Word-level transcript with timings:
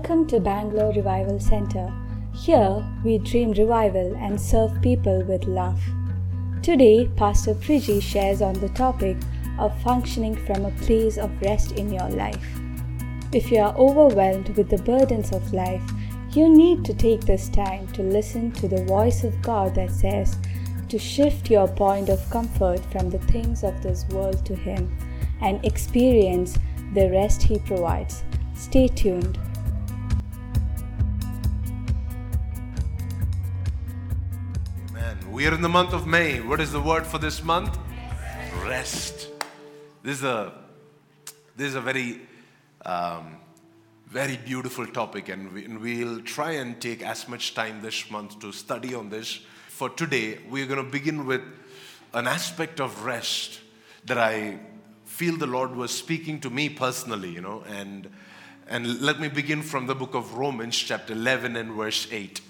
Welcome 0.00 0.28
to 0.28 0.40
Bangalore 0.40 0.94
Revival 0.94 1.38
Center. 1.38 1.92
Here 2.34 2.82
we 3.04 3.18
dream 3.18 3.50
revival 3.50 4.16
and 4.16 4.40
serve 4.40 4.80
people 4.80 5.22
with 5.24 5.44
love. 5.44 5.78
Today, 6.62 7.06
Pastor 7.16 7.52
Priji 7.52 8.00
shares 8.00 8.40
on 8.40 8.54
the 8.54 8.70
topic 8.70 9.18
of 9.58 9.78
functioning 9.82 10.36
from 10.46 10.64
a 10.64 10.70
place 10.86 11.18
of 11.18 11.30
rest 11.42 11.72
in 11.72 11.92
your 11.92 12.08
life. 12.08 12.42
If 13.34 13.50
you 13.50 13.58
are 13.58 13.76
overwhelmed 13.76 14.56
with 14.56 14.70
the 14.70 14.82
burdens 14.82 15.32
of 15.32 15.52
life, 15.52 15.82
you 16.30 16.48
need 16.48 16.82
to 16.86 16.94
take 16.94 17.20
this 17.20 17.50
time 17.50 17.86
to 17.88 18.02
listen 18.02 18.52
to 18.52 18.68
the 18.68 18.86
voice 18.86 19.22
of 19.22 19.42
God 19.42 19.74
that 19.74 19.90
says 19.90 20.38
to 20.88 20.98
shift 20.98 21.50
your 21.50 21.68
point 21.68 22.08
of 22.08 22.30
comfort 22.30 22.80
from 22.90 23.10
the 23.10 23.24
things 23.34 23.62
of 23.62 23.82
this 23.82 24.08
world 24.08 24.46
to 24.46 24.56
Him 24.56 24.96
and 25.42 25.62
experience 25.62 26.58
the 26.94 27.10
rest 27.10 27.42
He 27.42 27.58
provides. 27.58 28.24
Stay 28.54 28.88
tuned. 28.88 29.38
We 35.40 35.46
are 35.46 35.54
in 35.54 35.62
the 35.62 35.70
month 35.70 35.94
of 35.94 36.06
May. 36.06 36.38
What 36.42 36.60
is 36.60 36.70
the 36.70 36.82
word 36.82 37.06
for 37.06 37.16
this 37.16 37.42
month? 37.42 37.78
Rest. 38.62 39.28
This 40.02 40.18
is 40.18 40.22
a 40.22 40.52
this 41.56 41.68
is 41.68 41.76
a 41.76 41.80
very 41.80 42.20
um, 42.84 43.36
very 44.06 44.36
beautiful 44.36 44.86
topic, 44.86 45.30
and, 45.30 45.50
we, 45.50 45.64
and 45.64 45.80
we'll 45.80 46.20
try 46.20 46.50
and 46.50 46.78
take 46.78 47.00
as 47.00 47.26
much 47.26 47.54
time 47.54 47.80
this 47.80 48.10
month 48.10 48.38
to 48.40 48.52
study 48.52 48.94
on 48.94 49.08
this. 49.08 49.40
For 49.68 49.88
today, 49.88 50.40
we're 50.50 50.66
going 50.66 50.84
to 50.84 50.90
begin 50.90 51.24
with 51.24 51.40
an 52.12 52.28
aspect 52.28 52.78
of 52.78 53.06
rest 53.06 53.60
that 54.04 54.18
I 54.18 54.58
feel 55.06 55.38
the 55.38 55.46
Lord 55.46 55.74
was 55.74 55.90
speaking 55.90 56.40
to 56.40 56.50
me 56.50 56.68
personally, 56.68 57.30
you 57.30 57.40
know, 57.40 57.64
and 57.66 58.10
and 58.68 59.00
let 59.00 59.18
me 59.18 59.28
begin 59.28 59.62
from 59.62 59.86
the 59.86 59.94
book 59.94 60.14
of 60.14 60.34
Romans, 60.34 60.76
chapter 60.76 61.14
11 61.14 61.56
and 61.56 61.72
verse 61.72 62.06
8. 62.10 62.42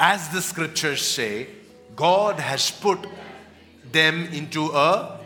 As 0.00 0.30
the 0.30 0.40
scriptures 0.40 1.02
say, 1.02 1.48
God 1.96 2.40
has 2.40 2.70
put 2.70 3.06
them 3.92 4.26
into 4.32 4.70
a 4.72 5.20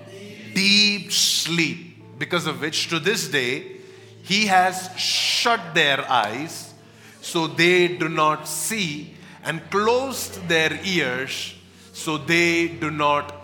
deep 0.55 1.12
sleep, 1.12 2.02
because 2.19 2.47
of 2.47 2.61
which 2.61 2.88
to 2.88 2.98
this 2.98 3.28
day 3.28 3.77
He 4.22 4.47
has 4.47 4.91
shut 4.98 5.74
their 5.74 6.08
eyes 6.11 6.74
so 7.20 7.46
they 7.46 7.89
do 7.89 8.08
not 8.08 8.46
see, 8.48 9.14
and 9.44 9.70
closed 9.70 10.46
their 10.48 10.78
ears 10.84 11.55
so 11.92 12.19
they 12.19 12.69
do 12.69 12.91
not 12.91 13.34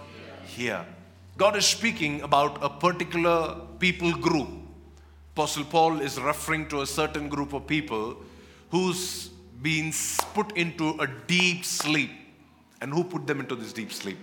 hear. 0.46 0.84
God 1.36 1.56
is 1.56 1.66
speaking 1.66 2.22
about 2.22 2.62
a 2.62 2.68
particular 2.68 3.60
people 3.78 4.12
group. 4.12 4.48
Apostle 5.34 5.64
Paul 5.64 6.00
is 6.00 6.20
referring 6.20 6.68
to 6.68 6.82
a 6.82 6.86
certain 6.86 7.28
group 7.28 7.52
of 7.52 7.66
people 7.66 8.16
who's 8.70 9.28
been 9.62 9.92
put 10.34 10.56
into 10.56 10.90
a 11.00 11.08
deep 11.26 11.64
sleep. 11.64 12.10
And 12.84 12.92
who 12.92 13.02
put 13.02 13.26
them 13.26 13.40
into 13.40 13.56
this 13.56 13.72
deep 13.72 13.90
sleep? 13.90 14.18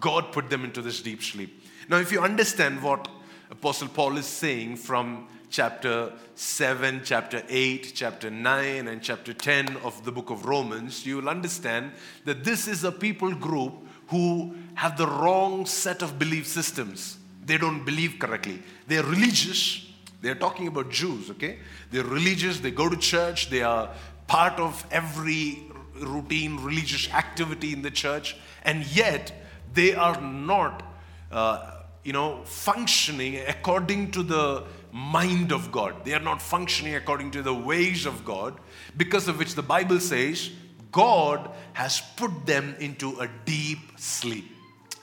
God 0.00 0.32
put 0.32 0.50
them 0.50 0.64
into 0.64 0.82
this 0.82 1.00
deep 1.00 1.22
sleep. 1.22 1.64
Now, 1.88 1.96
if 1.96 2.12
you 2.12 2.20
understand 2.20 2.82
what 2.82 3.08
Apostle 3.50 3.88
Paul 3.88 4.18
is 4.18 4.26
saying 4.26 4.76
from 4.76 5.28
chapter 5.48 6.12
7, 6.34 7.00
chapter 7.02 7.42
8, 7.48 7.92
chapter 7.94 8.30
9, 8.30 8.86
and 8.86 9.02
chapter 9.02 9.32
10 9.32 9.78
of 9.78 10.04
the 10.04 10.12
book 10.12 10.28
of 10.28 10.44
Romans, 10.44 11.06
you 11.06 11.16
will 11.16 11.30
understand 11.30 11.92
that 12.26 12.44
this 12.44 12.68
is 12.68 12.84
a 12.84 12.92
people 12.92 13.34
group 13.34 13.72
who 14.08 14.54
have 14.74 14.98
the 14.98 15.06
wrong 15.06 15.64
set 15.64 16.02
of 16.02 16.18
belief 16.18 16.46
systems. 16.46 17.16
They 17.46 17.56
don't 17.56 17.82
believe 17.86 18.18
correctly. 18.18 18.62
They're 18.88 19.04
religious. 19.04 19.86
They're 20.20 20.34
talking 20.34 20.66
about 20.66 20.90
Jews, 20.90 21.30
okay? 21.30 21.60
They're 21.90 22.04
religious, 22.04 22.60
they 22.60 22.72
go 22.72 22.90
to 22.90 22.96
church, 22.98 23.48
they 23.48 23.62
are 23.62 23.88
part 24.26 24.60
of 24.60 24.86
every 24.90 25.71
routine 26.06 26.56
religious 26.58 27.10
activity 27.12 27.72
in 27.72 27.82
the 27.82 27.90
church, 27.90 28.36
and 28.62 28.84
yet 28.94 29.32
they 29.74 29.94
are 29.94 30.20
not, 30.20 30.82
uh, 31.30 31.82
you 32.04 32.12
know, 32.12 32.42
functioning 32.44 33.40
according 33.46 34.10
to 34.12 34.22
the 34.22 34.64
mind 34.92 35.52
of 35.52 35.72
God. 35.72 36.04
They 36.04 36.12
are 36.14 36.20
not 36.20 36.42
functioning 36.42 36.94
according 36.94 37.30
to 37.32 37.42
the 37.42 37.54
ways 37.54 38.06
of 38.06 38.24
God, 38.24 38.58
because 38.96 39.28
of 39.28 39.38
which 39.38 39.54
the 39.54 39.62
Bible 39.62 40.00
says 40.00 40.50
God 40.90 41.50
has 41.72 42.02
put 42.16 42.46
them 42.46 42.74
into 42.78 43.18
a 43.20 43.28
deep 43.44 43.78
sleep. 43.96 44.44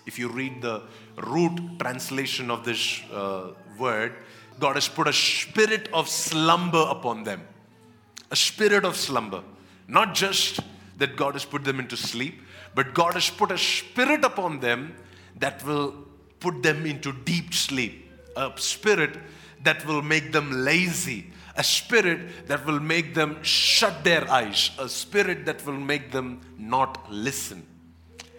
If 0.06 0.20
you 0.20 0.30
read 0.30 0.62
the 0.62 0.84
root 1.18 1.80
translation 1.80 2.52
of 2.52 2.64
this 2.64 3.02
uh, 3.12 3.52
word, 3.78 4.14
God 4.60 4.76
has 4.76 4.88
put 4.88 5.08
a 5.08 5.14
spirit 5.14 5.90
of 5.94 6.08
slumber 6.08 6.86
upon 6.90 7.24
them. 7.24 7.42
A 8.30 8.36
spirit 8.36 8.86
of 8.86 8.96
slumber. 8.96 9.42
Not 9.88 10.14
just 10.14 10.60
that 11.00 11.16
God 11.16 11.34
has 11.34 11.46
put 11.46 11.64
them 11.64 11.80
into 11.80 11.98
sleep, 11.98 12.42
but 12.76 12.94
God 12.94 13.16
has 13.16 13.30
put 13.30 13.52
a 13.52 13.58
spirit 13.58 14.24
upon 14.24 14.60
them 14.60 14.96
that 15.40 15.66
will 15.66 15.96
put 16.40 16.62
them 16.64 16.86
into 16.86 17.12
deep 17.12 17.54
sleep. 17.54 18.10
A 18.38 18.52
spirit 18.56 19.18
that 19.64 19.86
will 19.86 20.02
make 20.02 20.32
them 20.32 20.52
lazy. 20.52 21.28
A 21.56 21.64
spirit 21.64 22.48
that 22.48 22.66
will 22.66 22.80
make 22.80 23.14
them 23.14 23.42
shut 23.42 24.04
their 24.04 24.30
eyes. 24.30 24.72
A 24.78 24.88
spirit 24.88 25.46
that 25.46 25.66
will 25.66 25.74
make 25.74 26.12
them 26.12 26.42
not 26.58 27.12
listen. 27.12 27.66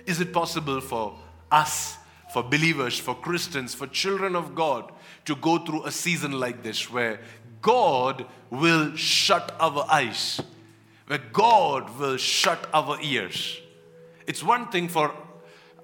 Is 0.06 0.20
it 0.20 0.32
possible 0.32 0.81
for 0.81 1.19
us, 1.50 1.97
for 2.32 2.43
believers, 2.43 2.99
for 2.99 3.15
Christians, 3.15 3.75
for 3.75 3.87
children 3.87 4.34
of 4.37 4.54
God 4.54 4.93
to 5.26 5.37
go 5.37 5.59
through 5.59 5.84
a 5.84 5.91
season 5.91 6.32
like 6.32 6.62
this 6.62 6.91
where 6.91 7.20
God 7.60 8.25
will 8.49 8.97
shut 8.97 9.54
our 9.60 9.87
eyes, 9.91 10.41
where 11.10 11.19
God 11.32 11.98
will 11.98 12.16
shut 12.16 12.69
our 12.72 12.97
ears. 13.03 13.60
It's 14.28 14.44
one 14.44 14.69
thing 14.69 14.87
for 14.87 15.12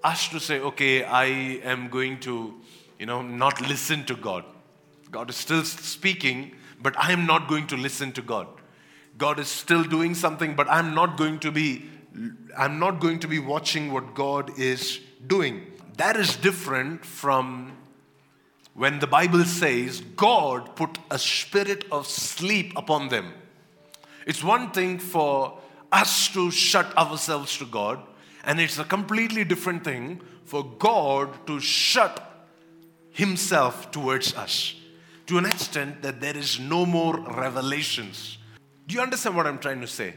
us 0.05 0.29
to 0.29 0.39
say, 0.39 0.61
okay, 0.61 1.03
I 1.03 1.25
am 1.65 1.89
going 1.89 2.21
to, 2.21 2.55
you 3.01 3.07
know, 3.07 3.23
not 3.23 3.61
listen 3.61 4.05
to 4.05 4.15
God. 4.15 4.45
God 5.11 5.29
is 5.29 5.35
still 5.35 5.65
speaking, 5.65 6.53
but 6.81 6.97
I 6.97 7.11
am 7.11 7.27
not 7.27 7.49
going 7.49 7.67
to 7.67 7.77
listen 7.77 8.13
to 8.13 8.23
God. 8.23 8.47
God 9.19 9.41
is 9.41 9.49
still 9.49 9.83
doing 9.83 10.15
something, 10.15 10.55
but 10.55 10.69
I'm 10.71 10.95
not 10.95 11.17
going 11.17 11.41
to 11.41 11.51
be 11.51 11.91
I'm 12.57 12.79
not 12.79 13.01
going 13.01 13.19
to 13.19 13.27
be 13.27 13.41
watching 13.41 13.93
what 13.93 14.15
God 14.15 14.57
is 14.57 15.01
doing. 15.27 15.67
That 15.97 16.17
is 16.17 16.37
different 16.37 17.05
from 17.05 17.77
when 18.75 19.01
the 19.01 19.09
Bible 19.09 19.43
says 19.43 20.03
God 20.15 20.77
put 20.77 21.01
a 21.11 21.19
spirit 21.19 21.85
of 21.91 22.07
sleep 22.07 22.75
upon 22.77 23.09
them. 23.09 23.33
It's 24.27 24.45
one 24.45 24.73
thing 24.73 24.99
for 24.99 25.59
us 25.91 26.29
to 26.35 26.51
shut 26.51 26.97
ourselves 26.99 27.57
to 27.59 27.65
God, 27.65 28.01
and 28.45 28.61
it's 28.61 28.79
a 28.79 28.85
completely 28.85 29.45
different 29.45 29.85
thing 29.85 30.21
for 30.45 30.65
God 30.65 31.47
to 31.47 31.61
shut 31.61 32.47
Himself 33.11 33.91
towards 33.91 34.35
us 34.35 34.75
to 35.27 35.39
an 35.39 35.47
extent 35.47 36.03
that 36.03 36.21
there 36.21 36.37
is 36.37 36.59
no 36.61 36.87
more 36.87 37.19
revelations. 37.19 38.39
Do 38.87 38.95
you 38.95 39.01
understand 39.01 39.37
what 39.37 39.47
I'm 39.47 39.59
trying 39.59 39.81
to 39.81 39.87
say? 39.87 40.15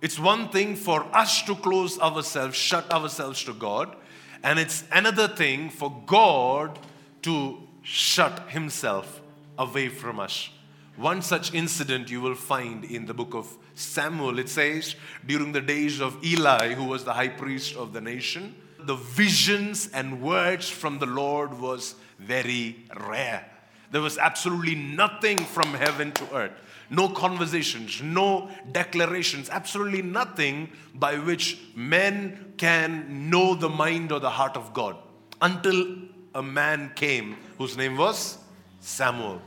It's 0.00 0.18
one 0.18 0.48
thing 0.48 0.76
for 0.76 1.06
us 1.14 1.42
to 1.42 1.54
close 1.54 1.98
ourselves, 1.98 2.56
shut 2.56 2.90
ourselves 2.90 3.44
to 3.44 3.52
God, 3.52 3.94
and 4.42 4.58
it's 4.58 4.84
another 4.92 5.28
thing 5.28 5.70
for 5.70 6.02
God 6.06 6.78
to 7.22 7.58
shut 7.82 8.50
himself 8.50 9.20
away 9.58 9.88
from 9.88 10.20
us. 10.20 10.50
One 10.96 11.20
such 11.20 11.52
incident 11.52 12.10
you 12.10 12.22
will 12.22 12.34
find 12.34 12.84
in 12.84 13.04
the 13.04 13.12
book 13.12 13.34
of 13.34 13.54
Samuel. 13.74 14.38
It 14.38 14.48
says, 14.48 14.96
during 15.26 15.52
the 15.52 15.60
days 15.60 16.00
of 16.00 16.24
Eli, 16.24 16.72
who 16.72 16.84
was 16.84 17.04
the 17.04 17.12
high 17.12 17.28
priest 17.28 17.76
of 17.76 17.92
the 17.92 18.00
nation, 18.00 18.54
the 18.78 18.94
visions 18.94 19.90
and 19.92 20.22
words 20.22 20.70
from 20.70 20.98
the 20.98 21.06
Lord 21.06 21.58
was 21.58 21.96
very 22.18 22.86
rare. 23.08 23.50
There 23.90 24.00
was 24.00 24.16
absolutely 24.16 24.74
nothing 24.74 25.38
from 25.38 25.74
heaven 25.74 26.12
to 26.12 26.34
earth. 26.34 26.52
No 26.88 27.08
conversations, 27.08 28.00
no 28.00 28.48
declarations, 28.72 29.50
absolutely 29.50 30.02
nothing 30.02 30.70
by 30.94 31.18
which 31.18 31.58
men 31.74 32.54
can 32.56 33.28
know 33.28 33.54
the 33.54 33.68
mind 33.68 34.12
or 34.12 34.20
the 34.20 34.30
heart 34.30 34.56
of 34.56 34.72
God 34.72 34.96
until 35.42 35.96
a 36.34 36.42
man 36.42 36.92
came 36.94 37.36
whose 37.58 37.76
name 37.76 37.96
was 37.96 38.38
Samuel. 38.80 39.42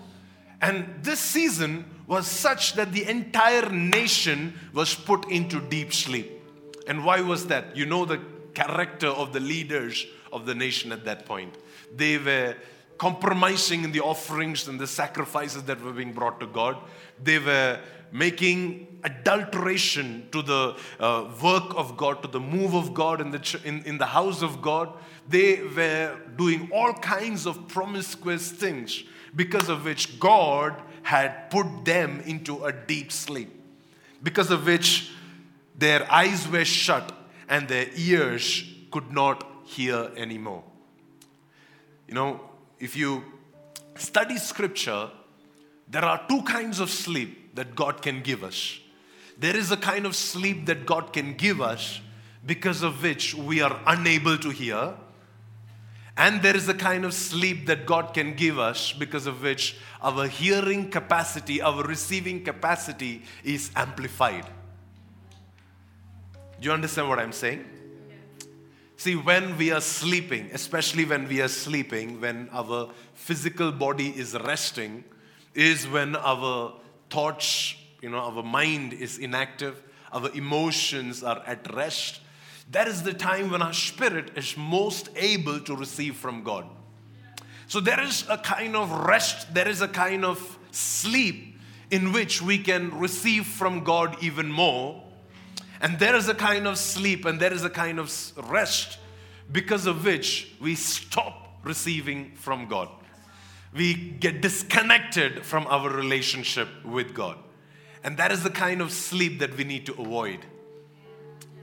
And 0.62 1.04
this 1.04 1.20
season 1.20 1.86
was 2.08 2.28
such 2.28 2.74
that 2.74 2.92
the 2.92 3.08
entire 3.08 3.70
nation 3.70 4.54
was 4.74 4.94
put 4.96 5.30
into 5.30 5.62
deep 5.62 5.94
sleep. 5.94 6.42
And 6.88 7.06
why 7.06 7.22
was 7.22 7.48
that? 7.48 7.78
You 7.78 7.86
know 7.86 8.06
the 8.06 8.20
character 8.54 9.08
of 9.08 9.32
the 9.32 9.40
leaders 9.40 10.06
of 10.34 10.46
the 10.46 10.56
nation 10.56 10.92
at 10.92 11.06
that 11.06 11.26
point. 11.26 11.56
They 11.96 12.18
were 12.18 12.56
compromising 12.98 13.84
in 13.84 13.92
the 13.92 14.02
offerings 14.02 14.68
and 14.68 14.80
the 14.80 14.88
sacrifices 14.88 15.64
that 15.64 15.82
were 15.82 15.94
being 15.94 16.14
brought 16.14 16.40
to 16.40 16.48
God. 16.48 16.78
They 17.24 17.40
were 17.40 17.80
making 18.12 19.00
adulteration 19.04 20.28
to 20.32 20.42
the 20.42 20.76
uh, 21.00 21.30
work 21.42 21.76
of 21.78 21.96
God, 21.96 22.22
to 22.24 22.28
the 22.28 22.40
move 22.40 22.74
of 22.74 22.94
God 22.94 23.22
in 23.22 23.32
the, 23.32 23.40
ch- 23.40 23.64
in, 23.64 23.84
in 23.84 23.98
the 23.98 24.06
house 24.06 24.42
of 24.42 24.62
God. 24.62 24.92
They 25.28 25.62
were 25.62 26.18
doing 26.36 26.70
all 26.74 26.94
kinds 26.94 27.46
of 27.46 27.68
promiscuous 27.68 28.52
things 28.52 29.04
because 29.36 29.70
of 29.70 29.86
which 29.86 30.20
God 30.20 30.76
had 31.04 31.50
put 31.50 31.86
them 31.86 32.22
into 32.26 32.66
a 32.66 32.72
deep 32.72 33.12
sleep, 33.12 33.50
because 34.22 34.52
of 34.52 34.66
which 34.66 35.12
their 35.76 36.12
eyes 36.12 36.48
were 36.48 36.66
shut 36.66 37.12
and 37.48 37.68
their 37.68 37.88
ears 37.96 38.64
could 38.92 39.12
not 39.12 39.46
hear 39.66 40.12
anymore. 40.16 40.64
You 42.08 42.16
know, 42.16 42.42
if 42.80 42.96
you 42.96 43.24
study 43.96 44.38
scripture, 44.38 45.10
there 45.88 46.06
are 46.06 46.22
two 46.28 46.42
kinds 46.44 46.80
of 46.80 46.90
sleep 46.90 47.56
that 47.56 47.76
God 47.76 48.02
can 48.02 48.22
give 48.22 48.44
us. 48.44 48.80
There 49.38 49.56
is 49.56 49.72
a 49.72 49.78
kind 49.78 50.06
of 50.06 50.16
sleep 50.16 50.66
that 50.66 50.86
God 50.86 51.14
can 51.14 51.34
give 51.34 51.62
us 51.62 52.02
because 52.46 52.84
of 52.84 53.02
which 53.04 53.36
we 53.36 53.62
are 53.62 53.80
unable 53.86 54.38
to 54.38 54.50
hear. 54.50 54.96
And 56.19 56.42
there 56.42 56.56
is 56.56 56.68
a 56.68 56.74
kind 56.74 57.06
of 57.06 57.13
sleep 57.13 57.66
that 57.68 57.86
God 57.86 58.13
can 58.13 58.33
give 58.33 58.60
us 58.60 58.92
because 58.92 59.25
of 59.25 59.42
which 59.42 59.77
our 60.01 60.27
hearing 60.27 60.92
capacity, 60.92 61.62
our 61.62 61.81
receiving 61.81 62.44
capacity 62.44 63.24
is 63.45 63.71
amplified. 63.74 64.45
Do 66.60 66.66
you 66.68 66.74
understand 66.74 67.07
what 67.07 67.19
I'm 67.19 67.31
saying? 67.31 67.63
See, 68.98 69.16
when 69.16 69.57
we 69.57 69.71
are 69.71 69.80
sleeping, 69.80 70.50
especially 70.51 71.06
when 71.06 71.25
we 71.25 71.39
are 71.39 71.48
sleeping, 71.48 72.19
when 72.19 72.50
our 72.51 72.89
physical 73.13 73.71
body 73.71 74.10
is 74.10 74.33
resting, 74.33 75.06
is 75.56 75.88
when 75.88 76.18
our 76.18 76.74
thoughts, 77.10 77.75
you 78.01 78.10
know, 78.10 78.18
our 78.18 78.44
mind 78.44 78.92
is 78.92 79.19
inactive, 79.19 79.81
our 80.12 80.30
emotions 80.31 81.24
are 81.24 81.42
at 81.48 81.74
rest. 81.74 82.19
That 82.71 82.88
is 82.88 83.04
the 83.04 83.13
time 83.13 83.51
when 83.51 83.62
our 83.62 83.74
spirit 83.74 84.31
is 84.36 84.56
most 84.56 85.10
able 85.16 85.60
to 85.62 85.75
receive 85.75 86.16
from 86.16 86.44
God. 86.44 86.66
So 87.68 87.80
there 87.80 88.00
is 88.01 88.25
a 88.30 88.38
kind 88.38 88.75
of 88.75 88.92
rest, 88.92 89.54
there 89.54 89.68
is 89.68 89.81
a 89.81 89.88
kind 89.88 90.25
of 90.25 90.57
sleep 90.71 91.57
in 91.92 92.12
which 92.12 92.42
we 92.42 92.57
can 92.57 92.98
receive 93.00 93.45
from 93.45 93.83
God 93.83 94.18
even 94.21 94.51
more 94.51 95.04
and 95.81 95.98
there 95.98 96.16
is 96.16 96.27
a 96.27 96.36
kind 96.36 96.68
of 96.68 96.77
sleep 96.77 97.25
and 97.25 97.39
there 97.39 97.54
is 97.54 97.63
a 97.63 97.69
kind 97.69 98.00
of 98.00 98.33
rest 98.50 98.98
because 99.51 99.86
of 99.86 100.06
which 100.06 100.54
we 100.60 100.75
stop 100.75 101.60
receiving 101.63 102.31
from 102.36 102.68
God. 102.68 102.89
We 103.74 103.94
get 103.94 104.42
disconnected 104.42 105.45
from 105.45 105.68
our 105.68 105.89
relationship 105.89 106.68
with 106.83 107.13
God. 107.13 107.38
And 108.04 108.18
that 108.18 108.31
is 108.31 108.44
the 108.44 108.50
kind 108.50 108.81
of 108.81 108.92
sleep 108.92 109.39
that 109.39 109.56
we 109.56 109.63
need 109.63 109.86
to 109.86 109.94
avoid. 109.94 110.45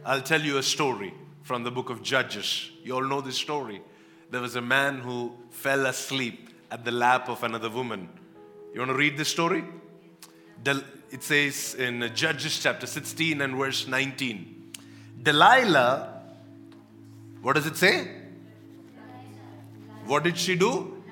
I'll 0.09 0.23
tell 0.23 0.41
you 0.41 0.59
a 0.59 0.63
story 0.63 1.13
from 1.43 1.65
the 1.65 1.73
book 1.73 1.91
of 1.91 2.01
Judges. 2.01 2.71
You 2.85 2.95
all 2.95 3.03
know 3.03 3.21
this 3.21 3.37
story. 3.37 3.83
There 4.31 4.41
was 4.41 4.55
a 4.55 4.61
man 4.61 5.01
who 5.01 5.33
fell 5.51 5.85
asleep 5.87 6.49
at 6.71 6.85
the 6.85 6.93
lap 6.93 7.29
of 7.29 7.43
another 7.43 7.69
woman. 7.69 8.09
You 8.73 8.79
want 8.79 8.93
to 8.93 8.97
read 8.97 9.17
this 9.17 9.27
story? 9.27 9.65
it 11.11 11.23
says 11.25 11.75
in 11.75 12.09
Judges 12.15 12.61
chapter 12.61 12.87
16 12.87 13.41
and 13.41 13.57
verse 13.57 13.89
19. 13.89 14.75
Delilah, 15.25 16.23
what 17.43 17.57
does 17.57 17.67
it 17.67 17.77
say? 17.77 18.09
What 20.05 20.23
did 20.23 20.39
she 20.39 20.55
do? 20.55 21.03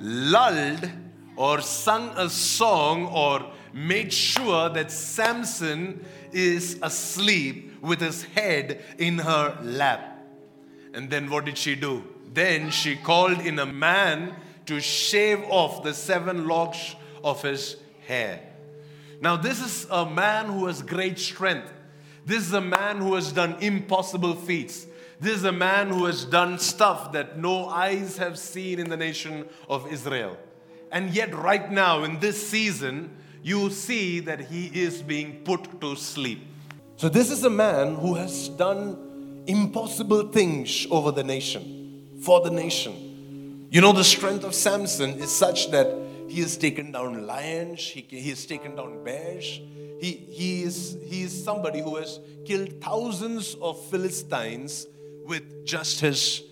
Lulled 0.00 0.90
or 1.36 1.62
sung 1.62 2.12
a 2.18 2.28
song 2.28 3.06
or 3.06 3.53
made 3.74 4.12
sure 4.12 4.68
that 4.70 4.90
Samson 4.90 6.04
is 6.32 6.78
asleep 6.80 7.82
with 7.82 8.00
his 8.00 8.22
head 8.22 8.80
in 8.98 9.18
her 9.18 9.58
lap. 9.62 10.18
And 10.94 11.10
then 11.10 11.28
what 11.28 11.44
did 11.44 11.58
she 11.58 11.74
do? 11.74 12.04
Then 12.32 12.70
she 12.70 12.94
called 12.96 13.40
in 13.40 13.58
a 13.58 13.66
man 13.66 14.36
to 14.66 14.80
shave 14.80 15.42
off 15.50 15.82
the 15.82 15.92
seven 15.92 16.46
locks 16.46 16.94
of 17.22 17.42
his 17.42 17.76
hair. 18.06 18.40
Now, 19.20 19.36
this 19.36 19.60
is 19.60 19.86
a 19.90 20.08
man 20.08 20.46
who 20.46 20.66
has 20.66 20.80
great 20.82 21.18
strength. 21.18 21.72
This 22.24 22.46
is 22.46 22.52
a 22.52 22.60
man 22.60 22.98
who 22.98 23.14
has 23.14 23.32
done 23.32 23.56
impossible 23.60 24.34
feats. 24.34 24.86
This 25.20 25.36
is 25.36 25.44
a 25.44 25.52
man 25.52 25.88
who 25.88 26.04
has 26.04 26.24
done 26.24 26.58
stuff 26.58 27.12
that 27.12 27.38
no 27.38 27.66
eyes 27.66 28.18
have 28.18 28.38
seen 28.38 28.78
in 28.78 28.88
the 28.88 28.96
nation 28.96 29.46
of 29.68 29.92
Israel. 29.92 30.36
And 30.92 31.10
yet, 31.10 31.34
right 31.34 31.70
now, 31.70 32.04
in 32.04 32.20
this 32.20 32.46
season, 32.46 33.16
you 33.44 33.68
see 33.68 34.20
that 34.20 34.40
he 34.40 34.68
is 34.68 35.02
being 35.02 35.40
put 35.44 35.78
to 35.78 35.94
sleep. 35.96 36.40
So, 36.96 37.10
this 37.10 37.30
is 37.30 37.44
a 37.44 37.50
man 37.50 37.96
who 37.96 38.14
has 38.14 38.48
done 38.48 39.42
impossible 39.46 40.28
things 40.28 40.86
over 40.90 41.12
the 41.12 41.22
nation, 41.22 42.08
for 42.22 42.40
the 42.40 42.48
nation. 42.48 43.68
You 43.70 43.82
know, 43.82 43.92
the 43.92 44.02
strength 44.02 44.44
of 44.44 44.54
Samson 44.54 45.10
is 45.18 45.30
such 45.30 45.70
that 45.72 45.94
he 46.26 46.40
has 46.40 46.56
taken 46.56 46.90
down 46.92 47.26
lions, 47.26 47.86
he, 47.86 48.06
he 48.08 48.30
has 48.30 48.46
taken 48.46 48.76
down 48.76 49.04
bears. 49.04 49.60
He, 50.00 50.12
he, 50.12 50.62
is, 50.62 50.96
he 51.04 51.22
is 51.22 51.44
somebody 51.44 51.82
who 51.82 51.96
has 51.96 52.20
killed 52.46 52.80
thousands 52.80 53.56
of 53.60 53.78
Philistines 53.90 54.86
with 55.26 55.66
just 55.66 56.00
his 56.00 56.42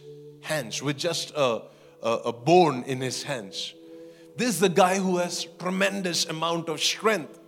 hands, 0.42 0.82
with 0.82 0.98
just 0.98 1.32
a, 1.34 1.62
a, 2.02 2.10
a 2.26 2.32
bone 2.34 2.82
in 2.82 3.00
his 3.00 3.22
hands. 3.22 3.72
This 4.36 4.56
is 4.56 4.62
a 4.62 4.68
guy 4.68 4.98
who 4.98 5.18
has 5.18 5.46
tremendous 5.58 6.24
amount 6.26 6.68
of 6.68 6.80
strength. 6.80 7.38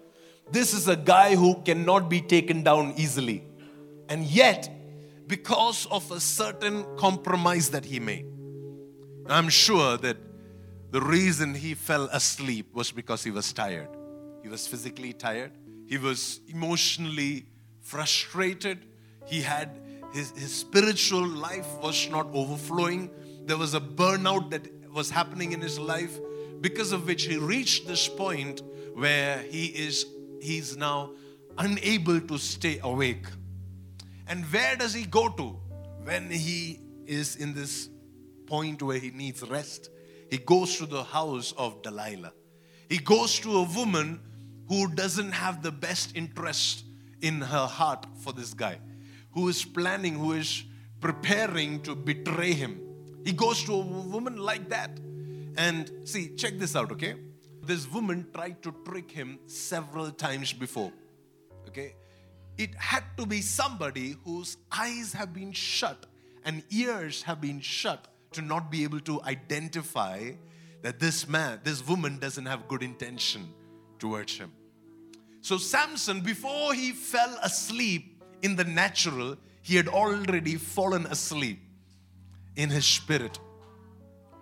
This 0.51 0.75
is 0.75 0.89
a 0.89 0.97
guy 0.97 1.35
who 1.35 1.63
cannot 1.63 2.09
be 2.09 2.21
taken 2.21 2.63
down 2.63 2.95
easily. 2.97 3.45
And 4.09 4.25
yet, 4.25 4.71
because 5.27 5.87
of 5.87 6.11
a 6.11 6.21
certain 6.21 6.85
compromise 6.97 7.71
that 7.71 7.85
he 7.85 7.99
made, 7.99 8.27
I'm 9.27 9.49
sure 9.49 9.97
that 9.99 10.19
the 10.91 11.01
reason 11.01 11.55
he 11.55 11.75
fell 11.75 12.05
asleep 12.13 12.75
was 12.75 12.93
because 12.93 13.25
he 13.25 13.31
was 13.31 13.53
tired. 13.53 13.89
He 14.43 14.49
was 14.49 14.67
physically 14.67 15.15
tired, 15.15 15.53
he 15.87 15.97
was 15.97 16.41
emotionally 16.49 17.47
frustrated, 17.81 18.85
he 19.27 19.41
had 19.41 19.81
his, 20.13 20.31
his 20.33 20.55
spiritual 20.55 21.27
life 21.27 21.67
was 21.83 22.09
not 22.11 22.29
overflowing. 22.33 23.11
There 23.47 23.57
was 23.57 23.75
a 23.75 23.81
burnout 23.81 24.51
that 24.51 24.69
was 24.93 25.11
happening 25.11 25.53
in 25.53 25.61
his 25.61 25.79
life 25.79 26.21
because 26.65 26.93
of 26.93 27.07
which 27.07 27.25
he 27.27 27.37
reached 27.37 27.87
this 27.87 28.09
point 28.09 28.63
where 28.95 29.41
he 29.51 29.67
is 29.67 30.07
he's 30.41 30.79
now 30.79 31.11
unable 31.59 32.19
to 32.23 32.39
stay 32.39 32.81
awake. 32.83 33.27
And 34.27 34.47
where 34.47 34.75
does 34.75 34.95
he 34.95 35.05
go 35.05 35.29
to 35.29 35.59
when 36.05 36.31
he 36.31 36.81
is 37.05 37.37
in 37.37 37.53
this 37.53 37.91
point 38.47 38.83
where 38.83 38.97
he 38.97 39.11
needs 39.11 39.43
rest? 39.43 39.91
He 40.31 40.39
goes 40.39 40.79
to 40.79 40.87
the 40.87 41.05
house 41.05 41.53
of 41.59 41.83
Delilah. 41.83 42.33
He 42.89 42.97
goes 42.97 43.39
to 43.41 43.59
a 43.59 43.65
woman 43.65 44.21
who 44.67 44.89
doesn't 44.89 45.33
have 45.33 45.63
the 45.63 45.71
best 45.71 46.17
interest 46.17 46.85
in 47.21 47.43
her 47.43 47.67
heart 47.67 48.06
for 48.23 48.33
this 48.33 48.55
guy, 48.55 48.79
who 49.33 49.49
is 49.49 49.67
planning, 49.67 50.15
who 50.15 50.33
is 50.33 50.65
preparing 50.99 51.83
to 51.83 51.94
betray 51.94 52.55
him. 52.55 52.81
He 53.23 53.33
goes 53.33 53.63
to 53.65 53.75
a 53.75 53.81
woman 53.81 54.39
like 54.39 54.71
that. 54.71 54.99
And 55.56 55.91
see, 56.05 56.34
check 56.37 56.58
this 56.58 56.75
out, 56.75 56.91
okay? 56.93 57.15
This 57.63 57.91
woman 57.91 58.27
tried 58.34 58.63
to 58.63 58.75
trick 58.84 59.11
him 59.11 59.39
several 59.46 60.11
times 60.11 60.53
before, 60.53 60.93
okay? 61.69 61.94
It 62.58 62.75
had 62.75 63.05
to 63.17 63.27
be 63.27 63.41
somebody 63.41 64.17
whose 64.25 64.56
eyes 64.70 65.13
have 65.13 65.32
been 65.32 65.53
shut 65.53 66.06
and 66.44 66.63
ears 66.70 67.23
have 67.23 67.41
been 67.41 67.61
shut 67.61 68.08
to 68.32 68.43
not 68.43 68.70
be 68.70 68.84
able 68.84 69.01
to 69.01 69.23
identify 69.23 70.32
that 70.82 71.01
this 71.01 71.27
man, 71.27 71.61
this 71.65 71.87
woman 71.87 72.19
doesn't 72.19 72.46
have 72.46 72.69
good 72.69 72.82
intention 72.82 73.49
towards 73.99 74.37
him. 74.37 74.53
So, 75.41 75.56
Samson, 75.56 76.20
before 76.20 76.75
he 76.75 76.93
fell 76.93 77.39
asleep 77.43 78.23
in 78.43 78.56
the 78.56 78.65
natural, 78.65 79.37
he 79.63 79.77
had 79.77 79.89
already 79.89 80.56
fallen 80.56 81.06
asleep 81.06 81.61
in 82.56 82.70
his 82.70 82.84
spirit. 82.84 83.39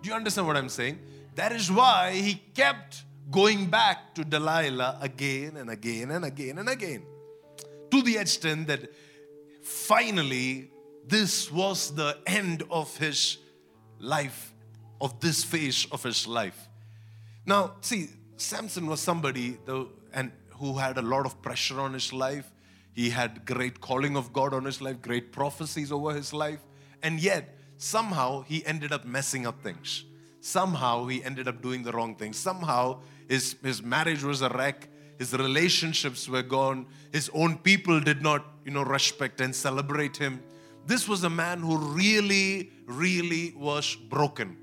Do 0.03 0.09
you 0.09 0.15
understand 0.15 0.47
what 0.47 0.57
I'm 0.57 0.67
saying? 0.67 0.99
That 1.35 1.53
is 1.53 1.71
why 1.71 2.11
he 2.11 2.33
kept 2.53 3.03
going 3.31 3.67
back 3.67 4.13
to 4.15 4.25
Delilah 4.25 4.97
again 4.99 5.55
and 5.55 5.69
again 5.69 6.11
and 6.11 6.25
again 6.25 6.57
and 6.57 6.67
again. 6.67 7.03
To 7.89 8.01
the 8.01 8.17
extent 8.17 8.67
that 8.67 8.91
finally, 9.61 10.71
this 11.07 11.49
was 11.49 11.95
the 11.95 12.17
end 12.27 12.63
of 12.69 12.97
his 12.97 13.37
life 13.97 14.53
of 14.99 15.21
this 15.21 15.45
phase 15.45 15.87
of 15.89 16.03
his 16.03 16.27
life. 16.27 16.67
Now, 17.45 17.75
see, 17.79 18.09
Samson 18.35 18.87
was 18.87 18.99
somebody 18.99 19.57
though, 19.65 19.87
and 20.13 20.33
who 20.59 20.77
had 20.79 20.97
a 20.97 21.01
lot 21.01 21.25
of 21.25 21.41
pressure 21.41 21.79
on 21.79 21.93
his 21.93 22.11
life. 22.11 22.51
He 22.91 23.09
had 23.09 23.45
great 23.45 23.79
calling 23.79 24.17
of 24.17 24.33
God 24.33 24.53
on 24.53 24.65
his 24.65 24.81
life, 24.81 25.01
great 25.01 25.31
prophecies 25.31 25.93
over 25.93 26.13
his 26.13 26.33
life, 26.33 26.59
and 27.01 27.21
yet 27.21 27.57
somehow 27.83 28.41
he 28.43 28.65
ended 28.65 28.93
up 28.93 29.03
messing 29.05 29.45
up 29.45 29.61
things. 29.61 30.05
Somehow 30.39 31.05
he 31.07 31.23
ended 31.23 31.47
up 31.47 31.61
doing 31.61 31.83
the 31.83 31.91
wrong 31.91 32.15
thing. 32.15 32.31
Somehow 32.31 32.99
his, 33.27 33.57
his 33.61 33.83
marriage 33.83 34.23
was 34.23 34.41
a 34.41 34.49
wreck. 34.49 34.87
His 35.19 35.33
relationships 35.33 36.27
were 36.29 36.43
gone. 36.43 36.85
His 37.11 37.29
own 37.33 37.57
people 37.57 37.99
did 37.99 38.21
not, 38.21 38.45
you 38.65 38.71
know, 38.71 38.83
respect 38.83 39.41
and 39.41 39.53
celebrate 39.53 40.17
him. 40.17 40.41
This 40.85 41.07
was 41.07 41.23
a 41.23 41.29
man 41.29 41.59
who 41.59 41.77
really, 41.77 42.71
really 42.85 43.53
was 43.55 43.95
broken. 43.95 44.57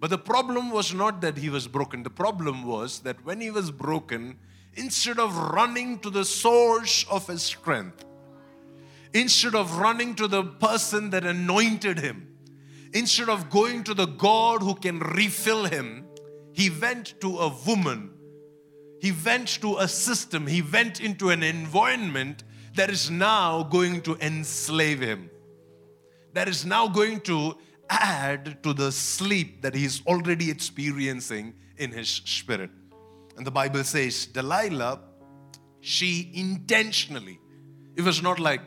But 0.00 0.10
the 0.10 0.18
problem 0.18 0.70
was 0.70 0.94
not 0.94 1.20
that 1.20 1.38
he 1.38 1.50
was 1.50 1.68
broken. 1.68 2.02
The 2.02 2.10
problem 2.10 2.64
was 2.64 3.00
that 3.00 3.24
when 3.24 3.40
he 3.40 3.50
was 3.50 3.70
broken, 3.70 4.38
instead 4.74 5.18
of 5.18 5.36
running 5.36 5.98
to 6.00 6.10
the 6.10 6.24
source 6.24 7.04
of 7.10 7.26
his 7.26 7.42
strength, 7.42 8.04
instead 9.12 9.54
of 9.54 9.78
running 9.78 10.14
to 10.16 10.26
the 10.26 10.44
person 10.44 11.10
that 11.10 11.24
anointed 11.24 12.00
him, 12.00 12.31
instead 12.92 13.28
of 13.28 13.50
going 13.50 13.84
to 13.84 13.94
the 13.94 14.06
God 14.06 14.62
who 14.62 14.74
can 14.74 14.98
refill 14.98 15.64
him, 15.64 16.06
he 16.52 16.70
went 16.70 17.20
to 17.20 17.38
a 17.38 17.54
woman. 17.66 18.10
He 19.00 19.12
went 19.12 19.60
to 19.62 19.78
a 19.78 19.88
system. 19.88 20.46
He 20.46 20.62
went 20.62 21.00
into 21.00 21.30
an 21.30 21.42
environment 21.42 22.44
that 22.74 22.90
is 22.90 23.10
now 23.10 23.62
going 23.64 24.02
to 24.02 24.16
enslave 24.20 25.00
him. 25.00 25.30
That 26.34 26.48
is 26.48 26.64
now 26.64 26.88
going 26.88 27.20
to 27.22 27.56
add 27.90 28.62
to 28.62 28.72
the 28.72 28.90
sleep 28.90 29.62
that 29.62 29.74
he's 29.74 30.04
already 30.06 30.50
experiencing 30.50 31.54
in 31.76 31.90
his 31.90 32.08
spirit. 32.08 32.70
And 33.36 33.46
the 33.46 33.50
Bible 33.50 33.84
says, 33.84 34.26
Delilah, 34.26 35.00
she 35.80 36.30
intentionally, 36.34 37.40
it 37.96 38.02
was 38.02 38.22
not 38.22 38.38
like 38.38 38.60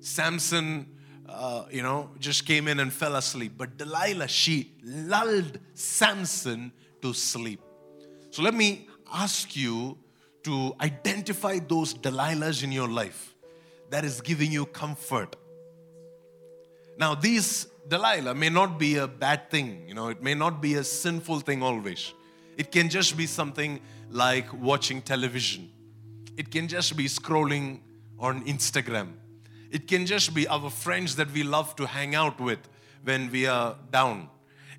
Samson, 0.00 0.86
uh, 1.34 1.66
you 1.70 1.82
know, 1.82 2.10
just 2.18 2.46
came 2.46 2.68
in 2.68 2.80
and 2.80 2.92
fell 2.92 3.16
asleep, 3.16 3.52
but 3.56 3.76
Delilah, 3.76 4.28
she 4.28 4.72
lulled 4.84 5.58
Samson 5.74 6.72
to 7.02 7.12
sleep. 7.12 7.60
So 8.30 8.42
let 8.42 8.54
me 8.54 8.88
ask 9.12 9.56
you 9.56 9.98
to 10.44 10.74
identify 10.80 11.58
those 11.58 11.94
Delilahs 11.94 12.62
in 12.62 12.72
your 12.72 12.88
life 12.88 13.34
that 13.90 14.04
is 14.04 14.20
giving 14.20 14.52
you 14.52 14.66
comfort. 14.66 15.36
Now, 16.98 17.14
these 17.14 17.66
Delilah 17.88 18.34
may 18.34 18.48
not 18.48 18.78
be 18.78 18.96
a 18.96 19.06
bad 19.06 19.50
thing, 19.50 19.86
you 19.88 19.94
know, 19.94 20.08
it 20.08 20.22
may 20.22 20.34
not 20.34 20.62
be 20.62 20.74
a 20.74 20.84
sinful 20.84 21.40
thing 21.40 21.62
always. 21.62 22.12
It 22.56 22.70
can 22.70 22.88
just 22.88 23.16
be 23.16 23.26
something 23.26 23.80
like 24.10 24.52
watching 24.52 25.02
television, 25.02 25.70
it 26.36 26.50
can 26.50 26.68
just 26.68 26.96
be 26.96 27.04
scrolling 27.04 27.80
on 28.18 28.44
Instagram, 28.44 29.14
it 29.74 29.88
can 29.88 30.06
just 30.06 30.32
be 30.32 30.46
our 30.46 30.70
friends 30.70 31.16
that 31.16 31.32
we 31.32 31.42
love 31.42 31.74
to 31.74 31.84
hang 31.84 32.14
out 32.14 32.40
with 32.40 32.60
when 33.02 33.28
we 33.32 33.44
are 33.46 33.74
down. 33.90 34.28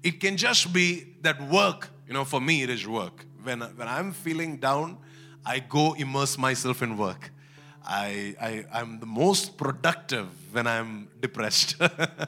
It 0.01 0.21
can 0.21 0.37
just 0.37 0.71
be 0.71 1.15
that 1.21 1.41
work, 1.49 1.89
you 2.07 2.13
know, 2.13 2.23
for 2.23 2.39
me 2.39 2.63
it 2.63 2.69
is 2.69 2.87
work. 2.87 3.25
When, 3.43 3.59
when 3.59 3.89
I'm 3.89 4.13
feeling 4.13 4.55
down, 4.55 4.97
I 5.45 5.59
go 5.59 5.95
immerse 5.95 6.37
myself 6.37 6.81
in 6.81 6.95
work. 6.95 7.29
I, 7.85 8.35
I, 8.41 8.65
I'm 8.71 9.01
the 9.01 9.05
most 9.05 9.57
productive 9.57 10.27
when 10.53 10.65
I'm 10.65 11.09
depressed. 11.19 11.75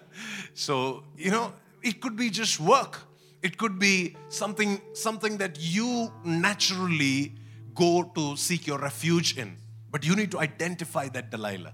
so, 0.53 1.05
you 1.17 1.31
know, 1.31 1.53
it 1.81 2.01
could 2.01 2.17
be 2.17 2.29
just 2.29 2.59
work. 2.59 2.99
It 3.41 3.57
could 3.57 3.79
be 3.79 4.17
something, 4.27 4.81
something 4.91 5.37
that 5.37 5.57
you 5.57 6.11
naturally 6.25 7.33
go 7.73 8.11
to 8.13 8.35
seek 8.35 8.67
your 8.67 8.77
refuge 8.77 9.37
in. 9.37 9.55
But 9.89 10.05
you 10.05 10.17
need 10.17 10.31
to 10.31 10.39
identify 10.41 11.07
that 11.09 11.31
Delilah. 11.31 11.73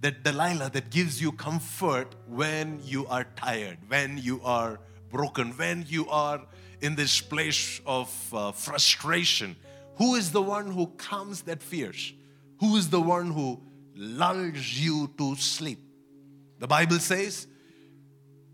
That 0.00 0.22
Delilah 0.22 0.70
that 0.70 0.90
gives 0.90 1.20
you 1.20 1.32
comfort 1.32 2.14
when 2.26 2.80
you 2.84 3.06
are 3.08 3.24
tired, 3.36 3.78
when 3.88 4.18
you 4.18 4.40
are 4.44 4.78
broken, 5.10 5.50
when 5.52 5.84
you 5.88 6.08
are 6.08 6.40
in 6.80 6.94
this 6.94 7.20
place 7.20 7.80
of 7.84 8.08
uh, 8.32 8.52
frustration. 8.52 9.56
Who 9.96 10.14
is 10.14 10.30
the 10.30 10.42
one 10.42 10.70
who 10.70 10.86
calms 10.96 11.42
that 11.42 11.62
fears? 11.62 12.12
Who 12.60 12.76
is 12.76 12.88
the 12.90 13.00
one 13.00 13.32
who 13.32 13.60
lulls 13.96 14.78
you 14.78 15.10
to 15.18 15.34
sleep? 15.36 15.80
The 16.60 16.68
Bible 16.68 16.98
says 16.98 17.46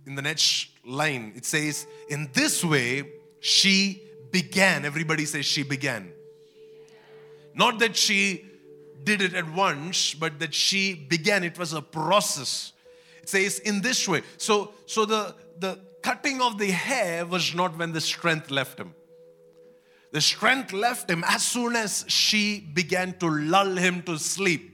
in 0.07 0.15
the 0.15 0.23
next 0.23 0.69
line, 0.85 1.33
it 1.37 1.45
says, 1.45 1.87
In 2.09 2.31
this 2.33 2.65
way 2.65 3.05
she 3.41 4.03
began. 4.31 4.85
Everybody 4.85 5.25
says 5.25 5.47
she 5.47 5.63
began. 5.63 6.13
Not 7.55 7.79
that 7.79 7.97
she 7.97 8.45
did 9.05 9.23
it 9.23 9.35
at 9.35 9.51
once, 9.53 10.15
but 10.15 10.39
that 10.39 10.55
she 10.55 10.95
began. 10.95 11.45
It 11.45 11.59
was 11.59 11.73
a 11.73 11.83
process. 11.83 12.73
It 13.23 13.29
says 13.29 13.59
in 13.59 13.81
this 13.81 14.07
way. 14.09 14.23
So, 14.37 14.75
so 14.87 15.05
the, 15.05 15.35
the 15.59 15.79
cutting 16.03 16.41
of 16.41 16.59
the 16.59 16.71
hair 16.71 17.25
was 17.27 17.55
not 17.55 17.79
when 17.79 17.93
the 17.93 18.01
strength 18.01 18.51
left 18.51 18.79
him. 18.79 18.95
The 20.13 20.21
strength 20.21 20.73
left 20.73 21.11
him 21.11 21.25
as 21.27 21.43
soon 21.43 21.75
as 21.75 22.05
she 22.07 22.61
began 22.61 23.19
to 23.19 23.29
lull 23.29 23.77
him 23.77 24.03
to 24.03 24.17
sleep. 24.19 24.71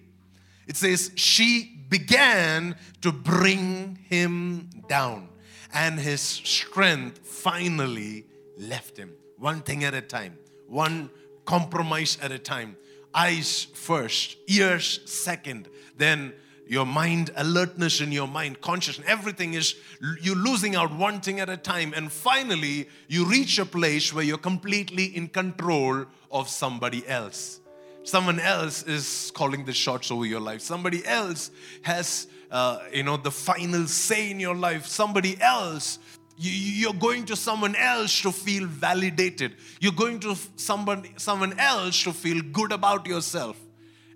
It 0.67 0.77
says, 0.77 1.13
she 1.15 1.79
began 1.89 2.77
to 3.01 3.11
bring 3.11 3.99
him 4.09 4.71
down, 4.89 5.29
and 5.73 5.99
his 5.99 6.21
strength 6.21 7.19
finally 7.27 8.27
left 8.59 8.97
him. 8.97 9.13
One 9.39 9.63
thing 9.63 9.85
at 9.85 9.95
a 9.95 10.03
time, 10.03 10.39
one 10.69 11.11
compromise 11.45 12.19
at 12.21 12.31
a 12.31 12.39
time. 12.39 12.77
Eyes 13.15 13.67
first, 13.75 14.37
ears 14.47 15.01
second, 15.05 15.69
then 15.97 16.33
your 16.71 16.87
mind, 16.87 17.33
alertness 17.35 18.01
in 18.01 18.13
your 18.13 18.29
mind, 18.29 18.61
consciousness, 18.61 19.05
everything 19.09 19.55
is 19.55 19.75
you're 20.23 20.37
losing 20.37 20.77
out 20.77 20.95
one 20.95 21.21
thing 21.21 21.41
at 21.41 21.49
a 21.49 21.57
time. 21.57 21.93
And 21.97 22.13
finally, 22.13 22.89
you 23.09 23.25
reach 23.27 23.59
a 23.59 23.67
place 23.67 24.15
where 24.15 24.23
you're 24.23 24.39
completely 24.39 25.07
in 25.07 25.27
control 25.27 26.07
of 26.31 26.49
somebody 26.49 27.07
else. 27.09 27.61
Someone 28.05 28.39
else 28.39 28.85
is 28.85 29.33
calling 29.35 29.65
the 29.65 29.73
shots 29.73 30.13
over 30.13 30.25
your 30.25 30.41
life. 30.41 30.61
Somebody 30.61 31.05
else 31.05 31.51
has, 31.83 32.29
uh, 32.53 32.79
you 32.93 33.03
know, 33.03 33.17
the 33.17 33.33
final 33.33 33.89
say 33.89 34.31
in 34.31 34.39
your 34.39 34.55
life. 34.55 34.87
Somebody 34.87 35.41
else 35.41 35.99
you're 36.43 36.95
going 36.95 37.27
to 37.27 37.37
someone 37.37 37.77
else 37.77 38.23
to 38.23 38.33
feel 38.33 38.67
validated. 38.67 39.57
You're 39.81 39.93
going 39.93 40.21
to 40.21 40.37
someone 40.57 41.07
someone 41.17 41.59
else 41.59 42.03
to 42.05 42.13
feel 42.13 42.43
good 42.43 42.73
about 42.73 43.07
yourself. 43.07 43.57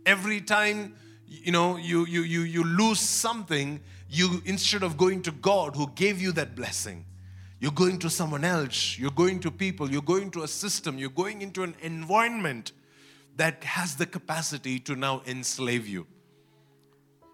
Every 0.06 0.40
time 0.40 0.94
you 1.26 1.52
know 1.52 1.76
you 1.76 2.06
you 2.06 2.22
you 2.22 2.40
you 2.40 2.64
lose 2.64 3.00
something 3.00 3.80
you 4.08 4.42
instead 4.44 4.82
of 4.82 4.96
going 4.96 5.22
to 5.22 5.32
god 5.32 5.74
who 5.74 5.90
gave 5.94 6.20
you 6.20 6.32
that 6.32 6.54
blessing 6.54 7.04
you're 7.60 7.72
going 7.72 7.98
to 8.00 8.10
someone 8.10 8.44
else. 8.44 8.98
You're 8.98 9.10
going 9.10 9.40
to 9.40 9.50
people. 9.50 9.90
You're 9.90 10.02
going 10.02 10.30
to 10.32 10.42
a 10.42 10.48
system. 10.48 10.98
You're 10.98 11.08
going 11.08 11.40
into 11.40 11.62
an 11.62 11.74
environment 11.80 12.72
that 13.36 13.64
has 13.64 13.96
the 13.96 14.04
capacity 14.04 14.78
to 14.80 14.94
now 14.94 15.22
enslave 15.26 15.88
you. 15.88 16.06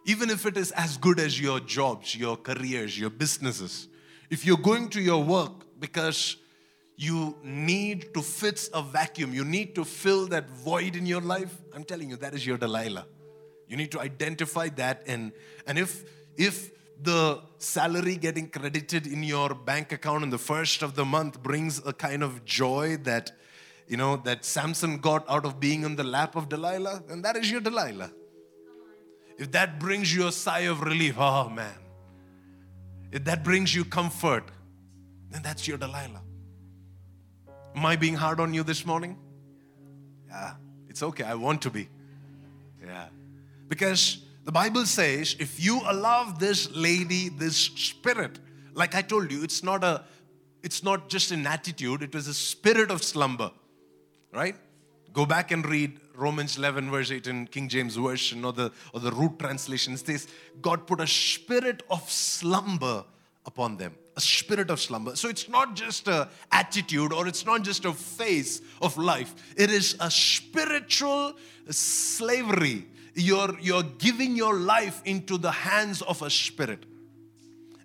Even 0.04 0.30
if 0.30 0.46
it 0.46 0.56
is 0.56 0.70
as 0.72 0.96
good 0.98 1.18
as 1.18 1.40
your 1.40 1.58
jobs 1.58 2.14
your 2.14 2.36
careers 2.36 2.98
your 2.98 3.10
businesses 3.10 3.88
if 4.30 4.46
you're 4.46 4.64
going 4.70 4.88
to 4.88 5.00
your 5.00 5.22
work 5.22 5.52
because 5.78 6.36
you 6.96 7.36
need 7.42 8.12
to 8.14 8.22
fit 8.22 8.68
a 8.74 8.82
vacuum 8.82 9.32
you 9.34 9.44
need 9.44 9.74
to 9.74 9.84
fill 9.84 10.26
that 10.26 10.48
void 10.50 10.96
in 10.96 11.06
your 11.06 11.20
life 11.20 11.56
i'm 11.74 11.84
telling 11.84 12.10
you 12.10 12.16
that 12.16 12.34
is 12.34 12.46
your 12.46 12.58
delilah 12.58 13.06
you 13.68 13.76
need 13.76 13.90
to 13.90 14.00
identify 14.00 14.68
that 14.68 15.02
and 15.06 15.32
and 15.66 15.78
if 15.78 16.04
if 16.36 16.70
the 17.02 17.40
salary 17.58 18.16
getting 18.16 18.48
credited 18.48 19.06
in 19.06 19.22
your 19.22 19.54
bank 19.54 19.92
account 19.92 20.22
in 20.22 20.30
the 20.30 20.38
first 20.38 20.82
of 20.82 20.94
the 20.94 21.04
month 21.04 21.42
brings 21.42 21.80
a 21.86 21.92
kind 21.92 22.22
of 22.22 22.44
joy 22.44 22.96
that 22.98 23.32
you 23.90 23.96
know 23.96 24.16
that 24.16 24.44
Samson 24.44 24.98
got 24.98 25.28
out 25.28 25.44
of 25.44 25.58
being 25.58 25.82
in 25.82 25.96
the 25.96 26.04
lap 26.04 26.36
of 26.36 26.48
Delilah, 26.48 27.02
then 27.08 27.22
that 27.22 27.36
is 27.36 27.50
your 27.50 27.60
Delilah. 27.60 28.12
If 29.36 29.50
that 29.52 29.80
brings 29.80 30.14
you 30.14 30.28
a 30.28 30.32
sigh 30.32 30.60
of 30.60 30.82
relief, 30.82 31.16
oh 31.18 31.48
man. 31.48 31.74
If 33.12 33.24
that 33.24 33.42
brings 33.42 33.74
you 33.74 33.84
comfort, 33.84 34.44
then 35.30 35.42
that's 35.42 35.66
your 35.66 35.78
Delilah. 35.78 36.22
Am 37.74 37.86
I 37.86 37.96
being 37.96 38.14
hard 38.14 38.40
on 38.40 38.52
you 38.52 38.62
this 38.62 38.84
morning? 38.84 39.16
Yeah, 40.28 40.54
it's 40.88 41.02
okay. 41.02 41.24
I 41.24 41.34
want 41.34 41.62
to 41.62 41.70
be. 41.70 41.88
Yeah. 42.84 43.06
Because 43.68 44.24
the 44.44 44.52
Bible 44.52 44.86
says 44.86 45.36
if 45.38 45.62
you 45.62 45.80
allow 45.86 46.32
this 46.32 46.70
lady, 46.72 47.28
this 47.28 47.56
spirit, 47.56 48.38
like 48.74 48.94
I 48.94 49.02
told 49.02 49.30
you, 49.30 49.42
it's 49.42 49.62
not 49.62 49.84
a 49.84 50.04
it's 50.62 50.82
not 50.82 51.08
just 51.08 51.30
an 51.30 51.46
attitude, 51.46 52.02
it 52.02 52.14
was 52.14 52.26
a 52.28 52.34
spirit 52.34 52.90
of 52.90 53.02
slumber. 53.02 53.50
Right? 54.32 54.56
Go 55.12 55.26
back 55.26 55.50
and 55.50 55.66
read 55.66 55.98
Romans 56.20 56.58
11, 56.58 56.90
verse 56.90 57.10
8 57.10 57.26
in 57.26 57.46
King 57.46 57.68
James 57.68 57.96
Version 57.96 58.44
or 58.44 58.52
the, 58.52 58.70
or 58.92 59.00
the 59.00 59.10
root 59.10 59.38
translation. 59.38 59.96
Says, 59.96 60.28
God 60.60 60.86
put 60.86 61.00
a 61.00 61.06
spirit 61.06 61.82
of 61.90 62.08
slumber 62.10 63.04
upon 63.46 63.76
them. 63.76 63.94
A 64.16 64.20
spirit 64.20 64.70
of 64.70 64.80
slumber. 64.80 65.16
So 65.16 65.28
it's 65.28 65.48
not 65.48 65.74
just 65.74 66.06
a 66.06 66.28
attitude 66.52 67.12
or 67.12 67.26
it's 67.26 67.46
not 67.46 67.62
just 67.62 67.84
a 67.84 67.92
phase 67.92 68.60
of 68.82 68.96
life. 68.98 69.34
It 69.56 69.70
is 69.70 69.96
a 70.00 70.10
spiritual 70.10 71.34
slavery 71.70 72.86
you're, 73.14 73.58
you're 73.60 73.82
giving 73.82 74.36
your 74.36 74.54
life 74.54 75.02
into 75.04 75.38
the 75.38 75.50
hands 75.50 76.02
of 76.02 76.22
a 76.22 76.30
spirit. 76.30 76.84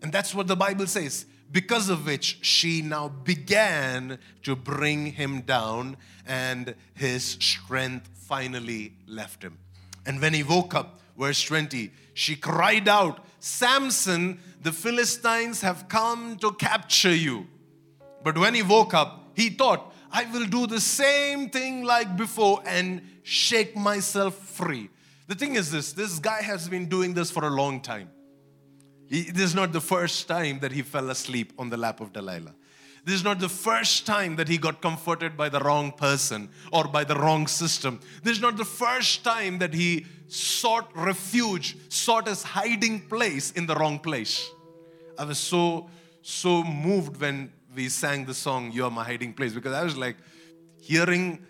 And 0.02 0.12
that's 0.12 0.36
what 0.36 0.48
the 0.48 0.56
Bible 0.56 0.88
says. 0.88 1.26
because 1.52 1.90
of 1.90 2.06
which 2.06 2.40
she 2.42 2.82
now 2.82 3.08
began 3.08 4.18
to 4.44 4.56
bring 4.56 5.06
him 5.14 5.42
down, 5.42 5.96
and 6.26 6.76
his 6.96 7.38
strength 7.40 8.10
finally 8.28 8.94
left 9.08 9.44
him. 9.44 9.58
And 10.06 10.22
when 10.22 10.34
he 10.34 10.44
woke 10.44 10.76
up, 10.76 11.00
verse 11.18 11.42
20, 11.44 11.92
she 12.14 12.36
cried 12.36 12.88
out, 12.88 13.26
Samson, 13.40 14.40
the 14.62 14.72
Philistines 14.72 15.62
have 15.62 15.88
come 15.88 16.38
to 16.38 16.52
capture 16.54 17.14
you. 17.14 17.48
But 18.24 18.38
when 18.38 18.54
he 18.54 18.64
woke 18.64 18.94
up, 18.94 19.32
he 19.36 19.50
thought, 19.50 19.94
I 20.12 20.26
will 20.26 20.46
do 20.46 20.66
the 20.66 20.80
same 20.80 21.50
thing 21.50 21.84
like 21.84 22.18
before 22.18 22.62
and 22.66 23.02
shake 23.24 23.76
myself 23.76 24.36
free. 24.36 24.90
The 25.28 25.36
thing 25.36 25.56
is 25.56 25.72
this 25.72 25.94
this 25.94 26.20
guy 26.20 26.42
has 26.42 26.70
been 26.70 26.88
doing 26.88 27.14
this 27.14 27.32
for 27.32 27.46
a 27.46 27.50
long 27.50 27.82
time. 27.82 28.10
He, 29.08 29.24
this 29.24 29.44
is 29.44 29.56
not 29.56 29.72
the 29.72 29.82
first 29.82 30.28
time 30.28 30.60
that 30.60 30.72
he 30.72 30.82
fell 30.82 31.10
asleep 31.10 31.54
on 31.60 31.70
the 31.70 31.78
lap 31.78 32.02
of 32.02 32.14
Delilah. 32.14 32.56
This 33.06 33.16
is 33.16 33.24
not 33.24 33.40
the 33.40 33.50
first 33.50 34.08
time 34.08 34.36
that 34.38 34.48
he 34.48 34.58
got 34.58 34.82
comforted 34.82 35.38
by 35.38 35.48
the 35.48 35.60
wrong 35.60 35.92
person 35.92 36.50
or 36.74 36.86
by 36.86 37.04
the 37.04 37.16
wrong 37.16 37.46
system. 37.46 38.00
This 38.24 38.38
is 38.38 38.42
not 38.42 38.58
the 38.58 38.66
first 38.66 39.24
time 39.24 39.60
that 39.60 39.76
he 39.76 40.08
sought 40.28 40.90
refuge, 40.96 41.78
sought 41.90 42.28
his 42.28 42.42
hiding 42.42 43.02
place 43.02 43.52
in 43.52 43.68
the 43.68 43.76
wrong 43.76 44.00
place. 44.00 44.50
I 45.20 45.26
was 45.26 45.38
so, 45.38 45.88
so 46.24 46.64
moved 46.64 47.22
when 47.22 47.54
we 47.76 47.90
sang 47.90 48.26
the 48.26 48.34
song, 48.34 48.72
You're 48.72 48.90
My 48.90 49.04
Hiding 49.04 49.34
Place, 49.34 49.54
because 49.54 49.74
I 49.74 49.84
was 49.84 49.96
like 49.96 50.18
hearing 50.82 51.46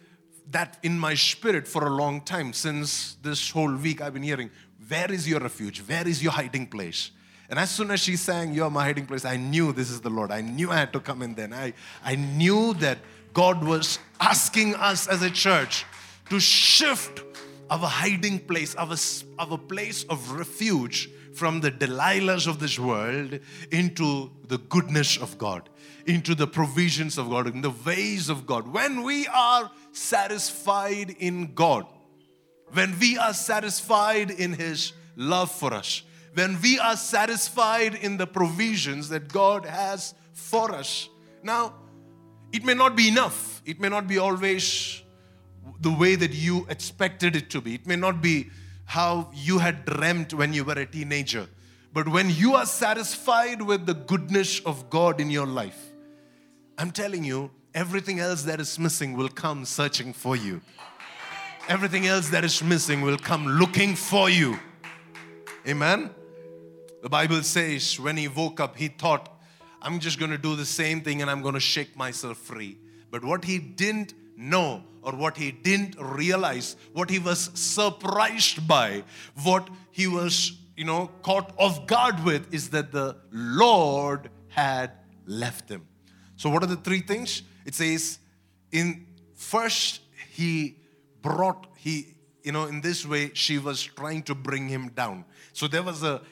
that 0.51 0.77
in 0.83 1.00
my 1.00 1.15
spirit 1.15 1.69
for 1.69 1.88
a 1.88 1.89
long 1.89 2.19
time. 2.19 2.51
Since 2.51 3.15
this 3.21 3.50
whole 3.50 3.74
week, 3.74 4.01
I've 4.01 4.13
been 4.13 4.24
hearing, 4.24 4.51
Where 4.89 5.09
is 5.09 5.25
your 5.25 5.39
refuge? 5.39 5.79
Where 5.79 6.05
is 6.05 6.21
your 6.21 6.33
hiding 6.33 6.67
place? 6.67 7.12
And 7.49 7.59
as 7.59 7.69
soon 7.69 7.91
as 7.91 7.99
she 7.99 8.15
sang, 8.15 8.53
You're 8.53 8.69
my 8.69 8.83
hiding 8.83 9.05
place, 9.05 9.25
I 9.25 9.37
knew 9.37 9.71
this 9.71 9.89
is 9.89 10.01
the 10.01 10.09
Lord. 10.09 10.31
I 10.31 10.41
knew 10.41 10.71
I 10.71 10.77
had 10.77 10.93
to 10.93 10.99
come 10.99 11.21
in 11.21 11.35
then. 11.35 11.53
I, 11.53 11.73
I 12.03 12.15
knew 12.15 12.73
that 12.75 12.99
God 13.33 13.63
was 13.63 13.99
asking 14.19 14.75
us 14.75 15.07
as 15.07 15.21
a 15.21 15.29
church 15.29 15.85
to 16.29 16.39
shift 16.39 17.21
our 17.69 17.87
hiding 17.87 18.39
place, 18.39 18.75
our, 18.75 18.95
our 19.39 19.57
place 19.57 20.03
of 20.05 20.31
refuge 20.31 21.09
from 21.33 21.59
the 21.59 21.71
Delilahs 21.71 22.47
of 22.47 22.59
this 22.59 22.79
world 22.79 23.39
into 23.71 24.31
the 24.47 24.57
goodness 24.57 25.17
of 25.17 25.37
God, 25.37 25.69
into 26.05 26.33
the 26.33 26.47
provisions 26.47 27.17
of 27.17 27.29
God, 27.29 27.47
in 27.47 27.61
the 27.61 27.73
ways 27.85 28.29
of 28.29 28.47
God. 28.47 28.67
When 28.73 29.03
we 29.03 29.27
are 29.27 29.69
satisfied 29.91 31.15
in 31.19 31.53
God, 31.53 31.85
when 32.71 32.97
we 32.99 33.17
are 33.17 33.33
satisfied 33.33 34.31
in 34.31 34.53
His 34.53 34.93
love 35.15 35.51
for 35.51 35.73
us, 35.73 36.03
when 36.36 36.62
we 36.62 36.77
are 36.80 36.98
satisfied 36.98 37.96
in 37.96 38.18
the 38.18 38.27
provisions 38.27 39.10
that 39.10 39.32
God 39.32 39.65
has 39.65 40.13
for 40.34 40.72
us. 40.72 41.10
Now, 41.44 41.74
it 42.51 42.63
may 42.63 42.74
not 42.74 42.96
be 42.96 43.08
enough, 43.08 43.62
it 43.65 43.80
may 43.80 43.89
not 43.89 44.08
be 44.08 44.18
always 44.18 45.01
the 45.80 45.92
way 45.92 46.15
that 46.15 46.34
you 46.34 46.65
expected 46.70 47.36
it 47.36 47.50
to 47.51 47.62
be, 47.62 47.75
it 47.75 47.88
may 47.88 47.96
not 47.96 48.22
be 48.22 48.50
how 48.86 49.30
you 49.34 49.60
had 49.60 49.86
dreamt 49.86 50.34
when 50.34 50.54
you 50.54 50.63
were 50.63 50.74
a 50.74 50.86
teenager. 50.86 51.48
But 51.92 52.10
when 52.10 52.30
you 52.30 52.56
are 52.56 52.65
satisfied 52.65 53.62
with 53.62 53.86
the 53.86 53.94
goodness 53.94 54.60
of 54.60 54.89
God 54.89 55.22
in 55.22 55.30
your 55.30 55.48
life, 55.48 55.82
I'm 56.77 56.92
telling 56.92 57.24
you, 57.24 57.51
everything 57.74 58.20
else 58.20 58.44
that 58.44 58.60
is 58.60 58.77
missing 58.77 59.15
will 59.15 59.30
come 59.30 59.63
searching 59.63 60.12
for 60.12 60.36
you. 60.36 60.62
Everything 61.68 62.06
else 62.06 62.30
that 62.30 62.44
is 62.44 62.62
missing 62.62 63.01
will 63.01 63.18
come 63.18 63.48
looking 63.48 63.96
for 63.96 64.30
you. 64.30 64.60
Amen. 65.68 66.14
The 67.05 67.09
Bible 67.09 67.43
says 67.43 68.00
when 68.00 68.17
he 68.17 68.27
woke 68.27 68.59
up, 68.59 68.77
he 68.77 68.88
thought, 68.88 69.29
I'm 69.79 70.00
just 70.00 70.17
going 70.17 70.31
to 70.31 70.39
do 70.39 70.55
the 70.55 70.65
same 70.65 71.01
thing 71.01 71.21
and 71.21 71.29
I'm 71.29 71.43
going 71.43 71.53
to 71.53 71.59
shake 71.59 71.95
myself 71.95 72.39
free. 72.39 72.79
But 73.12 73.24
what 73.24 73.45
he 73.45 73.59
didn't 73.59 74.15
know 74.35 74.81
or 75.03 75.12
what 75.12 75.38
he 75.38 75.51
didn't 75.51 75.97
realize, 76.00 76.75
what 76.93 77.12
he 77.12 77.19
was 77.19 77.51
surprised 77.53 78.67
by, 78.67 79.03
what 79.43 79.69
he 79.91 80.07
was, 80.07 80.57
you 80.75 80.83
know, 80.83 81.12
caught 81.21 81.53
off 81.59 81.85
guard 81.85 82.24
with 82.24 82.51
is 82.51 82.71
that 82.71 82.91
the 82.91 83.17
Lord 83.31 84.31
had 84.47 84.93
left 85.27 85.69
him. 85.69 85.85
So, 86.38 86.50
what 86.50 86.63
are 86.63 86.65
the 86.65 86.75
three 86.75 87.01
things? 87.01 87.43
It 87.67 87.75
says, 87.75 88.17
in 88.71 89.05
first, 89.35 90.01
he 90.31 90.77
brought, 91.21 91.67
he, 91.77 92.15
you 92.41 92.51
know, 92.51 92.63
in 92.63 92.82
this 92.82 93.06
way, 93.06 93.30
she 93.36 93.60
was 93.60 93.84
trying 93.84 94.23
to 94.23 94.34
bring 94.34 94.67
him 94.67 94.89
down. 94.95 95.25
So, 95.53 95.67
there 95.67 95.84
was 95.84 96.01
a 96.01 96.23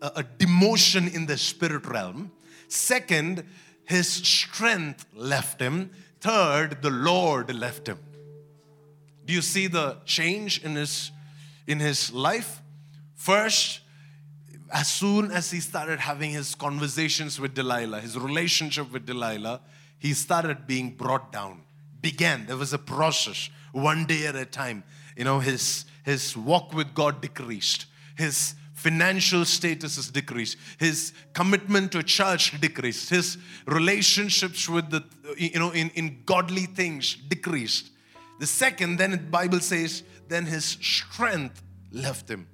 a 0.00 0.22
demotion 0.22 1.12
in 1.12 1.26
the 1.26 1.36
spirit 1.36 1.86
realm. 1.86 2.30
Second, 2.68 3.44
his 3.84 4.08
strength 4.08 5.06
left 5.14 5.60
him. 5.60 5.90
Third, 6.20 6.82
the 6.82 6.90
Lord 6.90 7.54
left 7.54 7.88
him. 7.88 7.98
Do 9.24 9.32
you 9.32 9.42
see 9.42 9.66
the 9.66 9.98
change 10.04 10.62
in 10.64 10.74
his 10.74 11.10
in 11.66 11.80
his 11.80 12.12
life? 12.12 12.62
First, 13.14 13.80
as 14.72 14.88
soon 14.88 15.30
as 15.30 15.50
he 15.50 15.60
started 15.60 16.00
having 16.00 16.30
his 16.30 16.54
conversations 16.54 17.40
with 17.40 17.54
Delilah, 17.54 18.00
his 18.00 18.18
relationship 18.18 18.92
with 18.92 19.06
Delilah, 19.06 19.60
he 19.98 20.14
started 20.14 20.66
being 20.66 20.90
brought 20.90 21.32
down. 21.32 21.62
Began. 22.00 22.46
There 22.46 22.56
was 22.56 22.72
a 22.72 22.78
process, 22.78 23.50
one 23.72 24.06
day 24.06 24.26
at 24.26 24.36
a 24.36 24.44
time. 24.44 24.84
You 25.16 25.24
know, 25.24 25.40
his 25.40 25.84
his 26.04 26.36
walk 26.36 26.72
with 26.72 26.94
God 26.94 27.20
decreased. 27.20 27.86
His 28.16 28.54
financial 28.78 29.44
status 29.44 29.98
is 29.98 30.08
decreased. 30.08 30.56
His 30.78 31.12
commitment 31.32 31.92
to 31.92 32.02
church 32.02 32.58
decreased. 32.60 33.10
His 33.10 33.36
relationships 33.66 34.68
with 34.68 34.88
the 34.90 35.04
you 35.36 35.58
know 35.58 35.70
in, 35.70 35.90
in 35.90 36.22
godly 36.24 36.66
things 36.66 37.16
decreased. 37.28 37.90
The 38.38 38.46
second 38.46 38.98
then 38.98 39.10
the 39.10 39.18
bible 39.18 39.60
says 39.60 40.04
then 40.28 40.46
his 40.46 40.64
strength 40.64 41.62
left 41.90 42.30
him. 42.30 42.46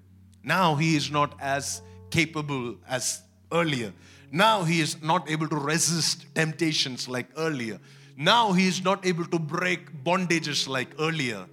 Now 0.43 0.77
he 0.77 0.97
is 0.97 1.11
not 1.11 1.37
as 1.41 1.83
capable 2.11 2.77
as 2.89 3.23
earlier. 3.53 3.93
Now 4.33 4.65
he 4.65 4.81
is 4.81 5.03
not 5.03 5.31
able 5.31 5.49
to 5.49 5.57
resist 5.57 6.25
temptations 6.35 7.07
like 7.07 7.29
earlier. 7.37 7.79
Now 8.17 8.53
he 8.53 8.67
is 8.67 8.83
not 8.83 9.05
able 9.05 9.27
to 9.27 9.39
break 9.39 9.93
bondages 10.05 10.67
like 10.67 10.89
earlier. 10.99 11.47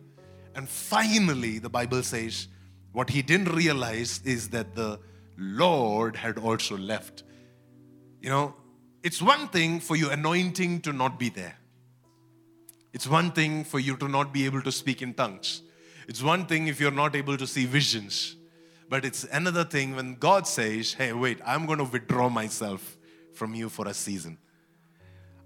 And 0.55 0.67
finally 0.69 1.59
the 1.59 1.69
bible 1.69 2.03
says 2.03 2.47
what 2.91 3.09
he 3.09 3.21
didn't 3.21 3.53
realize 3.53 4.21
is 4.25 4.49
that 4.49 4.75
the 4.75 4.99
Lord 5.37 6.15
had 6.15 6.37
also 6.37 6.77
left. 6.77 7.23
You 8.21 8.29
know, 8.29 8.55
it's 9.03 9.21
one 9.21 9.47
thing 9.47 9.79
for 9.79 9.95
your 9.95 10.11
anointing 10.11 10.81
to 10.81 10.93
not 10.93 11.17
be 11.17 11.29
there. 11.29 11.57
It's 12.93 13.07
one 13.07 13.31
thing 13.31 13.63
for 13.63 13.79
you 13.79 13.95
to 13.97 14.07
not 14.07 14.33
be 14.33 14.45
able 14.45 14.61
to 14.61 14.71
speak 14.71 15.01
in 15.01 15.13
tongues. 15.13 15.61
It's 16.07 16.21
one 16.21 16.45
thing 16.45 16.67
if 16.67 16.79
you're 16.79 16.91
not 16.91 17.15
able 17.15 17.37
to 17.37 17.47
see 17.47 17.65
visions. 17.65 18.35
But 18.89 19.05
it's 19.05 19.23
another 19.23 19.63
thing 19.63 19.95
when 19.95 20.15
God 20.15 20.45
says, 20.45 20.93
hey, 20.93 21.13
wait, 21.13 21.39
I'm 21.45 21.65
going 21.65 21.77
to 21.77 21.85
withdraw 21.85 22.27
myself 22.27 22.97
from 23.33 23.55
you 23.55 23.69
for 23.69 23.87
a 23.87 23.93
season. 23.93 24.37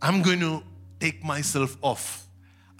I'm 0.01 0.23
going 0.23 0.39
to 0.39 0.63
take 0.99 1.23
myself 1.23 1.77
off. 1.83 2.27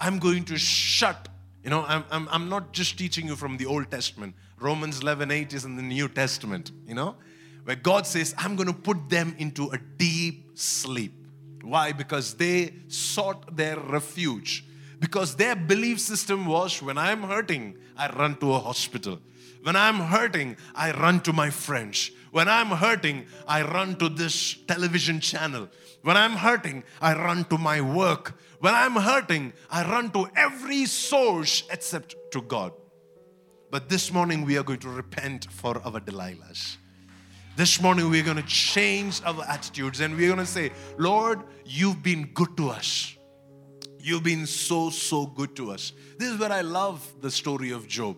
I'm 0.00 0.18
going 0.18 0.44
to 0.46 0.58
shut. 0.58 1.28
You 1.62 1.70
know, 1.70 1.84
I'm, 1.86 2.04
I'm, 2.10 2.28
I'm 2.30 2.48
not 2.48 2.72
just 2.72 2.98
teaching 2.98 3.26
you 3.28 3.36
from 3.36 3.56
the 3.56 3.66
Old 3.66 3.90
Testament. 3.90 4.34
Romans 4.58 5.00
11 5.00 5.30
8 5.30 5.52
is 5.52 5.64
in 5.64 5.76
the 5.76 5.82
New 5.82 6.08
Testament, 6.08 6.72
you 6.86 6.94
know, 6.94 7.16
where 7.64 7.76
God 7.76 8.06
says, 8.06 8.34
I'm 8.38 8.56
going 8.56 8.68
to 8.68 8.72
put 8.72 9.08
them 9.08 9.34
into 9.38 9.70
a 9.70 9.78
deep 9.78 10.58
sleep. 10.58 11.12
Why? 11.62 11.92
Because 11.92 12.34
they 12.34 12.74
sought 12.88 13.56
their 13.56 13.78
refuge. 13.78 14.64
Because 14.98 15.36
their 15.36 15.54
belief 15.54 16.00
system 16.00 16.46
was 16.46 16.80
when 16.80 16.96
I'm 16.96 17.24
hurting, 17.24 17.76
I 17.96 18.10
run 18.12 18.36
to 18.36 18.54
a 18.54 18.58
hospital. 18.58 19.18
When 19.62 19.76
I'm 19.76 19.96
hurting, 19.96 20.56
I 20.74 20.92
run 20.92 21.20
to 21.22 21.32
my 21.32 21.50
friends. 21.50 22.12
When 22.30 22.48
I'm 22.48 22.68
hurting, 22.68 23.26
I 23.48 23.62
run 23.62 23.96
to 23.96 24.08
this 24.08 24.54
television 24.68 25.20
channel. 25.20 25.68
When 26.02 26.16
I'm 26.16 26.32
hurting, 26.32 26.84
I 27.00 27.14
run 27.14 27.44
to 27.46 27.58
my 27.58 27.80
work. 27.80 28.38
When 28.60 28.74
I'm 28.74 28.94
hurting, 28.94 29.52
I 29.70 29.82
run 29.90 30.10
to 30.12 30.28
every 30.36 30.86
source 30.86 31.64
except 31.70 32.14
to 32.30 32.40
God. 32.42 32.72
But 33.70 33.88
this 33.88 34.12
morning 34.12 34.44
we 34.44 34.56
are 34.58 34.62
going 34.62 34.78
to 34.80 34.88
repent 34.88 35.50
for 35.50 35.80
our 35.84 36.00
Delilahs. 36.00 36.76
This 37.56 37.80
morning 37.80 38.08
we're 38.10 38.22
going 38.22 38.36
to 38.36 38.42
change 38.44 39.20
our 39.24 39.42
attitudes 39.44 40.00
and 40.00 40.16
we're 40.16 40.28
going 40.28 40.38
to 40.38 40.46
say, 40.46 40.70
Lord, 40.98 41.40
you've 41.64 42.02
been 42.02 42.26
good 42.32 42.56
to 42.58 42.68
us. 42.68 43.16
You've 43.98 44.22
been 44.22 44.46
so, 44.46 44.90
so 44.90 45.26
good 45.26 45.56
to 45.56 45.72
us. 45.72 45.92
This 46.16 46.30
is 46.30 46.38
where 46.38 46.52
I 46.52 46.60
love 46.60 47.12
the 47.20 47.30
story 47.30 47.72
of 47.72 47.88
Job. 47.88 48.16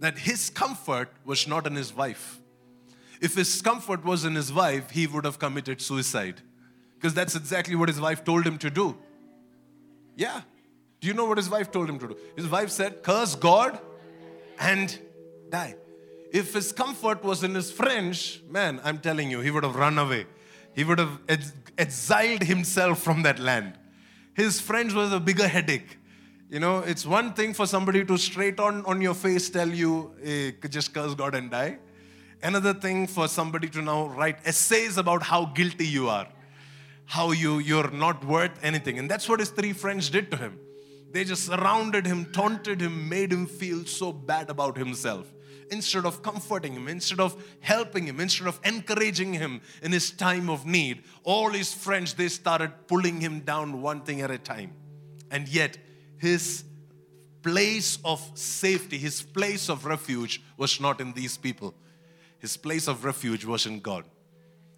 That 0.00 0.16
his 0.16 0.50
comfort 0.50 1.08
was 1.24 1.48
not 1.48 1.66
in 1.66 1.74
his 1.74 1.94
wife. 1.94 2.40
If 3.20 3.34
his 3.34 3.60
comfort 3.60 4.04
was 4.04 4.24
in 4.24 4.34
his 4.36 4.52
wife, 4.52 4.90
he 4.90 5.06
would 5.06 5.24
have 5.24 5.38
committed 5.38 5.82
suicide. 5.82 6.40
Because 6.94 7.12
that's 7.12 7.34
exactly 7.34 7.74
what 7.74 7.88
his 7.88 8.00
wife 8.00 8.24
told 8.24 8.46
him 8.46 8.56
to 8.58 8.70
do. 8.70 8.96
Yeah. 10.16 10.42
Do 11.00 11.08
you 11.08 11.14
know 11.14 11.24
what 11.24 11.38
his 11.38 11.50
wife 11.50 11.72
told 11.72 11.88
him 11.88 11.98
to 11.98 12.08
do? 12.08 12.16
His 12.36 12.46
wife 12.46 12.70
said, 12.70 13.02
Curse 13.02 13.34
God 13.34 13.80
and 14.60 14.96
die. 15.48 15.74
If 16.32 16.52
his 16.52 16.70
comfort 16.70 17.24
was 17.24 17.42
in 17.42 17.54
his 17.54 17.72
friends, 17.72 18.40
man, 18.48 18.80
I'm 18.84 18.98
telling 18.98 19.30
you, 19.30 19.40
he 19.40 19.50
would 19.50 19.64
have 19.64 19.74
run 19.74 19.98
away. 19.98 20.26
He 20.74 20.84
would 20.84 20.98
have 20.98 21.18
ex- 21.28 21.52
exiled 21.76 22.44
himself 22.44 23.02
from 23.02 23.22
that 23.22 23.40
land. 23.40 23.74
His 24.34 24.60
friends 24.60 24.94
was 24.94 25.12
a 25.12 25.18
bigger 25.18 25.48
headache. 25.48 25.98
You 26.48 26.60
know, 26.60 26.78
it's 26.78 27.04
one 27.04 27.32
thing 27.32 27.54
for 27.54 27.66
somebody 27.66 28.04
to 28.04 28.16
straight 28.16 28.60
on 28.60 28.84
on 28.84 29.00
your 29.00 29.14
face 29.14 29.50
tell 29.50 29.68
you, 29.68 30.14
hey, 30.22 30.52
just 30.68 30.94
curse 30.94 31.14
God 31.14 31.34
and 31.34 31.50
die. 31.50 31.78
Another 32.42 32.72
thing 32.74 33.06
for 33.06 33.28
somebody 33.28 33.68
to 33.68 33.82
now 33.82 34.08
write 34.08 34.38
essays 34.46 34.96
about 34.96 35.22
how 35.22 35.46
guilty 35.46 35.86
you 35.86 36.08
are, 36.08 36.26
how 37.04 37.32
you, 37.32 37.58
you're 37.58 37.90
not 37.90 38.24
worth 38.24 38.58
anything. 38.62 38.98
And 38.98 39.10
that's 39.10 39.28
what 39.28 39.40
his 39.40 39.50
three 39.50 39.72
friends 39.72 40.08
did 40.10 40.30
to 40.30 40.36
him. 40.36 40.58
They 41.12 41.24
just 41.24 41.46
surrounded 41.46 42.06
him, 42.06 42.32
taunted 42.32 42.80
him, 42.80 43.08
made 43.08 43.32
him 43.32 43.46
feel 43.46 43.84
so 43.84 44.12
bad 44.12 44.50
about 44.50 44.76
himself. 44.76 45.30
Instead 45.70 46.04
of 46.04 46.22
comforting 46.22 46.72
him, 46.72 46.88
instead 46.88 47.20
of 47.20 47.42
helping 47.60 48.06
him, 48.06 48.18
instead 48.20 48.48
of 48.48 48.60
encouraging 48.64 49.34
him 49.34 49.60
in 49.82 49.92
his 49.92 50.10
time 50.10 50.50
of 50.50 50.66
need, 50.66 51.02
all 51.22 51.50
his 51.50 51.72
friends, 51.72 52.14
they 52.14 52.28
started 52.28 52.72
pulling 52.88 53.20
him 53.20 53.40
down 53.40 53.80
one 53.80 54.00
thing 54.00 54.20
at 54.20 54.30
a 54.30 54.38
time. 54.38 54.72
And 55.30 55.48
yet, 55.48 55.78
his 56.18 56.64
place 57.42 57.98
of 58.04 58.20
safety, 58.34 58.98
his 58.98 59.22
place 59.22 59.68
of 59.68 59.86
refuge 59.86 60.42
was 60.56 60.80
not 60.80 61.00
in 61.00 61.12
these 61.12 61.36
people 61.36 61.74
his 62.40 62.56
place 62.56 62.88
of 62.88 63.04
refuge 63.04 63.44
was 63.44 63.66
in 63.66 63.80
God. 63.80 64.04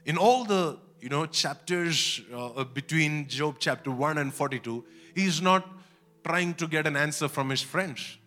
In 0.05 0.19
all 0.19 0.45
the 0.45 0.79
you 1.01 1.09
know 1.09 1.27
chapters 1.27 2.21
uh, 2.35 2.65
between 2.65 3.29
Job 3.29 3.57
chapter 3.59 3.91
1 3.91 4.19
and 4.19 4.35
42, 4.35 4.85
he's 5.15 5.41
not 5.41 5.67
trying 6.25 6.55
to 6.55 6.67
get 6.67 6.87
an 6.87 6.97
answer 6.97 7.29
from 7.29 7.51
his 7.51 7.63
friends. 7.63 8.19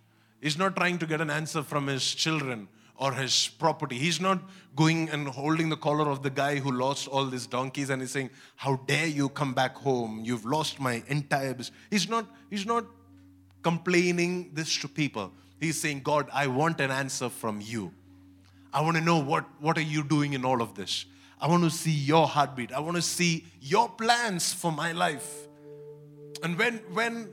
He's 0.42 0.58
not 0.58 0.76
trying 0.76 0.98
to 1.00 1.06
get 1.06 1.22
an 1.22 1.30
answer 1.30 1.64
from 1.64 1.88
his 1.88 2.14
children 2.14 2.68
or 2.98 3.14
his 3.14 3.50
property. 3.60 3.98
He's 3.98 4.22
not 4.22 4.40
going 4.76 5.10
and 5.10 5.28
holding 5.28 5.70
the 5.70 5.78
collar 5.78 6.10
of 6.10 6.24
the 6.24 6.30
guy 6.30 6.60
who 6.60 6.72
lost 6.72 7.08
all 7.08 7.26
these 7.26 7.48
donkeys 7.48 7.90
and 7.90 8.02
he's 8.02 8.12
saying, 8.12 8.30
How 8.56 8.78
dare 8.88 9.08
you 9.08 9.30
come 9.30 9.54
back 9.54 9.76
home? 9.76 10.22
You've 10.24 10.46
lost 10.46 10.80
my 10.80 11.04
entire 11.08 11.54
business. 11.54 11.78
He's 11.90 12.10
not, 12.10 12.26
he's 12.50 12.66
not 12.66 12.86
complaining 13.64 14.52
this 14.54 14.78
to 14.80 14.88
people. 14.88 15.32
He's 15.60 15.80
saying, 15.80 16.02
God, 16.02 16.30
I 16.34 16.48
want 16.48 16.80
an 16.80 16.92
answer 16.92 17.30
from 17.30 17.62
you. 17.62 17.92
I 18.74 18.82
want 18.82 18.98
to 18.98 19.04
know 19.04 19.20
what, 19.20 19.46
what 19.60 19.78
are 19.78 19.82
you 19.82 20.04
doing 20.04 20.34
in 20.34 20.44
all 20.44 20.62
of 20.62 20.76
this. 20.76 21.06
I 21.40 21.48
want 21.48 21.64
to 21.64 21.70
see 21.70 21.92
your 21.92 22.28
heartbeat. 22.28 22.72
I 22.72 22.80
want 22.80 22.96
to 22.96 23.02
see 23.02 23.46
your 23.62 23.90
plans 23.90 24.54
for 24.54 24.72
my 24.72 24.92
life. 24.92 25.48
And 26.44 26.58
when 26.58 26.78
when 26.94 27.30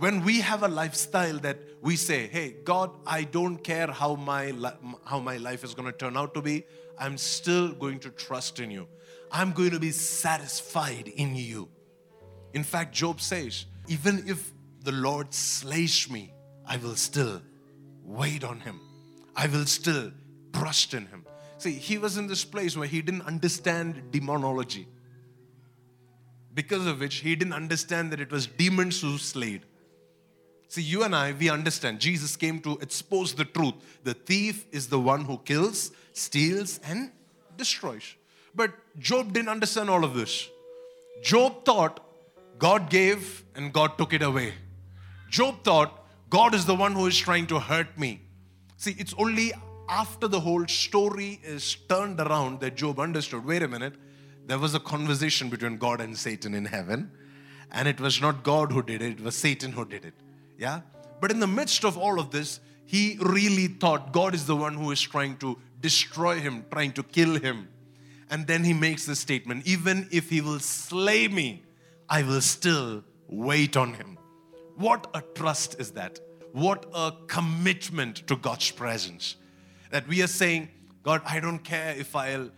when 0.00 0.24
we 0.24 0.40
have 0.40 0.62
a 0.62 0.68
lifestyle 0.68 1.38
that 1.40 1.58
we 1.82 1.96
say, 1.96 2.26
"Hey, 2.26 2.56
God, 2.64 2.90
I 3.06 3.24
don't 3.24 3.58
care 3.58 3.86
how 3.86 4.14
my 4.16 4.52
how 5.04 5.20
my 5.20 5.36
life 5.36 5.62
is 5.62 5.74
going 5.74 5.90
to 5.92 5.96
turn 6.04 6.16
out 6.16 6.34
to 6.34 6.42
be. 6.42 6.64
I'm 6.98 7.16
still 7.18 7.72
going 7.72 8.00
to 8.00 8.10
trust 8.10 8.60
in 8.60 8.70
you. 8.70 8.88
I'm 9.30 9.52
going 9.52 9.70
to 9.70 9.80
be 9.80 9.92
satisfied 9.92 11.08
in 11.08 11.36
you." 11.36 11.68
In 12.54 12.64
fact, 12.64 12.94
Job 12.94 13.20
says, 13.20 13.66
"Even 13.88 14.24
if 14.26 14.52
the 14.82 14.92
Lord 14.92 15.34
slays 15.34 16.10
me, 16.10 16.32
I 16.66 16.76
will 16.78 16.96
still 16.96 17.42
wait 18.04 18.42
on 18.42 18.60
him. 18.60 18.80
I 19.36 19.46
will 19.46 19.66
still 19.66 20.12
trust 20.52 20.94
in 20.94 21.06
him. 21.06 21.26
See, 21.58 21.72
he 21.72 21.98
was 21.98 22.16
in 22.16 22.26
this 22.26 22.44
place 22.44 22.76
where 22.76 22.88
he 22.88 23.02
didn't 23.02 23.22
understand 23.22 24.10
demonology, 24.10 24.88
because 26.54 26.86
of 26.86 27.00
which 27.00 27.16
he 27.16 27.36
didn't 27.36 27.52
understand 27.52 28.12
that 28.12 28.20
it 28.20 28.32
was 28.32 28.46
demons 28.46 29.00
who 29.02 29.18
slayed. 29.18 29.66
See, 30.70 30.82
you 30.82 31.02
and 31.02 31.16
I, 31.16 31.32
we 31.32 31.50
understand. 31.50 31.98
Jesus 31.98 32.36
came 32.36 32.60
to 32.60 32.78
expose 32.80 33.34
the 33.34 33.44
truth. 33.44 33.74
The 34.04 34.14
thief 34.14 34.66
is 34.70 34.86
the 34.86 35.00
one 35.00 35.24
who 35.24 35.38
kills, 35.38 35.90
steals, 36.12 36.78
and 36.84 37.10
destroys. 37.56 38.14
But 38.54 38.70
Job 39.00 39.32
didn't 39.32 39.48
understand 39.48 39.90
all 39.90 40.04
of 40.04 40.14
this. 40.14 40.48
Job 41.24 41.64
thought 41.64 41.98
God 42.60 42.88
gave 42.88 43.42
and 43.56 43.72
God 43.72 43.98
took 43.98 44.12
it 44.12 44.22
away. 44.22 44.54
Job 45.28 45.64
thought 45.64 46.06
God 46.30 46.54
is 46.54 46.66
the 46.66 46.76
one 46.76 46.92
who 46.92 47.06
is 47.06 47.18
trying 47.18 47.48
to 47.48 47.58
hurt 47.58 47.98
me. 47.98 48.20
See, 48.76 48.94
it's 48.96 49.14
only 49.18 49.52
after 49.88 50.28
the 50.28 50.38
whole 50.38 50.68
story 50.68 51.40
is 51.42 51.78
turned 51.88 52.20
around 52.20 52.60
that 52.60 52.76
Job 52.76 53.00
understood 53.00 53.44
wait 53.44 53.64
a 53.64 53.68
minute, 53.68 53.94
there 54.46 54.58
was 54.58 54.76
a 54.76 54.80
conversation 54.80 55.50
between 55.50 55.78
God 55.78 56.00
and 56.00 56.16
Satan 56.16 56.54
in 56.54 56.66
heaven, 56.66 57.10
and 57.72 57.88
it 57.88 57.98
was 57.98 58.20
not 58.20 58.44
God 58.44 58.70
who 58.70 58.84
did 58.84 59.02
it, 59.02 59.18
it 59.18 59.20
was 59.20 59.34
Satan 59.34 59.72
who 59.72 59.84
did 59.84 60.04
it. 60.04 60.14
Yeah? 60.60 60.82
But 61.20 61.30
in 61.30 61.40
the 61.40 61.46
midst 61.46 61.84
of 61.84 61.96
all 61.96 62.20
of 62.20 62.30
this, 62.30 62.60
he 62.84 63.16
really 63.20 63.66
thought 63.66 64.12
God 64.12 64.34
is 64.34 64.46
the 64.46 64.54
one 64.54 64.74
who 64.74 64.90
is 64.90 65.00
trying 65.00 65.38
to 65.38 65.58
destroy 65.80 66.38
him, 66.38 66.64
trying 66.70 66.92
to 66.92 67.02
kill 67.02 67.36
him. 67.40 67.68
And 68.28 68.46
then 68.46 68.62
he 68.62 68.74
makes 68.74 69.06
the 69.06 69.16
statement 69.16 69.66
even 69.66 70.06
if 70.12 70.28
he 70.28 70.40
will 70.40 70.60
slay 70.60 71.28
me, 71.28 71.62
I 72.08 72.22
will 72.22 72.42
still 72.42 73.02
wait 73.26 73.76
on 73.76 73.94
him. 73.94 74.18
What 74.76 75.06
a 75.14 75.22
trust 75.34 75.80
is 75.80 75.92
that! 75.92 76.20
What 76.52 76.86
a 76.94 77.12
commitment 77.28 78.26
to 78.26 78.36
God's 78.36 78.70
presence. 78.70 79.36
That 79.90 80.06
we 80.08 80.22
are 80.22 80.26
saying, 80.26 80.68
God, 81.02 81.22
I 81.24 81.40
don't 81.40 81.60
care 81.60 81.94
if 81.96 82.14
I'll 82.14 82.50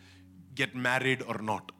get 0.55 0.75
married 0.75 1.23
or 1.29 1.39
not. 1.39 1.73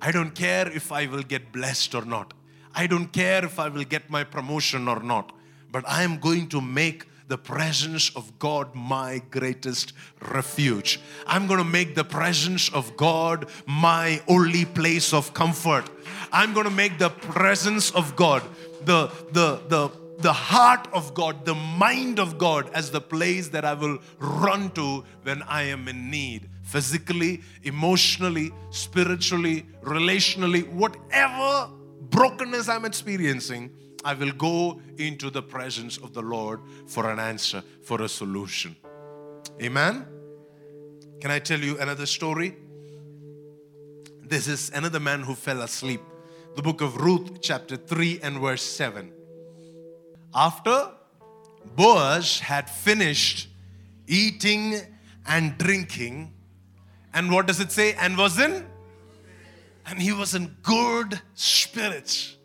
I 0.00 0.10
don't 0.10 0.34
care 0.34 0.68
if 0.68 0.90
I 0.90 1.06
will 1.06 1.22
get 1.22 1.52
blessed 1.52 1.94
or 1.94 2.04
not. 2.04 2.32
I 2.74 2.86
don't 2.86 3.12
care 3.12 3.44
if 3.44 3.58
I 3.58 3.68
will 3.68 3.84
get 3.84 4.08
my 4.10 4.24
promotion 4.24 4.88
or 4.88 5.00
not. 5.00 5.32
But 5.72 5.88
I 5.88 6.02
am 6.02 6.18
going 6.18 6.48
to 6.50 6.60
make 6.60 7.06
the 7.28 7.38
presence 7.38 8.14
of 8.14 8.38
God 8.38 8.74
my 8.74 9.22
greatest 9.30 9.94
refuge. 10.20 11.00
I'm 11.26 11.46
going 11.46 11.58
to 11.58 11.64
make 11.64 11.94
the 11.94 12.04
presence 12.04 12.68
of 12.68 12.94
God 12.96 13.48
my 13.66 14.20
only 14.28 14.66
place 14.66 15.14
of 15.14 15.32
comfort. 15.32 15.88
I'm 16.30 16.52
going 16.52 16.66
to 16.66 16.72
make 16.72 16.98
the 16.98 17.08
presence 17.08 17.90
of 17.90 18.14
God 18.16 18.42
the 18.84 19.10
the 19.32 19.62
the 19.68 19.90
the 20.18 20.32
heart 20.32 20.86
of 20.92 21.14
God, 21.14 21.44
the 21.44 21.54
mind 21.54 22.20
of 22.20 22.38
God 22.38 22.70
as 22.74 22.90
the 22.90 23.00
place 23.00 23.48
that 23.48 23.64
I 23.64 23.74
will 23.74 23.98
run 24.18 24.70
to 24.72 25.04
when 25.22 25.42
I 25.42 25.62
am 25.62 25.88
in 25.88 26.10
need. 26.10 26.48
Physically, 26.62 27.42
emotionally, 27.64 28.52
spiritually, 28.70 29.66
relationally, 29.82 30.68
whatever 30.68 31.70
brokenness 32.10 32.68
I'm 32.68 32.84
experiencing, 32.84 33.70
I 34.04 34.14
will 34.14 34.32
go 34.32 34.80
into 34.98 35.30
the 35.30 35.42
presence 35.42 35.98
of 35.98 36.12
the 36.12 36.22
Lord 36.22 36.60
for 36.86 37.10
an 37.10 37.18
answer, 37.18 37.62
for 37.82 38.02
a 38.02 38.08
solution. 38.08 38.76
Amen? 39.60 40.06
Can 41.20 41.30
I 41.30 41.38
tell 41.38 41.60
you 41.60 41.78
another 41.78 42.06
story? 42.06 42.56
This 44.22 44.48
is 44.48 44.70
another 44.74 44.98
man 44.98 45.22
who 45.22 45.34
fell 45.34 45.62
asleep. 45.62 46.00
The 46.56 46.62
book 46.62 46.80
of 46.80 46.96
Ruth, 46.96 47.40
chapter 47.40 47.76
3 47.76 48.20
and 48.22 48.40
verse 48.40 48.62
7. 48.62 49.12
After 50.34 50.90
Boaz 51.76 52.40
had 52.40 52.68
finished 52.68 53.48
eating 54.06 54.80
and 55.26 55.56
drinking, 55.58 56.32
and 57.14 57.30
what 57.30 57.46
does 57.46 57.60
it 57.60 57.70
say? 57.70 57.94
And 57.94 58.16
was 58.16 58.38
in? 58.38 58.66
And 59.86 60.00
he 60.00 60.12
was 60.12 60.34
in 60.34 60.56
good 60.62 61.20
spirits. 61.34 62.36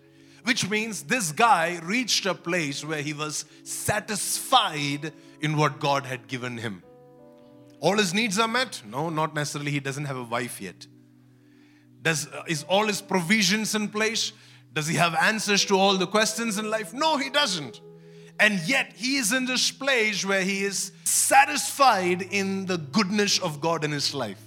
Which 0.47 0.69
means 0.69 1.03
this 1.03 1.33
guy 1.33 1.77
reached 1.83 2.25
a 2.25 2.33
place 2.33 2.85
where 2.85 3.01
he 3.01 3.11
was 3.11 3.43
satisfied 3.63 5.11
in 5.41 5.57
what 5.57 5.81
God 5.81 6.05
had 6.05 6.29
given 6.29 6.57
him. 6.57 6.83
All 7.81 7.97
his 7.97 8.13
needs 8.13 8.39
are 8.39 8.47
met? 8.47 8.81
No, 8.89 9.09
not 9.09 9.35
necessarily. 9.35 9.71
He 9.71 9.81
doesn't 9.81 10.05
have 10.05 10.15
a 10.15 10.23
wife 10.23 10.61
yet. 10.61 10.87
Does, 12.01 12.27
uh, 12.27 12.43
is 12.47 12.63
all 12.63 12.87
his 12.87 13.01
provisions 13.01 13.75
in 13.75 13.89
place? 13.89 14.31
Does 14.71 14.87
he 14.87 14.95
have 14.95 15.15
answers 15.15 15.65
to 15.65 15.77
all 15.77 15.97
the 15.97 16.07
questions 16.07 16.57
in 16.57 16.69
life? 16.69 16.93
No, 16.93 17.17
he 17.17 17.29
doesn't. 17.29 17.81
And 18.39 18.61
yet, 18.61 18.93
he 18.95 19.17
is 19.17 19.33
in 19.33 19.47
this 19.47 19.69
place 19.69 20.25
where 20.25 20.43
he 20.43 20.63
is 20.63 20.93
satisfied 21.03 22.21
in 22.21 22.67
the 22.67 22.77
goodness 22.77 23.37
of 23.37 23.59
God 23.59 23.83
in 23.83 23.91
his 23.91 24.13
life. 24.13 24.41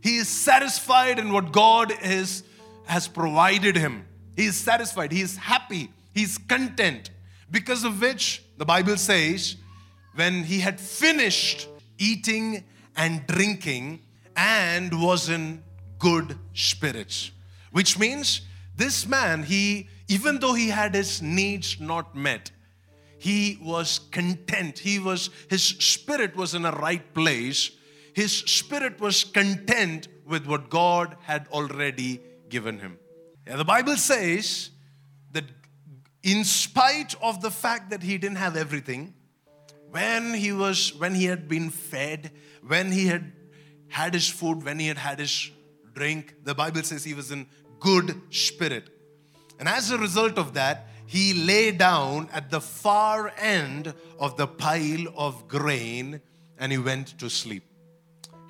He 0.00 0.16
is 0.16 0.28
satisfied 0.28 1.18
in 1.18 1.32
what 1.32 1.52
God 1.52 1.92
is, 2.02 2.44
has 2.86 3.08
provided 3.08 3.76
him. 3.76 4.06
He 4.38 4.46
is 4.46 4.56
satisfied. 4.56 5.10
He 5.10 5.20
is 5.20 5.36
happy. 5.36 5.90
He 6.14 6.22
is 6.22 6.38
content. 6.38 7.10
Because 7.50 7.82
of 7.82 8.00
which, 8.00 8.44
the 8.56 8.64
Bible 8.64 8.96
says, 8.96 9.56
when 10.14 10.44
he 10.44 10.60
had 10.60 10.78
finished 10.78 11.66
eating 11.98 12.62
and 12.96 13.26
drinking 13.26 13.98
and 14.36 15.02
was 15.02 15.28
in 15.28 15.64
good 15.98 16.38
spirits, 16.54 17.32
which 17.72 17.98
means 17.98 18.42
this 18.76 19.08
man, 19.08 19.42
he, 19.42 19.88
even 20.06 20.38
though 20.38 20.54
he 20.54 20.68
had 20.68 20.94
his 20.94 21.20
needs 21.20 21.80
not 21.80 22.14
met, 22.14 22.52
he 23.18 23.58
was 23.60 23.98
content. 24.12 24.78
He 24.78 25.00
was, 25.00 25.30
his 25.50 25.64
spirit 25.64 26.36
was 26.36 26.54
in 26.54 26.64
a 26.64 26.70
right 26.70 27.12
place. 27.12 27.72
His 28.14 28.30
spirit 28.30 29.00
was 29.00 29.24
content 29.24 30.06
with 30.24 30.46
what 30.46 30.70
God 30.70 31.16
had 31.22 31.48
already 31.48 32.20
given 32.48 32.78
him. 32.78 32.98
The 33.56 33.64
Bible 33.64 33.96
says 33.96 34.70
that 35.32 35.44
in 36.22 36.44
spite 36.44 37.14
of 37.22 37.40
the 37.40 37.50
fact 37.50 37.90
that 37.90 38.02
he 38.02 38.18
didn't 38.18 38.36
have 38.36 38.56
everything, 38.56 39.14
when 39.90 40.34
he 40.34 40.52
was, 40.52 40.94
when 40.94 41.14
he 41.14 41.24
had 41.24 41.48
been 41.48 41.70
fed, 41.70 42.30
when 42.66 42.92
he 42.92 43.06
had 43.06 43.32
had 43.88 44.12
his 44.12 44.28
food, 44.28 44.64
when 44.64 44.78
he 44.78 44.88
had 44.88 44.98
had 44.98 45.18
his 45.18 45.50
drink. 45.94 46.34
The 46.44 46.54
Bible 46.54 46.82
says 46.82 47.04
he 47.04 47.14
was 47.14 47.32
in 47.32 47.46
good 47.80 48.20
spirit. 48.30 48.90
And 49.58 49.68
as 49.68 49.90
a 49.90 49.98
result 49.98 50.38
of 50.38 50.54
that, 50.54 50.88
he 51.06 51.32
lay 51.32 51.72
down 51.72 52.28
at 52.32 52.50
the 52.50 52.60
far 52.60 53.32
end 53.38 53.94
of 54.18 54.36
the 54.36 54.46
pile 54.46 55.06
of 55.16 55.48
grain 55.48 56.20
and 56.58 56.70
he 56.70 56.76
went 56.76 57.18
to 57.18 57.30
sleep. 57.30 57.64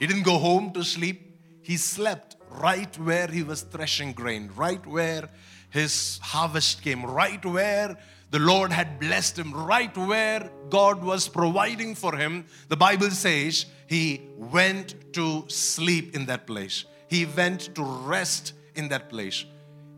He 0.01 0.07
didn't 0.09 0.25
go 0.25 0.39
home 0.39 0.73
to 0.73 0.83
sleep, 0.83 1.39
he 1.63 1.77
slept 1.77 2.37
right 2.51 2.99
where 2.99 3.27
he 3.29 3.43
was 3.43 3.63
threshing 3.63 4.13
grain, 4.13 4.51
right 4.57 4.85
where 4.87 5.29
his 5.71 6.19
harvest 6.23 6.83
came, 6.83 7.05
right 7.05 7.45
where 7.45 7.97
the 8.31 8.39
Lord 8.39 8.73
had 8.73 9.01
blessed 9.01 9.39
him, 9.39 9.53
right 9.53 9.97
where 9.97 10.51
God 10.69 11.03
was 11.03 11.29
providing 11.29 11.95
for 11.95 12.17
him. 12.17 12.47
The 12.69 12.77
Bible 12.77 13.11
says 13.11 13.67
he 13.87 14.23
went 14.37 15.13
to 15.15 15.45
sleep 15.49 16.15
in 16.15 16.27
that 16.27 16.47
place, 16.47 16.85
he 17.09 17.27
went 17.27 17.75
to 17.75 17.83
rest 17.83 18.53
in 18.75 18.89
that 18.89 19.09
place. 19.09 19.45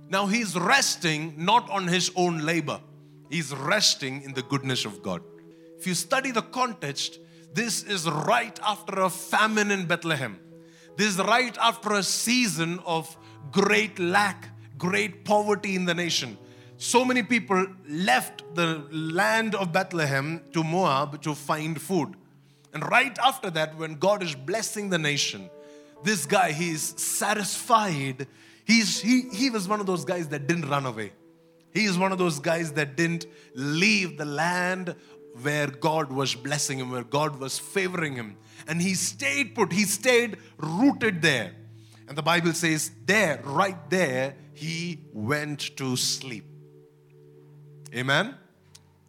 Now 0.08 0.26
he's 0.26 0.56
resting 0.56 1.34
not 1.36 1.70
on 1.70 1.86
his 1.86 2.10
own 2.16 2.38
labor, 2.38 2.80
he's 3.28 3.54
resting 3.54 4.22
in 4.22 4.34
the 4.34 4.42
goodness 4.42 4.84
of 4.84 5.02
God. 5.02 5.22
If 5.78 5.86
you 5.86 5.94
study 5.94 6.30
the 6.30 6.42
context, 6.42 7.18
this 7.52 7.82
is 7.82 8.08
right 8.08 8.58
after 8.62 9.00
a 9.00 9.10
famine 9.10 9.70
in 9.70 9.86
Bethlehem. 9.86 10.38
This 10.96 11.14
is 11.14 11.18
right 11.18 11.57
after 11.59 11.94
a 11.94 12.03
season 12.03 12.79
of 12.85 13.16
great 13.50 13.98
lack, 13.98 14.48
great 14.79 15.24
poverty 15.24 15.74
in 15.74 15.85
the 15.85 15.94
nation. 15.94 16.37
So 16.76 17.05
many 17.05 17.22
people 17.22 17.66
left 17.88 18.42
the 18.55 18.85
land 18.90 19.55
of 19.55 19.72
Bethlehem 19.72 20.42
to 20.53 20.64
Moab 20.64 21.20
to 21.22 21.35
find 21.35 21.81
food. 21.81 22.16
And 22.72 22.88
right 22.90 23.18
after 23.18 23.50
that, 23.50 23.76
when 23.76 23.96
God 23.96 24.22
is 24.22 24.35
blessing 24.35 24.88
the 24.88 24.98
nation, 24.98 25.50
this 26.03 26.24
guy, 26.24 26.53
he's 26.53 26.98
satisfied. 27.00 28.26
He's, 28.64 29.00
he, 29.00 29.22
he 29.33 29.50
was 29.50 29.68
one 29.68 29.81
of 29.81 29.87
those 29.87 30.05
guys 30.05 30.29
that 30.29 30.46
didn't 30.46 30.68
run 30.68 30.87
away. 30.87 31.12
He 31.72 31.85
is 31.85 31.98
one 31.98 32.12
of 32.12 32.18
those 32.18 32.38
guys 32.38 32.72
that 32.72 32.96
didn't 32.96 33.26
leave 33.55 34.18
the 34.18 34.24
land 34.24 34.94
where 35.43 35.69
God 35.69 36.12
was 36.12 36.35
blessing 36.35 36.79
him, 36.79 36.90
where 36.90 37.05
God 37.05 37.38
was 37.38 37.59
favoring 37.59 38.14
him. 38.14 38.37
And 38.66 38.81
he 38.81 38.95
stayed 38.95 39.55
put, 39.55 39.73
he 39.73 39.85
stayed 39.85 40.37
rooted 40.59 41.23
there. 41.23 41.53
And 42.09 42.19
the 42.19 42.23
Bible 42.23 42.53
says, 42.53 42.90
there, 43.07 43.40
right 43.45 43.88
there, 43.88 44.35
he 44.53 44.99
went 45.12 45.77
to 45.77 45.97
sleep. 45.97 46.45
Amen? 47.95 48.35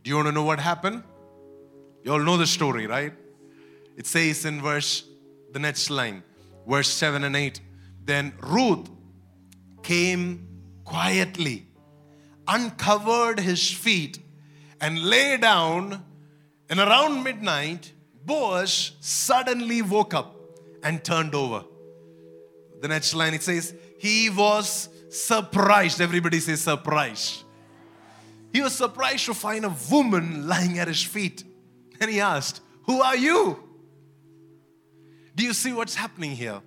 Do 0.04 0.10
you 0.10 0.16
want 0.16 0.28
to 0.28 0.32
know 0.32 0.44
what 0.44 0.60
happened? 0.60 1.04
You 2.04 2.14
all 2.14 2.20
know 2.20 2.38
the 2.38 2.48
story, 2.48 2.88
right? 2.88 3.14
It 3.98 4.08
says 4.08 4.46
in 4.46 4.62
verse, 4.62 5.04
the 5.52 5.60
next 5.60 5.90
line, 5.90 6.24
verse 6.68 6.90
7 6.90 7.24
and 7.24 7.36
8. 7.36 7.60
Then 8.06 8.34
Ruth 8.40 8.90
came 9.84 10.48
quietly, 10.86 11.68
uncovered 12.48 13.40
his 13.40 13.72
feet, 13.72 14.20
and 14.80 15.04
lay 15.04 15.38
down 15.38 16.04
and 16.72 16.80
around 16.80 17.22
midnight, 17.22 17.92
Boaz 18.26 18.94
suddenly 19.02 19.82
woke 19.82 20.14
up 20.14 20.38
and 20.82 21.04
turned 21.04 21.36
over. 21.36 21.66
The 22.80 22.88
next 22.88 23.14
line 23.14 23.34
it 23.34 23.44
says, 23.44 23.76
He 24.00 24.30
was 24.30 24.88
surprised. 25.10 26.00
Everybody 26.00 26.40
says 26.40 26.62
surprised. 26.62 27.44
He 28.54 28.62
was 28.62 28.74
surprised 28.74 29.26
to 29.26 29.34
find 29.34 29.66
a 29.66 29.76
woman 29.92 30.48
lying 30.48 30.80
at 30.80 30.88
his 30.88 31.04
feet. 31.04 31.44
And 32.00 32.10
he 32.10 32.22
asked, 32.22 32.62
Who 32.84 33.02
are 33.02 33.18
you? 33.18 33.62
Do 35.36 35.44
you 35.44 35.54
see 35.54 35.74
what's 35.74 35.96
happening 35.96 36.32
here? 36.32 36.62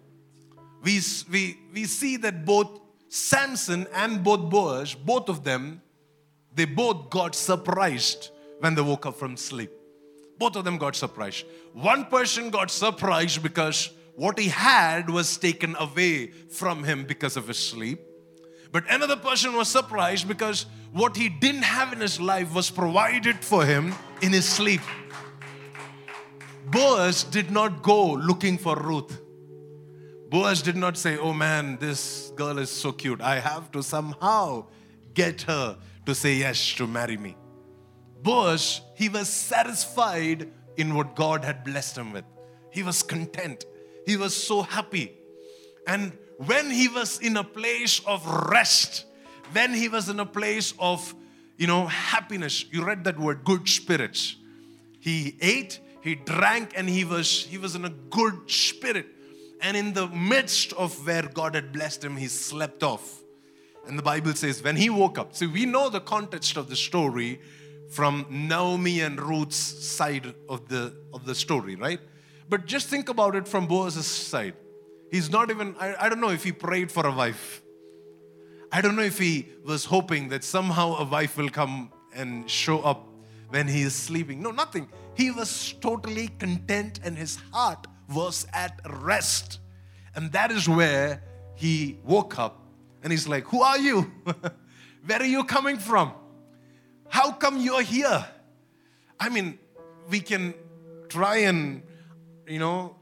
We, 0.83 1.01
we, 1.31 1.59
we 1.73 1.85
see 1.87 2.19
that 2.19 2.45
both 2.45 2.79
Samson 3.09 3.87
and 3.95 4.23
both 4.23 4.51
Boaz, 4.51 4.93
both 4.95 5.31
of 5.31 5.45
them, 5.45 5.81
they 6.55 6.67
both 6.67 7.09
got 7.09 7.35
surprised 7.35 8.31
when 8.61 8.75
they 8.75 8.83
woke 8.83 9.07
up 9.07 9.17
from 9.17 9.39
sleep. 9.39 9.71
Both 10.39 10.57
of 10.57 10.65
them 10.65 10.79
got 10.79 10.97
surprised. 10.97 11.45
One 11.73 12.07
person 12.07 12.51
got 12.51 12.71
surprised 12.71 13.43
because 13.43 13.91
what 14.17 14.39
he 14.39 14.49
had 14.49 15.11
was 15.11 15.37
taken 15.37 15.77
away 15.79 16.29
from 16.29 16.85
him 16.85 17.05
because 17.05 17.37
of 17.37 17.49
his 17.49 17.59
sleep. 17.59 18.01
But 18.73 18.85
another 18.91 19.17
person 19.17 19.55
was 19.55 19.69
surprised 19.69 20.27
because 20.27 20.67
what 20.93 21.17
he 21.17 21.29
didn't 21.29 21.63
have 21.63 21.93
in 21.93 22.01
his 22.01 22.21
life 22.21 22.55
was 22.55 22.71
provided 22.71 23.45
for 23.45 23.65
him 23.65 23.95
in 24.23 24.33
his 24.33 24.49
sleep. 24.49 24.81
Boaz 26.67 27.25
did 27.25 27.51
not 27.51 27.83
go 27.83 28.13
looking 28.13 28.59
for 28.59 28.77
Ruth. 28.77 29.21
Boaz 30.29 30.63
did 30.63 30.77
not 30.77 30.97
say, 30.97 31.17
Oh 31.17 31.33
man, 31.33 31.77
this 31.79 32.33
girl 32.35 32.59
is 32.59 32.71
so 32.71 32.91
cute. 32.91 33.21
I 33.21 33.39
have 33.39 33.71
to 33.73 33.83
somehow 33.83 34.67
get 35.15 35.43
her 35.43 35.77
to 36.07 36.15
say 36.15 36.35
yes 36.35 36.75
to 36.75 36.87
marry 36.87 37.17
me. 37.17 37.37
Boaz, 38.25 38.81
he 38.95 39.11
was 39.11 39.29
satisfied 39.29 40.49
in 40.79 40.95
what 40.95 41.15
God 41.15 41.45
had 41.45 41.63
blessed 41.63 41.99
him 41.99 42.13
with. 42.13 42.25
He 42.71 42.83
was 42.83 43.03
content. 43.03 43.67
He 44.07 44.17
was 44.17 44.35
so 44.35 44.63
happy. 44.63 45.13
And 45.87 46.13
when 46.39 46.71
he 46.71 46.89
was 46.89 47.21
in 47.21 47.37
a 47.37 47.45
place 47.45 48.01
of 48.07 48.27
rest, 48.51 49.05
when 49.53 49.75
he 49.75 49.89
was 49.89 50.09
in 50.09 50.19
a 50.19 50.27
place 50.27 50.73
of, 50.79 51.15
you 51.59 51.67
know, 51.67 51.87
happiness, 51.87 52.65
you 52.73 52.83
read 52.83 53.05
that 53.05 53.21
word, 53.21 53.45
good 53.45 53.69
spirits. 53.69 54.37
He 54.99 55.37
ate, 55.43 55.79
he 56.03 56.15
drank, 56.15 56.73
and 56.75 56.89
he 56.89 57.05
was 57.05 57.45
he 57.45 57.59
was 57.59 57.77
in 57.77 57.85
a 57.85 57.91
good 57.91 58.51
spirit. 58.51 59.07
And 59.61 59.77
in 59.77 59.93
the 59.93 60.09
midst 60.09 60.73
of 60.73 61.07
where 61.07 61.23
God 61.23 61.55
had 61.55 61.73
blessed 61.73 62.03
him, 62.03 62.17
he 62.17 62.29
slept 62.29 62.83
off. 62.83 63.23
And 63.87 63.99
the 63.99 64.03
Bible 64.03 64.33
says, 64.33 64.63
when 64.63 64.77
he 64.77 64.89
woke 64.89 65.19
up, 65.19 65.37
see, 65.37 65.47
we 65.47 65.67
know 65.67 65.91
the 65.91 66.01
context 66.01 66.57
of 66.57 66.71
the 66.71 66.77
story 66.77 67.39
from 67.91 68.27
Naomi 68.31 69.01
and 69.01 69.21
Ruth's 69.21 69.57
side 69.57 70.35
of 70.49 70.69
the, 70.69 70.95
of 71.13 71.25
the 71.25 71.35
story, 71.35 71.77
right? 71.77 72.01
But 72.49 72.67
just 72.67 72.89
think 72.89 73.09
about 73.09 73.37
it 73.37 73.49
from 73.49 73.67
Boaz's 73.67 74.07
side. 74.07 74.55
He's 75.11 75.31
not 75.31 75.51
even, 75.51 75.77
I, 75.79 75.95
I 75.99 76.09
don't 76.09 76.21
know 76.21 76.31
if 76.31 76.45
he 76.45 76.53
prayed 76.53 76.91
for 76.91 77.07
a 77.07 77.13
wife. 77.13 77.63
I 78.73 78.81
don't 78.81 78.97
know 78.97 79.03
if 79.03 79.19
he 79.19 79.49
was 79.65 79.85
hoping 79.85 80.29
that 80.31 80.43
somehow 80.43 80.97
a 80.97 81.05
wife 81.05 81.37
will 81.37 81.49
come 81.49 81.93
and 82.15 82.51
show 82.51 82.81
up 82.81 83.07
when 83.51 83.69
he 83.69 83.83
is 83.83 83.95
sleeping. 83.95 84.43
No, 84.43 84.51
nothing. 84.51 84.89
He 85.15 85.31
was 85.31 85.75
totally 85.81 86.29
content 86.39 86.99
and 87.05 87.17
his 87.17 87.39
heart 87.53 87.87
was 88.13 88.47
at 88.53 88.81
rest. 88.89 89.61
And 90.17 90.33
that 90.33 90.51
is 90.51 90.69
where 90.69 91.23
he 91.55 91.99
woke 92.05 92.39
up 92.39 92.67
and 93.03 93.13
he's 93.13 93.29
like, 93.29 93.45
Who 93.45 93.63
are 93.63 93.79
you? 93.79 94.11
where 95.07 95.21
are 95.21 95.27
you 95.27 95.45
coming 95.45 95.77
from? 95.77 96.13
How 97.15 97.31
come 97.31 97.61
you're 97.61 97.81
here? 97.81 98.27
I 99.21 99.29
mean, 99.29 99.57
we 100.11 100.19
can 100.19 100.53
try 101.09 101.37
and, 101.51 101.85
you 102.45 102.59
know, 102.59 102.97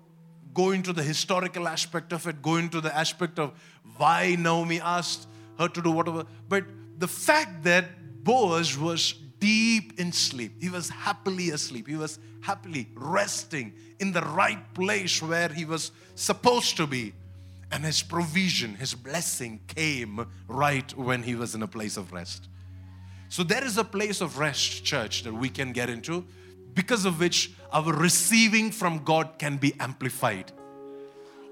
go 0.52 0.72
into 0.72 0.92
the 0.92 1.02
historical 1.02 1.66
aspect 1.66 2.12
of 2.12 2.26
it, 2.26 2.42
go 2.42 2.56
into 2.56 2.82
the 2.82 2.94
aspect 2.94 3.38
of 3.38 3.54
why 3.96 4.36
Naomi 4.38 4.82
asked 4.82 5.28
her 5.58 5.66
to 5.66 5.80
do 5.80 5.90
whatever. 5.90 6.26
But 6.46 6.64
the 6.98 7.08
fact 7.08 7.62
that 7.62 8.22
Boaz 8.22 8.76
was 8.76 9.14
deep 9.38 9.98
in 9.98 10.12
sleep, 10.12 10.62
he 10.62 10.68
was 10.68 10.90
happily 10.90 11.48
asleep, 11.48 11.88
he 11.88 11.96
was 11.96 12.18
happily 12.42 12.90
resting 12.94 13.72
in 13.98 14.12
the 14.12 14.20
right 14.20 14.74
place 14.74 15.22
where 15.22 15.48
he 15.48 15.64
was 15.64 15.90
supposed 16.16 16.76
to 16.76 16.86
be. 16.86 17.14
And 17.70 17.82
his 17.82 18.02
provision, 18.02 18.74
his 18.74 18.92
blessing 18.92 19.60
came 19.68 20.26
right 20.48 20.94
when 20.98 21.22
he 21.22 21.34
was 21.34 21.54
in 21.54 21.62
a 21.62 21.66
place 21.66 21.96
of 21.96 22.12
rest. 22.12 22.50
So 23.32 23.42
there 23.42 23.64
is 23.64 23.78
a 23.78 23.84
place 23.84 24.20
of 24.20 24.36
rest, 24.36 24.84
church, 24.84 25.22
that 25.22 25.32
we 25.32 25.48
can 25.48 25.72
get 25.72 25.88
into 25.88 26.22
because 26.74 27.06
of 27.06 27.18
which 27.18 27.50
our 27.72 27.90
receiving 27.90 28.70
from 28.70 29.02
God 29.04 29.38
can 29.38 29.56
be 29.56 29.72
amplified. 29.80 30.52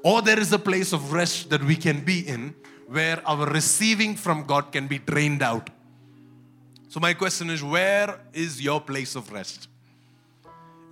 Or 0.05 0.21
there 0.21 0.39
is 0.39 0.53
a 0.53 0.59
place 0.59 0.93
of 0.93 1.15
rest 1.15 1.49
that 1.49 1.65
we 1.65 1.77
can 1.77 2.05
be 2.05 2.21
in 2.29 2.55
where 2.87 3.27
our 3.27 3.47
receiving 3.47 4.15
from 4.15 4.45
God 4.45 4.73
can 4.73 4.89
be 4.89 4.99
drained 4.99 5.41
out. 5.41 5.71
So, 6.91 7.01
my 7.01 7.15
question 7.15 7.49
is 7.49 7.63
where 7.63 8.21
is 8.35 8.61
your 8.61 8.83
place 8.83 9.15
of 9.15 9.33
rest? 9.33 9.67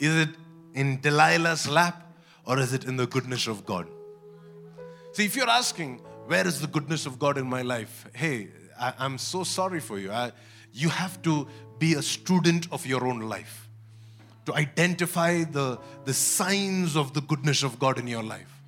Is 0.01 0.17
it 0.17 0.31
in 0.73 1.01
Delilah's 1.03 1.69
lap 1.69 2.03
or 2.47 2.59
is 2.59 2.73
it 2.73 2.85
in 2.85 2.97
the 2.97 3.07
goodness 3.07 3.47
of 3.47 3.67
God? 3.67 3.87
See, 5.13 5.27
if 5.27 5.37
you're 5.37 5.51
asking, 5.51 5.99
where 6.29 6.47
is 6.47 6.63
the 6.63 6.67
goodness 6.67 7.05
of 7.05 7.19
God 7.19 7.37
in 7.37 7.47
my 7.47 7.61
life? 7.61 8.07
Hey, 8.15 8.49
I, 8.81 8.95
am 9.05 9.19
so 9.19 9.45
sorry 9.45 9.81
for 9.81 9.99
you. 9.99 10.11
I, 10.11 10.33
you 10.79 10.89
have 10.89 11.21
to 11.23 11.47
be 11.79 11.95
a 11.95 12.03
student 12.03 12.69
of 12.71 12.87
your 12.87 13.05
own 13.07 13.21
life 13.21 13.69
to 14.47 14.55
identify 14.55 15.43
the, 15.43 15.79
the 16.05 16.15
signs 16.15 16.97
of 16.97 17.13
the 17.15 17.21
goodness 17.21 17.63
of 17.65 17.79
God 17.79 17.99
in 17.99 18.07
your 18.07 18.23
life. 18.23 18.63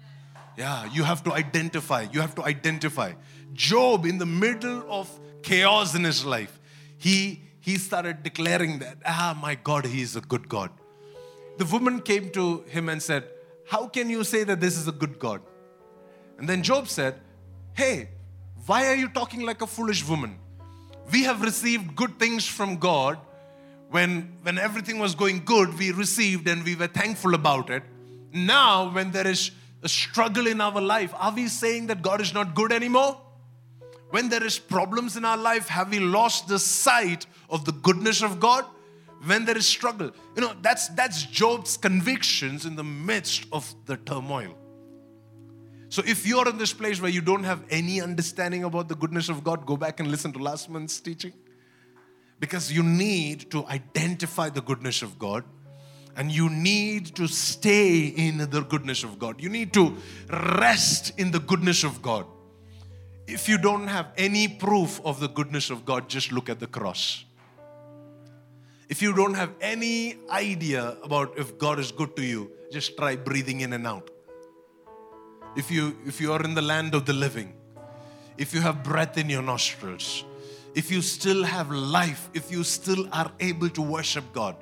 Yeah, 0.58 0.86
you 0.92 1.04
have 1.04 1.22
to 1.24 1.32
identify. 1.32 2.06
You 2.12 2.20
have 2.20 2.34
to 2.34 2.44
identify. 2.44 3.12
Job, 3.54 4.04
in 4.04 4.18
the 4.18 4.26
middle 4.26 4.84
of 4.90 5.08
chaos 5.42 5.94
in 5.94 6.04
his 6.04 6.24
life, 6.24 6.58
he, 6.98 7.42
he 7.60 7.76
started 7.76 8.24
declaring 8.24 8.80
that, 8.80 8.98
ah, 9.06 9.38
my 9.40 9.54
God, 9.54 9.86
he 9.86 10.02
is 10.02 10.16
a 10.16 10.20
good 10.20 10.48
God. 10.48 10.70
The 11.58 11.64
woman 11.64 12.00
came 12.00 12.30
to 12.30 12.62
him 12.68 12.88
and 12.88 13.02
said, 13.02 13.24
How 13.68 13.86
can 13.86 14.10
you 14.10 14.24
say 14.24 14.44
that 14.44 14.60
this 14.60 14.76
is 14.76 14.88
a 14.88 14.92
good 14.92 15.18
God? 15.18 15.42
And 16.38 16.48
then 16.48 16.62
Job 16.62 16.88
said, 16.88 17.20
Hey, 17.74 18.08
why 18.66 18.86
are 18.88 18.94
you 18.94 19.08
talking 19.08 19.42
like 19.42 19.62
a 19.62 19.66
foolish 19.66 20.06
woman? 20.06 20.38
We 21.12 21.24
have 21.24 21.42
received 21.42 21.96
good 21.96 22.18
things 22.18 22.46
from 22.46 22.76
God. 22.76 23.18
When, 23.90 24.36
when 24.42 24.58
everything 24.58 24.98
was 24.98 25.14
going 25.14 25.44
good, 25.44 25.76
we 25.78 25.90
received 25.90 26.46
and 26.46 26.64
we 26.64 26.76
were 26.76 26.86
thankful 26.86 27.34
about 27.34 27.70
it. 27.70 27.82
Now, 28.32 28.92
when 28.92 29.10
there 29.10 29.26
is 29.26 29.50
a 29.82 29.88
struggle 29.88 30.46
in 30.46 30.60
our 30.60 30.80
life, 30.80 31.12
are 31.16 31.32
we 31.32 31.48
saying 31.48 31.88
that 31.88 32.02
God 32.02 32.20
is 32.20 32.32
not 32.32 32.54
good 32.54 32.72
anymore? 32.72 33.20
When 34.10 34.28
there 34.28 34.44
is 34.44 34.58
problems 34.58 35.16
in 35.16 35.24
our 35.24 35.36
life, 35.36 35.68
have 35.68 35.90
we 35.90 36.00
lost 36.00 36.48
the 36.48 36.58
sight 36.58 37.26
of 37.48 37.64
the 37.64 37.72
goodness 37.72 38.22
of 38.22 38.40
God? 38.40 38.64
When 39.24 39.44
there 39.44 39.56
is 39.56 39.66
struggle, 39.66 40.12
you 40.34 40.40
know, 40.40 40.54
that's 40.62 40.88
that's 40.88 41.24
Job's 41.24 41.76
convictions 41.76 42.64
in 42.64 42.74
the 42.74 42.84
midst 42.84 43.44
of 43.52 43.74
the 43.84 43.98
turmoil. 43.98 44.56
So 45.90 46.04
if 46.06 46.24
you're 46.24 46.48
in 46.48 46.56
this 46.56 46.72
place 46.72 47.00
where 47.00 47.10
you 47.10 47.20
don't 47.20 47.42
have 47.42 47.64
any 47.68 48.00
understanding 48.00 48.62
about 48.62 48.88
the 48.88 48.94
goodness 48.94 49.28
of 49.28 49.42
God, 49.42 49.66
go 49.66 49.76
back 49.76 49.98
and 49.98 50.08
listen 50.08 50.32
to 50.34 50.38
last 50.38 50.70
month's 50.70 51.00
teaching. 51.00 51.32
Because 52.38 52.72
you 52.72 52.84
need 52.84 53.50
to 53.50 53.66
identify 53.66 54.50
the 54.50 54.62
goodness 54.62 55.02
of 55.02 55.18
God 55.18 55.42
and 56.16 56.30
you 56.30 56.48
need 56.48 57.16
to 57.16 57.26
stay 57.26 58.06
in 58.06 58.38
the 58.38 58.62
goodness 58.62 59.02
of 59.02 59.18
God. 59.18 59.42
You 59.42 59.48
need 59.48 59.72
to 59.72 59.96
rest 60.30 61.12
in 61.18 61.32
the 61.32 61.40
goodness 61.40 61.82
of 61.82 62.00
God. 62.00 62.24
If 63.26 63.48
you 63.48 63.58
don't 63.58 63.88
have 63.88 64.12
any 64.16 64.46
proof 64.46 65.00
of 65.04 65.18
the 65.18 65.28
goodness 65.28 65.70
of 65.70 65.84
God, 65.84 66.08
just 66.08 66.30
look 66.30 66.48
at 66.48 66.60
the 66.60 66.68
cross. 66.68 67.24
If 68.88 69.02
you 69.02 69.12
don't 69.12 69.34
have 69.34 69.50
any 69.60 70.18
idea 70.30 70.96
about 71.02 71.36
if 71.36 71.58
God 71.58 71.80
is 71.80 71.90
good 71.90 72.14
to 72.14 72.24
you, 72.24 72.52
just 72.70 72.96
try 72.96 73.16
breathing 73.16 73.62
in 73.62 73.72
and 73.72 73.88
out 73.88 74.08
if 75.56 75.70
you 75.70 75.96
if 76.06 76.20
you 76.20 76.32
are 76.32 76.42
in 76.42 76.54
the 76.54 76.62
land 76.62 76.94
of 76.94 77.06
the 77.06 77.12
living 77.12 77.52
if 78.38 78.54
you 78.54 78.60
have 78.60 78.82
breath 78.82 79.18
in 79.18 79.28
your 79.28 79.42
nostrils 79.42 80.24
if 80.74 80.90
you 80.90 81.02
still 81.02 81.42
have 81.42 81.70
life 81.70 82.28
if 82.34 82.50
you 82.50 82.62
still 82.62 83.08
are 83.12 83.30
able 83.40 83.68
to 83.68 83.82
worship 83.82 84.24
god. 84.32 84.56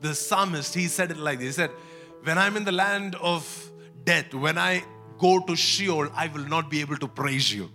The 0.00 0.14
psalmist 0.14 0.74
he 0.74 0.88
said 0.88 1.12
it 1.12 1.16
like 1.16 1.38
this. 1.38 1.46
He 1.46 1.52
said 1.52 1.70
when 2.24 2.38
i'm 2.38 2.56
in 2.56 2.64
the 2.64 2.72
land 2.72 3.14
of 3.16 3.70
death 4.04 4.34
when 4.34 4.58
i 4.58 4.82
go 5.18 5.38
to 5.40 5.54
sheol 5.54 6.08
i 6.14 6.26
will 6.28 6.48
not 6.48 6.68
be 6.70 6.80
able 6.80 6.96
to 6.96 7.08
praise 7.08 7.52
you. 7.52 7.70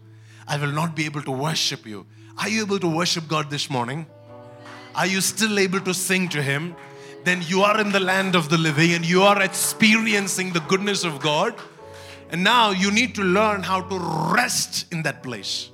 I 0.48 0.58
will 0.58 0.72
not 0.72 0.96
be 0.96 1.06
able 1.06 1.22
to 1.24 1.32
worship 1.32 1.86
you. 1.86 2.06
Are 2.38 2.50
you 2.50 2.62
able 2.62 2.80
to 2.80 2.88
worship 2.88 3.28
god 3.28 3.50
this 3.50 3.70
morning? 3.70 4.06
Are 4.96 5.06
you 5.06 5.22
still 5.22 5.60
able 5.60 5.80
to 5.82 5.94
sing 5.94 6.30
to 6.30 6.42
him? 6.42 6.76
Then 7.24 7.42
you 7.46 7.62
are 7.62 7.80
in 7.82 7.92
the 7.92 8.00
land 8.00 8.36
of 8.36 8.50
the 8.50 8.58
living 8.58 8.94
and 8.94 9.06
you 9.06 9.24
are 9.24 9.42
experiencing 9.42 10.54
the 10.54 10.62
goodness 10.62 11.04
of 11.04 11.20
god 11.20 11.54
and 12.30 12.44
now 12.44 12.72
you 12.72 12.92
need 12.92 13.16
to 13.16 13.24
learn 13.24 13.64
how 13.64 13.82
to 13.82 14.00
rest 14.34 14.92
in 14.92 15.02
that 15.04 15.24
place, 15.24 15.70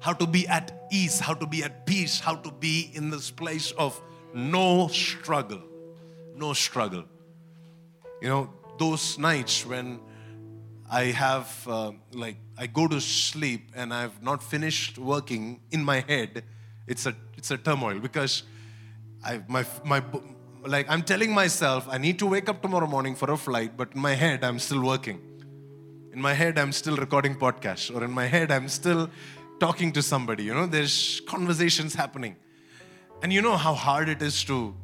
how 0.00 0.12
to 0.12 0.26
be 0.26 0.46
at 0.46 0.86
ease, 0.90 1.18
how 1.18 1.32
to 1.32 1.46
be 1.46 1.64
at 1.64 1.86
peace, 1.86 2.20
how 2.20 2.34
to 2.36 2.50
be 2.50 2.90
in 2.92 3.08
this 3.08 3.30
place 3.30 3.72
of 3.72 3.98
no 4.34 4.88
struggle. 4.88 5.62
No 6.36 6.52
struggle. 6.52 7.04
You 8.20 8.28
know, 8.28 8.50
those 8.78 9.18
nights 9.18 9.64
when 9.64 10.00
I 10.90 11.04
have, 11.04 11.66
uh, 11.66 11.92
like, 12.12 12.36
I 12.58 12.66
go 12.66 12.86
to 12.86 13.00
sleep 13.00 13.70
and 13.74 13.94
I've 13.94 14.22
not 14.22 14.42
finished 14.42 14.98
working 14.98 15.60
in 15.70 15.82
my 15.82 16.00
head, 16.00 16.44
it's 16.86 17.06
a, 17.06 17.14
it's 17.38 17.50
a 17.50 17.56
turmoil 17.56 17.98
because 17.98 18.42
I, 19.24 19.40
my, 19.48 19.64
my, 19.84 20.02
like, 20.66 20.86
I'm 20.90 21.02
telling 21.02 21.32
myself 21.32 21.88
I 21.88 21.96
need 21.96 22.18
to 22.18 22.26
wake 22.26 22.50
up 22.50 22.60
tomorrow 22.60 22.86
morning 22.86 23.14
for 23.14 23.30
a 23.30 23.38
flight, 23.38 23.74
but 23.74 23.94
in 23.94 24.00
my 24.02 24.14
head, 24.14 24.44
I'm 24.44 24.58
still 24.58 24.82
working 24.82 25.31
in 26.12 26.20
my 26.20 26.32
head 26.32 26.58
i'm 26.58 26.72
still 26.72 26.96
recording 26.96 27.34
podcasts 27.34 27.94
or 27.94 28.04
in 28.04 28.10
my 28.10 28.26
head 28.26 28.50
i'm 28.50 28.68
still 28.68 29.10
talking 29.60 29.92
to 29.92 30.02
somebody 30.02 30.44
you 30.44 30.54
know 30.54 30.66
there's 30.66 31.22
conversations 31.26 31.94
happening. 31.94 32.36
And 33.22 33.32
you 33.32 33.40
know 33.40 33.56
how 33.56 33.74
hard 33.74 34.08
it 34.08 34.20
is 34.20 34.42
to 34.44 34.74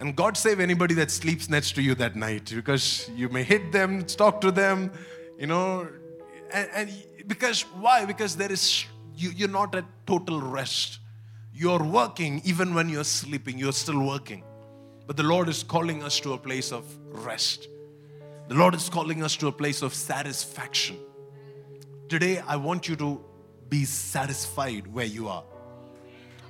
and 0.00 0.16
god 0.16 0.36
save 0.36 0.58
anybody 0.58 0.94
that 0.94 1.12
sleeps 1.12 1.48
next 1.48 1.76
to 1.76 1.82
you 1.82 1.94
that 1.94 2.16
night 2.16 2.52
because 2.52 3.08
you 3.14 3.28
may 3.28 3.44
hit 3.44 3.70
them 3.70 4.02
talk 4.04 4.40
to 4.40 4.50
them 4.50 4.90
you 5.38 5.46
know 5.46 5.88
and, 6.54 6.68
and 6.74 6.90
because 7.26 7.62
why? 7.62 8.04
Because 8.04 8.36
there 8.36 8.50
is 8.50 8.84
you, 9.16 9.30
you're 9.30 9.48
not 9.48 9.74
at 9.74 9.84
total 10.06 10.40
rest. 10.40 11.00
You're 11.52 11.82
working 11.82 12.42
even 12.44 12.74
when 12.74 12.88
you're 12.88 13.04
sleeping 13.04 13.58
you're 13.58 13.72
still 13.72 14.00
working. 14.00 14.42
But 15.06 15.16
the 15.16 15.22
lord 15.22 15.48
is 15.48 15.62
calling 15.62 16.02
us 16.02 16.18
to 16.20 16.32
a 16.32 16.38
place 16.38 16.72
of 16.72 16.84
rest 17.10 17.68
the 18.48 18.54
Lord 18.54 18.74
is 18.74 18.88
calling 18.88 19.22
us 19.22 19.36
to 19.36 19.46
a 19.46 19.52
place 19.52 19.82
of 19.82 19.94
satisfaction. 19.94 20.98
Today, 22.08 22.38
I 22.46 22.56
want 22.56 22.88
you 22.88 22.96
to 22.96 23.24
be 23.68 23.84
satisfied 23.84 24.86
where 24.86 25.06
you 25.06 25.28
are. 25.28 25.44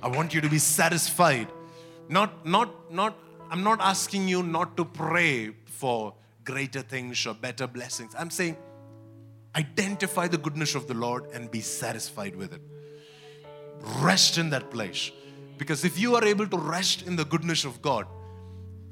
I 0.03 0.07
want 0.07 0.33
you 0.33 0.41
to 0.41 0.49
be 0.49 0.59
satisfied. 0.59 1.47
Not, 2.09 2.45
not, 2.45 2.91
not, 2.91 3.17
I'm 3.49 3.63
not 3.63 3.79
asking 3.81 4.27
you 4.27 4.43
not 4.43 4.75
to 4.77 4.85
pray 4.85 5.55
for 5.65 6.13
greater 6.43 6.81
things 6.81 7.25
or 7.25 7.33
better 7.33 7.65
blessings. 7.65 8.13
I'm 8.17 8.29
saying 8.29 8.57
identify 9.55 10.27
the 10.27 10.37
goodness 10.37 10.75
of 10.75 10.87
the 10.87 10.93
Lord 10.93 11.25
and 11.33 11.49
be 11.49 11.61
satisfied 11.61 12.35
with 12.35 12.53
it. 12.53 12.61
Rest 13.99 14.37
in 14.37 14.49
that 14.49 14.69
place. 14.69 15.11
Because 15.57 15.85
if 15.85 15.97
you 15.97 16.15
are 16.15 16.25
able 16.25 16.47
to 16.47 16.57
rest 16.57 17.03
in 17.03 17.15
the 17.15 17.25
goodness 17.25 17.63
of 17.63 17.81
God, 17.81 18.05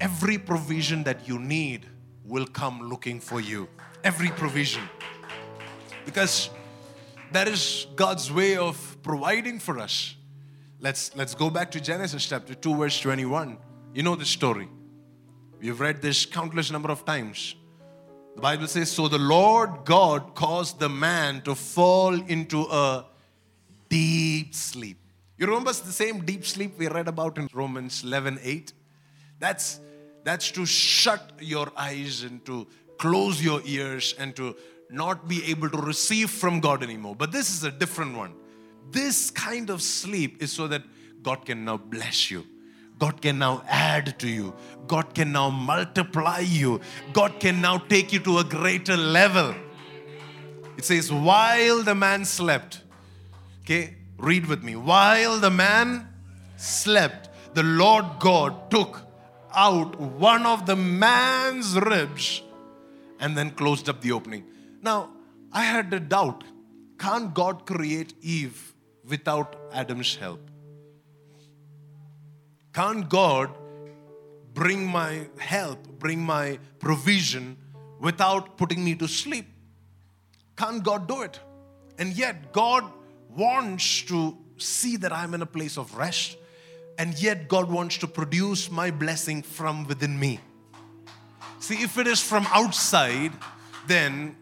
every 0.00 0.38
provision 0.38 1.04
that 1.04 1.28
you 1.28 1.38
need 1.38 1.86
will 2.24 2.46
come 2.46 2.88
looking 2.88 3.20
for 3.20 3.40
you. 3.40 3.68
Every 4.02 4.28
provision. 4.30 4.82
Because 6.04 6.50
that 7.32 7.48
is 7.48 7.86
God's 7.96 8.32
way 8.32 8.56
of 8.56 8.96
providing 9.02 9.58
for 9.58 9.78
us. 9.78 10.14
Let's, 10.80 11.14
let's 11.16 11.34
go 11.34 11.50
back 11.50 11.70
to 11.72 11.80
Genesis 11.80 12.26
chapter 12.26 12.54
2, 12.54 12.76
verse 12.76 13.00
21. 13.00 13.58
You 13.94 14.02
know 14.02 14.16
the 14.16 14.24
story. 14.24 14.68
We've 15.60 15.80
read 15.80 16.02
this 16.02 16.26
countless 16.26 16.70
number 16.70 16.90
of 16.90 17.04
times. 17.04 17.54
The 18.34 18.40
Bible 18.40 18.66
says, 18.66 18.90
So 18.90 19.08
the 19.08 19.18
Lord 19.18 19.84
God 19.84 20.34
caused 20.34 20.80
the 20.80 20.88
man 20.88 21.42
to 21.42 21.54
fall 21.54 22.14
into 22.14 22.62
a 22.70 23.06
deep 23.88 24.54
sleep. 24.54 24.98
You 25.38 25.46
remember 25.46 25.72
the 25.72 25.92
same 25.92 26.24
deep 26.24 26.44
sleep 26.44 26.78
we 26.78 26.88
read 26.88 27.08
about 27.08 27.38
in 27.38 27.48
Romans 27.52 28.02
11 28.04 28.40
8? 28.42 28.72
That's 29.38 29.80
that's 30.24 30.50
to 30.52 30.66
shut 30.66 31.32
your 31.40 31.70
eyes 31.76 32.22
and 32.22 32.44
to 32.46 32.66
close 32.98 33.42
your 33.42 33.60
ears 33.64 34.14
and 34.18 34.34
to 34.36 34.56
not 34.90 35.28
be 35.28 35.44
able 35.50 35.68
to 35.70 35.78
receive 35.78 36.30
from 36.30 36.60
God 36.60 36.82
anymore. 36.82 37.14
But 37.14 37.32
this 37.32 37.50
is 37.50 37.64
a 37.64 37.70
different 37.70 38.16
one. 38.16 38.34
This 38.90 39.30
kind 39.30 39.70
of 39.70 39.82
sleep 39.82 40.42
is 40.42 40.52
so 40.52 40.68
that 40.68 40.82
God 41.22 41.44
can 41.44 41.64
now 41.64 41.76
bless 41.76 42.30
you. 42.30 42.46
God 42.98 43.20
can 43.20 43.38
now 43.38 43.64
add 43.68 44.18
to 44.20 44.28
you. 44.28 44.54
God 44.86 45.14
can 45.14 45.32
now 45.32 45.50
multiply 45.50 46.38
you. 46.40 46.80
God 47.12 47.40
can 47.40 47.60
now 47.60 47.78
take 47.78 48.12
you 48.12 48.20
to 48.20 48.38
a 48.38 48.44
greater 48.44 48.96
level. 48.96 49.54
It 50.76 50.84
says, 50.84 51.12
while 51.12 51.82
the 51.82 51.94
man 51.94 52.24
slept, 52.24 52.82
okay, 53.62 53.96
read 54.18 54.46
with 54.46 54.62
me. 54.62 54.76
While 54.76 55.40
the 55.40 55.50
man 55.50 56.08
slept, 56.56 57.30
the 57.54 57.62
Lord 57.62 58.04
God 58.20 58.70
took 58.70 59.03
out 59.54 59.98
one 60.00 60.46
of 60.46 60.66
the 60.66 60.76
man's 60.76 61.78
ribs 61.78 62.42
and 63.20 63.36
then 63.36 63.50
closed 63.50 63.88
up 63.88 64.00
the 64.00 64.12
opening. 64.12 64.44
Now, 64.82 65.10
I 65.52 65.64
had 65.64 65.92
a 65.92 66.00
doubt 66.00 66.44
can't 66.98 67.34
God 67.34 67.66
create 67.66 68.14
Eve 68.22 68.72
without 69.06 69.56
Adam's 69.72 70.16
help? 70.16 70.50
Can't 72.72 73.08
God 73.08 73.50
bring 74.54 74.86
my 74.86 75.26
help, 75.38 75.86
bring 75.98 76.20
my 76.20 76.58
provision 76.78 77.56
without 78.00 78.56
putting 78.56 78.84
me 78.84 78.94
to 78.96 79.08
sleep? 79.08 79.46
Can't 80.56 80.82
God 80.82 81.06
do 81.08 81.22
it? 81.22 81.38
And 81.98 82.12
yet, 82.12 82.52
God 82.52 82.84
wants 83.28 84.02
to 84.02 84.36
see 84.56 84.96
that 84.96 85.12
I'm 85.12 85.34
in 85.34 85.42
a 85.42 85.46
place 85.46 85.76
of 85.76 85.96
rest 85.96 86.36
and 86.98 87.20
yet 87.20 87.48
God 87.48 87.70
wants 87.70 87.98
to 87.98 88.06
produce 88.06 88.70
my 88.70 88.90
blessing 88.90 89.42
from 89.42 89.86
within 89.86 90.18
me. 90.18 90.40
See, 91.60 91.82
if 91.82 91.98
it 91.98 92.06
is 92.06 92.20
from 92.20 92.46
outside, 92.52 93.32
then 93.86 94.36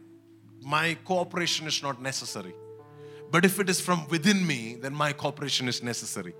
my 0.60 0.96
cooperation 1.04 1.66
is 1.66 1.82
not 1.82 2.00
necessary. 2.02 2.54
But 3.30 3.44
if 3.44 3.58
it 3.58 3.70
is 3.70 3.80
from 3.80 4.06
within 4.08 4.46
me, 4.46 4.74
then 4.74 4.92
my 4.92 5.12
cooperation 5.12 5.68
is 5.68 5.82
necessary. 5.82 6.34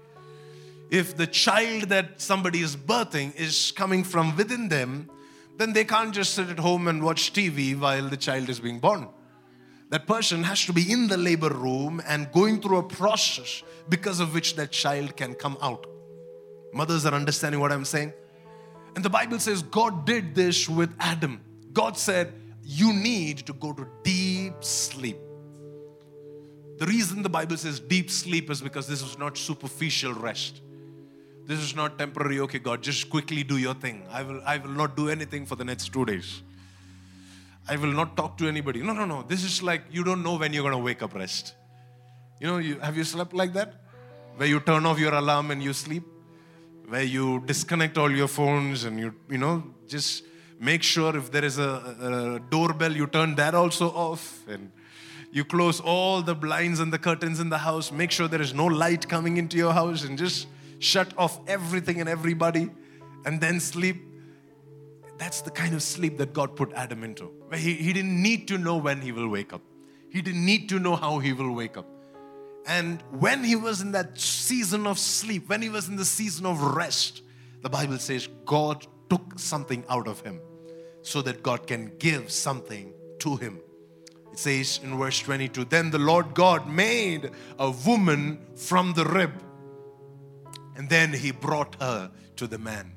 If 0.91 1.16
the 1.16 1.26
child 1.26 1.84
that 1.84 2.20
somebody 2.20 2.61
is 2.61 2.76
birthing 2.76 3.34
is 3.37 3.72
coming 3.72 4.05
from 4.05 4.37
within 4.37 4.68
them, 4.68 5.09
then 5.57 5.72
they 5.72 5.84
can't 5.84 6.12
just 6.12 6.34
sit 6.34 6.51
at 6.51 6.59
home 6.59 6.89
and 6.89 7.03
watch 7.03 7.32
TV 7.32 7.78
while 7.78 8.09
the 8.09 8.16
child 8.16 8.49
is 8.49 8.61
being 8.61 8.78
born. 8.78 9.09
That 9.89 10.07
person 10.07 10.43
has 10.45 10.64
to 10.66 10.72
be 10.72 10.91
in 10.91 11.09
the 11.09 11.16
labor 11.16 11.51
room 11.51 12.03
and 12.07 12.30
going 12.32 12.61
through 12.61 12.78
a 12.78 12.82
process 12.82 13.62
because 13.89 14.20
of 14.20 14.34
which 14.34 14.57
that 14.57 14.72
child 14.72 15.16
can 15.16 15.34
come 15.34 15.57
out. 15.62 15.87
Mothers 16.73 17.07
are 17.07 17.14
understanding 17.14 17.61
what 17.61 17.73
I'm 17.73 17.85
saying? 17.85 18.12
And 18.95 19.05
the 19.05 19.11
Bible 19.11 19.39
says 19.39 19.62
God 19.62 20.05
did 20.07 20.35
this 20.35 20.68
with 20.68 20.95
Adam. 20.99 21.41
God 21.73 21.97
said, 21.97 22.33
You 22.62 22.93
need 22.93 23.39
to 23.47 23.53
go 23.53 23.73
to 23.73 23.87
deep 24.03 24.62
sleep. 24.64 25.16
The 26.79 26.87
reason 26.87 27.23
the 27.23 27.29
Bible 27.29 27.57
says 27.57 27.79
deep 27.79 28.11
sleep 28.11 28.51
is 28.51 28.61
because 28.61 28.89
this 28.89 29.03
is 29.03 29.18
not 29.18 29.39
superficial 29.39 30.12
rest. 30.14 30.61
This 31.45 31.59
is 31.59 31.75
not 31.75 31.99
temporary, 31.99 32.41
okay, 32.41 32.59
God, 32.59 32.83
just 32.83 33.11
quickly 33.11 33.43
do 33.43 33.57
your 33.57 33.75
thing. 33.75 34.07
I 34.11 34.23
will, 34.23 34.41
I 34.45 34.59
will 34.59 34.70
not 34.70 34.97
do 34.97 35.09
anything 35.09 35.45
for 35.45 35.57
the 35.57 35.64
next 35.64 35.93
two 35.93 36.05
days. 36.05 36.43
I 37.68 37.77
will 37.77 37.93
not 37.93 38.16
talk 38.16 38.39
to 38.39 38.49
anybody. 38.49 38.83
No, 38.83 38.93
no, 38.93 39.05
no. 39.05 39.23
This 39.23 39.45
is 39.45 39.62
like 39.62 39.83
you 39.91 40.03
don't 40.03 40.23
know 40.23 40.37
when 40.37 40.53
you're 40.53 40.62
going 40.62 40.73
to 40.73 40.83
wake 40.83 41.03
up 41.03 41.14
rest. 41.14 41.55
You 42.41 42.47
know, 42.47 42.59
you, 42.59 42.79
have 42.81 42.97
you 42.97 43.05
slept 43.05 43.33
like 43.33 43.53
that? 43.53 43.75
Where 44.37 44.49
you 44.49 44.61
turn 44.61 44.87
off 44.87 44.99
your 44.99 45.14
alarm 45.14 45.51
and 45.51 45.62
you 45.62 45.73
sleep? 45.73 46.05
Where 46.93 47.05
you 47.05 47.43
disconnect 47.47 47.97
all 47.97 48.11
your 48.11 48.28
phones 48.28 48.84
and 48.84 49.01
you, 49.01 49.14
you 49.30 49.38
know, 49.38 49.64
just 49.88 50.24
make 50.61 50.82
sure 50.82 51.16
if 51.16 51.32
there 51.32 51.43
is 51.43 51.59
a, 51.59 51.62
a 51.62 52.51
doorbell, 52.51 52.93
you 52.93 53.07
turn 53.07 53.34
that 53.36 53.55
also 53.55 53.88
off. 53.88 54.47
And 54.47 54.70
you 55.30 55.43
close 55.43 55.80
all 55.80 56.20
the 56.20 56.34
blinds 56.34 56.80
and 56.80 56.93
the 56.93 56.99
curtains 56.99 57.40
in 57.40 57.49
the 57.49 57.57
house. 57.57 57.90
Make 57.90 58.11
sure 58.11 58.28
there 58.28 58.43
is 58.43 58.53
no 58.53 58.66
light 58.66 59.09
coming 59.09 59.38
into 59.38 59.57
your 59.57 59.72
house 59.72 60.05
and 60.05 60.18
just 60.18 60.49
shut 60.80 61.14
off 61.16 61.40
everything 61.49 61.99
and 61.99 62.11
everybody 62.11 62.68
and 63.24 63.40
then 63.40 63.59
sleep. 63.59 63.97
That's 65.16 65.40
the 65.40 65.51
kind 65.51 65.74
of 65.74 65.82
sleep 65.82 66.18
that 66.18 66.34
God 66.34 66.57
put 66.57 66.74
Adam 66.74 67.05
into. 67.05 67.32
He, 67.55 67.72
he 67.72 67.95
didn't 67.95 68.20
need 68.22 68.47
to 68.49 68.59
know 68.59 68.76
when 68.76 69.01
he 69.01 69.12
will 69.12 69.28
wake 69.28 69.55
up, 69.55 69.62
he 70.11 70.20
didn't 70.20 70.45
need 70.45 70.68
to 70.68 70.78
know 70.78 70.97
how 70.97 71.20
he 71.20 71.32
will 71.32 71.55
wake 71.55 71.78
up. 71.78 71.86
And 72.67 73.03
when 73.11 73.43
he 73.43 73.57
was 73.57 73.81
in 73.81 73.93
that 73.93 74.19
season 74.19 74.87
of 74.87 74.99
sleep, 74.99 75.49
when 75.49 75.63
he 75.63 75.69
was 75.69 75.89
in 75.89 75.97
the 75.97 76.05
season 76.05 76.47
of 76.47 76.61
rest, 76.61 77.23
the 77.63 77.69
Bible 77.69 77.99
says 77.99 78.29
God 78.45 78.87
took 79.11 79.39
something 79.39 79.85
out 79.89 80.07
of 80.07 80.21
him 80.21 80.41
so 81.03 81.23
that 81.23 81.43
God 81.43 81.67
can 81.67 81.93
give 81.99 82.31
something 82.31 82.93
to 83.21 83.37
him. 83.37 83.61
It 84.33 84.39
says 84.39 84.81
in 84.83 84.97
verse 84.97 85.19
22 85.21 85.65
Then 85.65 85.91
the 85.91 85.99
Lord 85.99 86.35
God 86.35 86.69
made 86.69 87.31
a 87.59 87.71
woman 87.71 88.39
from 88.57 88.95
the 88.95 89.05
rib, 89.05 89.33
and 90.77 90.89
then 90.89 91.13
he 91.13 91.33
brought 91.33 91.77
her 91.81 92.11
to 92.37 92.47
the 92.47 92.59
man. 92.59 92.93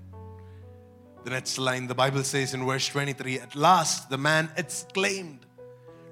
The 1.26 1.32
next 1.32 1.58
line, 1.58 1.88
the 1.88 1.96
Bible 1.96 2.24
says 2.24 2.54
in 2.54 2.66
verse 2.66 2.88
23 2.88 3.40
At 3.40 3.56
last 3.56 4.10
the 4.10 4.18
man 4.18 4.50
exclaimed. 4.58 5.46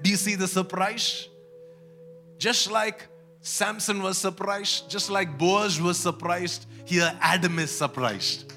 Do 0.01 0.09
you 0.09 0.17
see 0.17 0.35
the 0.35 0.47
surprise? 0.47 1.29
Just 2.37 2.69
like 2.69 3.07
Samson 3.43 4.01
was 4.01 4.17
surprised, 4.17 4.89
just 4.89 5.09
like 5.09 5.37
Boaz 5.37 5.79
was 5.79 5.99
surprised, 5.99 6.65
here 6.85 7.13
Adam 7.19 7.59
is 7.59 7.71
surprised. 7.77 8.53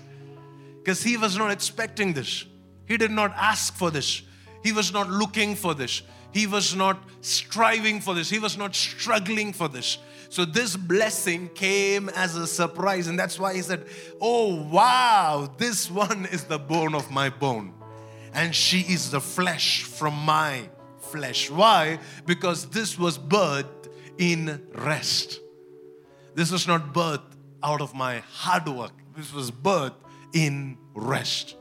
Because 0.78 1.03
he 1.03 1.16
was 1.16 1.37
not 1.37 1.51
expecting 1.51 2.12
this. 2.12 2.45
He 2.87 2.97
did 2.97 3.11
not 3.11 3.32
ask 3.37 3.74
for 3.74 3.91
this. 3.91 4.22
He 4.62 4.70
was 4.70 4.93
not 4.93 5.11
looking 5.11 5.57
for 5.57 5.74
this. 5.74 6.03
He 6.32 6.47
was 6.47 6.76
not 6.76 7.03
striving 7.20 8.01
for 8.01 8.14
this. 8.14 8.30
He 8.30 8.39
was 8.39 8.57
not 8.57 8.76
struggling 8.76 9.53
for 9.53 9.66
this. 9.66 9.99
So 10.28 10.45
this 10.45 10.76
blessing 10.76 11.49
came 11.49 12.09
as 12.11 12.37
a 12.37 12.47
surprise. 12.47 13.09
And 13.09 13.18
that's 13.18 13.41
why 13.41 13.55
he 13.55 13.62
said, 13.62 13.87
Oh, 14.20 14.62
wow, 14.70 15.53
this 15.59 15.91
one 15.91 16.26
is 16.26 16.45
the 16.45 16.59
bone 16.61 16.95
of 16.95 17.11
my 17.11 17.28
bone. 17.28 17.74
And 18.32 18.55
she 18.55 18.80
is 18.82 19.11
the 19.11 19.20
flesh 19.20 19.82
from 19.82 20.14
my 20.14 20.68
flesh. 20.99 21.51
Why? 21.51 21.99
Because 22.24 22.66
this 22.66 22.97
was 22.97 23.18
birthed 23.18 23.76
in 24.19 24.67
rest. 24.75 25.41
This 26.35 26.51
was 26.51 26.67
not 26.67 26.93
birth 26.93 27.21
out 27.62 27.81
of 27.81 27.95
my 27.95 28.19
hard 28.31 28.69
work. 28.69 28.93
This 29.17 29.33
was 29.33 29.51
birth 29.51 29.95
in 30.33 30.77
rest. 30.95 31.57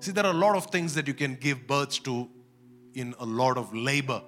See, 0.00 0.12
there 0.12 0.24
are 0.24 0.32
a 0.32 0.36
lot 0.36 0.56
of 0.56 0.66
things 0.66 0.94
that 0.94 1.06
you 1.06 1.14
can 1.14 1.34
give 1.34 1.66
birth 1.66 2.02
to 2.04 2.28
in 2.94 3.14
a 3.18 3.26
lot 3.26 3.58
of 3.58 3.74
labor. 3.74 4.22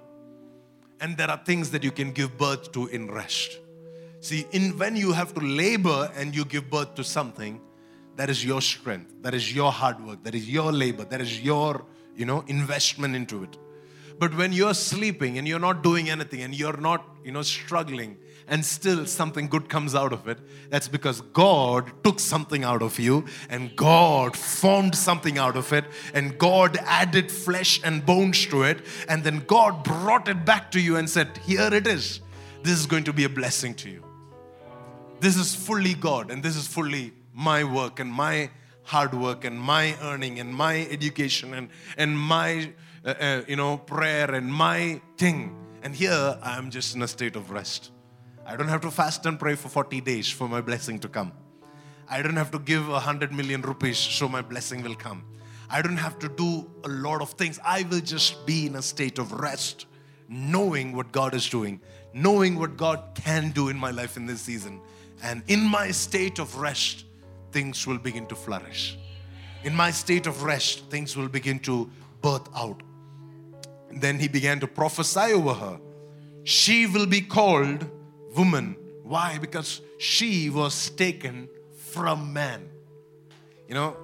And 1.01 1.16
there 1.16 1.30
are 1.30 1.41
things 1.45 1.70
that 1.70 1.83
you 1.83 1.91
can 1.91 2.12
give 2.12 2.37
birth 2.37 2.72
to 2.72 2.87
in 2.89 3.11
rest. 3.11 3.59
See, 4.20 4.47
in 4.53 4.78
when 4.78 4.97
you 4.97 5.12
have 5.12 5.35
to 5.35 5.41
labor 5.41 6.11
and 6.16 6.35
you 6.35 6.45
give 6.45 6.70
birth 6.70 6.95
to 6.95 7.05
something, 7.05 7.61
that 8.16 8.30
is 8.30 8.45
your 8.45 8.61
strength, 8.61 9.12
that 9.22 9.35
is 9.35 9.55
your 9.55 9.72
hard 9.72 10.05
work, 10.05 10.22
that 10.22 10.35
is 10.35 10.49
your 10.49 10.70
labor, 10.70 11.05
that 11.05 11.20
is 11.20 11.41
your, 11.41 11.85
you 12.14 12.26
know, 12.26 12.45
investment 12.47 13.16
into 13.16 13.43
it. 13.43 13.57
But 14.19 14.35
when 14.35 14.53
you're 14.53 14.75
sleeping 14.75 15.39
and 15.39 15.47
you're 15.47 15.59
not 15.59 15.83
doing 15.83 16.11
anything 16.11 16.43
and 16.43 16.55
you're 16.55 16.77
not, 16.77 17.05
you 17.25 17.33
know, 17.33 17.43
struggling 17.43 18.19
and 18.49 18.65
still 18.65 19.07
something 19.07 19.49
good 19.49 19.69
comes 19.69 19.95
out 19.95 20.13
of 20.13 20.29
it, 20.29 20.39
that's 20.71 20.89
because 20.89 21.21
God 21.21 21.93
took 22.05 22.21
something 22.21 22.65
out 22.65 22.83
of 22.83 22.99
you 22.99 23.25
and 23.49 23.75
God 23.77 24.37
formed 24.37 24.95
something 24.95 25.39
out 25.39 25.57
of 25.57 25.73
it 25.73 25.85
and 26.15 26.39
God 26.39 26.77
added 26.85 27.31
flesh 27.31 27.81
and 27.85 28.05
bones 28.05 28.47
to 28.47 28.63
it 28.63 28.81
and 29.09 29.25
then 29.25 29.41
God 29.47 29.85
brought 29.85 30.29
it 30.29 30.45
back 30.45 30.71
to 30.73 30.81
you 30.81 30.97
and 30.97 31.09
said, 31.09 31.39
Here 31.39 31.73
it 31.73 31.87
is. 31.87 32.21
This 32.63 32.79
is 32.79 32.87
going 32.87 33.05
to 33.05 33.13
be 33.13 33.25
a 33.25 33.29
blessing 33.29 33.75
to 33.75 33.91
you. 33.91 34.05
This 35.21 35.37
is 35.37 35.55
fully 35.55 35.95
God 35.95 36.31
and 36.31 36.43
this 36.43 36.57
is 36.57 36.67
fully 36.67 37.13
my 37.35 37.65
work 37.65 38.01
and 38.01 38.13
my 38.13 38.51
hard 38.85 39.15
work 39.15 39.45
and 39.45 39.59
my 39.59 39.97
earning 40.03 40.41
and 40.41 40.55
my 40.55 40.87
education 40.91 41.55
and, 41.55 41.69
and 41.97 42.19
my 42.19 42.73
uh, 43.05 43.14
uh, 43.20 43.42
you 43.48 43.57
know, 43.57 43.78
prayer 43.78 44.32
and 44.32 44.53
my 44.53 45.00
thing. 45.16 45.57
And 45.82 45.94
here 45.94 46.38
I 46.40 46.57
am 46.57 46.70
just 46.70 46.94
in 46.94 47.03
a 47.03 47.09
state 47.09 47.34
of 47.34 47.50
rest. 47.50 47.90
I 48.46 48.57
don't 48.57 48.68
have 48.68 48.80
to 48.82 48.90
fast 48.90 49.26
and 49.26 49.38
pray 49.38 49.57
for 49.57 49.68
40 49.68 50.00
days 50.00 50.28
for 50.28 50.48
my 50.48 50.61
blessing 50.61 50.98
to 51.00 51.09
come. 51.09 51.32
I 52.09 52.22
don't 52.22 52.36
have 52.36 52.50
to 52.53 52.59
give 52.59 52.88
a 52.88 53.00
hundred 53.00 53.32
million 53.32 53.62
rupees 53.62 53.98
so 53.98 54.28
my 54.28 54.42
blessing 54.42 54.82
will 54.82 54.94
come. 54.94 55.24
I 55.70 55.80
don't 55.82 55.96
have 55.96 56.18
to 56.20 56.28
do 56.28 56.70
a 56.84 56.88
lot 56.88 57.22
of 57.22 57.30
things. 57.30 57.59
I 57.64 57.82
will 57.90 58.00
just 58.00 58.46
be 58.46 58.66
in 58.66 58.76
a 58.76 58.82
state 58.82 59.18
of 59.18 59.32
rest, 59.32 59.86
knowing 60.28 60.94
what 60.94 61.11
God 61.11 61.34
is 61.34 61.48
doing, 61.48 61.80
knowing 62.12 62.59
what 62.59 62.76
God 62.76 63.03
can 63.14 63.50
do 63.50 63.68
in 63.68 63.76
my 63.76 63.90
life 63.90 64.16
in 64.16 64.26
this 64.26 64.42
season. 64.42 64.80
And 65.22 65.42
in 65.48 65.61
my 65.61 65.90
state 65.90 66.38
of 66.38 66.57
rest, 66.59 67.07
things 67.53 67.86
will 67.86 67.98
begin 67.98 68.26
to 68.26 68.36
flourish. 68.36 68.98
In 69.64 69.74
my 69.74 69.90
state 69.90 70.26
of 70.26 70.42
rest, 70.42 70.90
things 70.90 71.16
will 71.16 71.28
begin 71.28 71.59
to 71.61 71.90
birth 72.20 72.48
out. 72.55 72.82
Then 73.95 74.18
he 74.18 74.28
began 74.28 74.61
to 74.61 74.66
prophesy 74.66 75.32
over 75.32 75.55
her. 75.55 75.80
She 76.45 76.86
will 76.86 77.07
be 77.07 77.20
called 77.20 77.86
woman. 78.36 78.76
Why? 79.03 79.38
Because 79.38 79.80
she 79.99 80.51
was 80.51 80.90
taken 80.90 81.49
from 81.90 82.32
man. 82.32 82.68
You 83.68 83.74
know, 83.74 83.97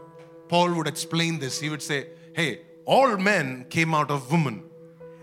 Paul 0.49 0.75
would 0.75 0.87
explain 0.87 1.39
this. 1.39 1.61
He 1.61 1.69
would 1.69 1.83
say, 1.83 2.09
Hey, 2.35 2.61
all 2.85 3.17
men 3.17 3.67
came 3.69 3.95
out 3.95 4.11
of 4.11 4.31
woman, 4.31 4.63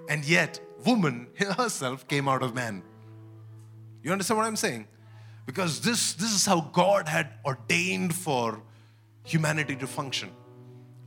and 0.10 0.26
yet 0.26 0.60
woman 0.86 1.28
herself 1.58 2.08
came 2.08 2.28
out 2.28 2.44
of 2.44 2.54
man. 2.54 2.84
You 4.04 4.12
understand 4.12 4.38
what 4.38 4.46
I'm 4.46 4.56
saying? 4.56 4.88
Because 5.46 5.82
this, 5.82 6.14
this 6.14 6.32
is 6.32 6.46
how 6.46 6.62
God 6.62 7.08
had 7.08 7.30
ordained 7.46 8.14
for 8.14 8.62
humanity 9.24 9.76
to 9.78 9.88
function. 9.88 10.32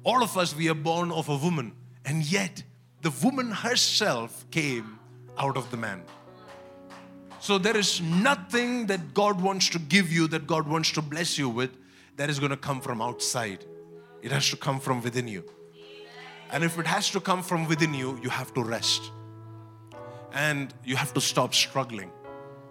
All 0.04 0.22
of 0.22 0.36
us, 0.36 0.54
we 0.54 0.68
are 0.68 0.74
born 0.74 1.12
of 1.12 1.28
a 1.28 1.36
woman, 1.36 1.72
and 2.04 2.24
yet 2.24 2.62
the 3.02 3.10
woman 3.22 3.50
herself 3.50 4.44
came 4.50 4.98
out 5.36 5.56
of 5.56 5.70
the 5.70 5.76
man. 5.76 6.02
So 7.40 7.56
there 7.56 7.76
is 7.76 8.00
nothing 8.00 8.86
that 8.86 9.14
God 9.14 9.40
wants 9.40 9.68
to 9.70 9.78
give 9.78 10.12
you, 10.12 10.26
that 10.28 10.46
God 10.46 10.66
wants 10.66 10.90
to 10.92 11.02
bless 11.02 11.38
you 11.38 11.48
with, 11.48 11.70
that 12.16 12.28
is 12.28 12.38
going 12.38 12.50
to 12.50 12.56
come 12.56 12.80
from 12.80 13.00
outside. 13.00 13.64
It 14.22 14.32
has 14.32 14.50
to 14.50 14.56
come 14.56 14.80
from 14.80 15.00
within 15.02 15.28
you. 15.28 15.44
And 16.50 16.64
if 16.64 16.78
it 16.78 16.86
has 16.86 17.10
to 17.10 17.20
come 17.20 17.42
from 17.42 17.68
within 17.68 17.94
you, 17.94 18.18
you 18.22 18.30
have 18.30 18.52
to 18.54 18.62
rest. 18.62 19.12
And 20.32 20.74
you 20.84 20.96
have 20.96 21.14
to 21.14 21.20
stop 21.20 21.54
struggling. 21.54 22.10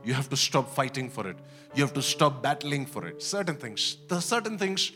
You 0.04 0.14
have 0.14 0.30
to 0.30 0.38
stop 0.38 0.70
fighting 0.70 1.10
for 1.10 1.28
it. 1.28 1.38
You 1.74 1.84
have 1.84 1.94
to 1.94 2.02
stop 2.02 2.44
battling 2.44 2.86
for 2.86 3.08
it. 3.08 3.22
Certain 3.24 3.56
things. 3.56 3.98
The 4.08 4.20
certain 4.20 4.58
things 4.58 4.92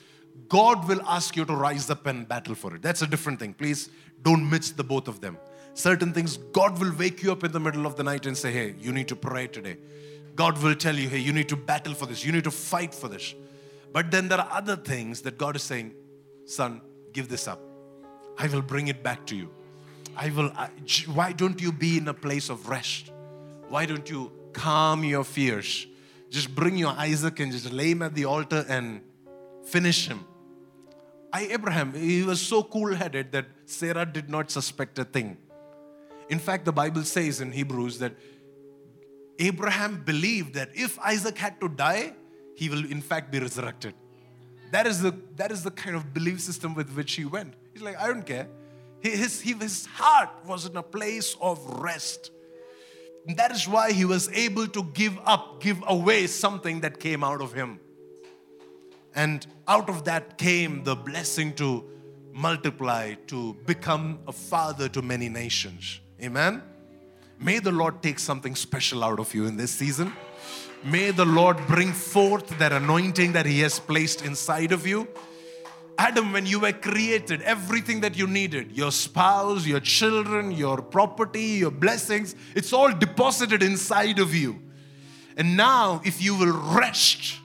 God 0.47 0.88
will 0.88 1.01
ask 1.07 1.36
you 1.36 1.45
to 1.45 1.53
rise 1.53 1.89
up 1.89 2.05
and 2.07 2.27
battle 2.27 2.55
for 2.55 2.75
it. 2.75 2.82
That's 2.82 3.01
a 3.01 3.07
different 3.07 3.39
thing. 3.39 3.53
Please 3.53 3.89
don't 4.22 4.49
mix 4.49 4.72
the 4.72 4.84
both 4.84 5.07
of 5.07 5.22
them. 5.22 5.38
Certain 5.74 6.13
things, 6.13 6.38
God 6.38 6.80
will 6.80 6.93
wake 6.97 7.24
you 7.24 7.32
up 7.32 7.43
in 7.43 7.51
the 7.51 7.59
middle 7.59 7.86
of 7.86 7.95
the 7.95 8.03
night 8.03 8.26
and 8.26 8.38
say, 8.38 8.51
Hey, 8.51 8.76
you 8.80 8.91
need 8.91 9.07
to 9.07 9.15
pray 9.15 9.47
today. 9.47 9.78
God 10.36 10.61
will 10.61 10.76
tell 10.76 10.95
you, 10.95 11.09
Hey, 11.09 11.19
you 11.19 11.34
need 11.34 11.49
to 11.49 11.55
battle 11.55 11.93
for 11.93 12.05
this. 12.05 12.26
You 12.26 12.32
need 12.32 12.43
to 12.43 12.51
fight 12.51 12.93
for 12.93 13.07
this. 13.07 13.34
But 13.93 14.11
then 14.11 14.28
there 14.28 14.39
are 14.39 14.49
other 14.51 14.76
things 14.76 15.22
that 15.22 15.38
God 15.38 15.55
is 15.55 15.63
saying, 15.63 15.93
Son, 16.45 16.82
give 17.13 17.30
this 17.30 17.47
up. 17.47 17.59
I 18.38 18.47
will 18.47 18.61
bring 18.61 18.88
it 18.88 19.03
back 19.03 19.26
to 19.28 19.36
you. 19.36 19.49
I 20.15 20.30
will. 20.30 20.51
I, 20.55 20.69
why 21.13 21.32
don't 21.32 21.61
you 21.61 21.72
be 21.72 21.97
in 21.97 22.07
a 22.07 22.13
place 22.13 22.49
of 22.49 22.69
rest? 22.69 23.11
Why 23.69 23.86
don't 23.86 24.09
you 24.09 24.32
calm 24.53 25.03
your 25.03 25.24
fears? 25.24 25.88
Just 26.30 26.53
bring 26.53 26.78
your 26.78 26.91
Isaac 26.91 27.39
and 27.39 27.51
just 27.51 27.72
lay 27.72 27.91
him 27.91 28.01
at 28.01 28.15
the 28.15 28.26
altar 28.26 28.65
and 28.67 29.01
finish 29.63 30.07
him. 30.07 30.26
I, 31.34 31.47
Abraham, 31.47 31.93
he 31.93 32.23
was 32.23 32.41
so 32.41 32.63
cool 32.63 32.93
headed 32.93 33.32
that 33.32 33.45
Sarah 33.65 34.05
did 34.05 34.29
not 34.29 34.51
suspect 34.51 34.99
a 34.99 35.05
thing. 35.05 35.38
In 36.29 36.39
fact, 36.39 36.65
the 36.65 36.71
Bible 36.71 37.03
says 37.03 37.41
in 37.41 37.51
Hebrews 37.51 37.99
that 37.99 38.13
Abraham 39.39 40.03
believed 40.03 40.53
that 40.55 40.69
if 40.73 40.99
Isaac 40.99 41.38
had 41.38 41.59
to 41.61 41.69
die, 41.69 42.13
he 42.55 42.69
will 42.69 42.86
in 42.86 43.01
fact 43.01 43.32
be 43.32 43.39
resurrected. 43.39 43.93
That 44.71 44.88
is 44.88 45.01
the, 45.01 45.13
that 45.36 45.51
is 45.51 45.63
the 45.63 45.71
kind 45.71 45.95
of 45.95 46.13
belief 46.13 46.39
system 46.39 46.73
with 46.75 46.91
which 46.93 47.13
he 47.13 47.25
went. 47.25 47.53
He's 47.73 47.82
like, 47.82 47.97
I 47.99 48.07
don't 48.07 48.25
care. 48.25 48.47
His, 48.99 49.41
his 49.41 49.86
heart 49.88 50.29
was 50.45 50.65
in 50.65 50.77
a 50.77 50.84
place 50.84 51.36
of 51.41 51.82
rest. 51.82 52.32
And 53.27 53.36
that 53.38 53.51
is 53.51 53.67
why 53.67 53.91
he 53.91 54.05
was 54.05 54.29
able 54.29 54.67
to 54.67 54.84
give 54.84 55.17
up, 55.25 55.61
give 55.61 55.84
away 55.88 56.27
something 56.27 56.82
that 56.82 56.99
came 56.99 57.23
out 57.23 57.41
of 57.41 57.53
him. 57.53 57.79
And 59.16 59.45
out 59.68 59.89
of 59.89 60.05
that 60.05 60.38
came 60.38 60.84
the 60.84 60.95
blessing 60.95 61.53
to 61.55 61.84
multiply, 62.34 63.14
to 63.28 63.53
become 63.66 64.20
a 64.28 64.32
father 64.32 64.88
to 64.89 65.01
many 65.01 65.30
nations. 65.30 65.99
Amen. 66.22 66.62
May 67.39 67.59
the 67.59 67.72
Lord 67.72 68.01
take 68.01 68.20
something 68.20 68.55
special 68.55 69.03
out 69.03 69.20
of 69.20 69.34
you 69.34 69.45
in 69.47 69.57
this 69.57 69.72
season. 69.72 70.14
May 70.84 71.12
the 71.12 71.26
Lord 71.26 71.57
bring 71.68 71.91
forth 71.91 72.57
that 72.59 72.72
anointing 72.72 73.34
that 73.34 73.45
He 73.45 73.59
has 73.62 73.80
placed 73.80 74.24
inside 74.24 74.72
of 74.72 74.88
you. 74.88 75.07
Adam, 75.97 76.32
when 76.34 76.45
you 76.45 76.59
were 76.59 76.72
created, 76.72 77.41
everything 77.43 78.01
that 78.01 78.18
you 78.18 78.26
needed 78.26 78.72
your 78.72 78.91
spouse, 78.91 79.66
your 79.68 79.80
children, 79.80 80.51
your 80.51 80.82
property, 80.82 81.59
your 81.62 81.72
blessings 81.72 82.36
it's 82.55 82.74
all 82.74 82.91
deposited 82.91 83.62
inside 83.62 84.20
of 84.20 84.34
you. 84.34 84.59
And 85.38 85.55
now, 85.55 86.01
if 86.03 86.22
you 86.22 86.36
will 86.36 86.53
rest, 86.76 87.39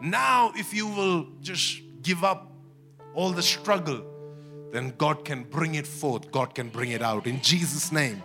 now, 0.00 0.52
if 0.54 0.72
you 0.72 0.86
will 0.86 1.26
just 1.40 1.80
give 2.02 2.22
up 2.24 2.52
all 3.14 3.30
the 3.30 3.42
struggle, 3.42 4.04
then 4.72 4.94
God 4.96 5.24
can 5.24 5.44
bring 5.44 5.74
it 5.74 5.86
forth, 5.86 6.30
God 6.30 6.54
can 6.54 6.68
bring 6.68 6.90
it 6.90 7.02
out 7.02 7.26
in 7.26 7.40
Jesus' 7.40 7.90
name. 7.90 8.22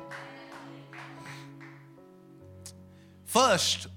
First, 3.26 3.88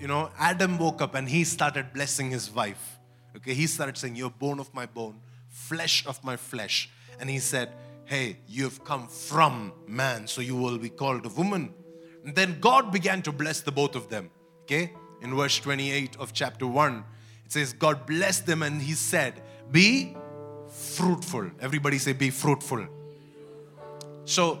you 0.00 0.08
know, 0.08 0.30
Adam 0.38 0.78
woke 0.78 1.00
up 1.00 1.14
and 1.14 1.28
he 1.28 1.44
started 1.44 1.92
blessing 1.92 2.30
his 2.30 2.50
wife. 2.50 2.98
Okay, 3.36 3.54
he 3.54 3.66
started 3.66 3.96
saying, 3.96 4.16
You're 4.16 4.30
bone 4.30 4.58
of 4.58 4.72
my 4.74 4.86
bone, 4.86 5.20
flesh 5.48 6.04
of 6.06 6.22
my 6.24 6.36
flesh. 6.36 6.90
And 7.20 7.30
he 7.30 7.38
said, 7.38 7.70
Hey, 8.06 8.38
you 8.48 8.64
have 8.64 8.82
come 8.82 9.06
from 9.06 9.72
man, 9.86 10.26
so 10.26 10.40
you 10.40 10.56
will 10.56 10.78
be 10.78 10.88
called 10.88 11.24
a 11.26 11.28
woman. 11.28 11.72
And 12.24 12.34
then 12.34 12.58
God 12.60 12.90
began 12.90 13.22
to 13.22 13.30
bless 13.30 13.60
the 13.60 13.70
both 13.70 13.94
of 13.94 14.08
them. 14.08 14.30
Okay, 14.62 14.92
in 15.22 15.36
verse 15.36 15.58
28 15.58 16.16
of 16.18 16.32
chapter 16.32 16.66
1, 16.66 17.04
it 17.50 17.52
says, 17.52 17.72
God 17.72 18.06
blessed 18.06 18.46
them 18.46 18.62
and 18.62 18.80
he 18.80 18.92
said, 18.92 19.34
Be 19.70 20.16
fruitful. 20.68 21.50
Everybody 21.60 21.98
say, 21.98 22.12
Be 22.12 22.30
fruitful. 22.30 22.86
So, 24.24 24.60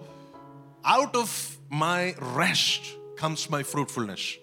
out 0.84 1.14
of 1.14 1.58
my 1.70 2.14
rest 2.18 2.96
comes 3.16 3.48
my 3.48 3.62
fruitfulness 3.62 4.38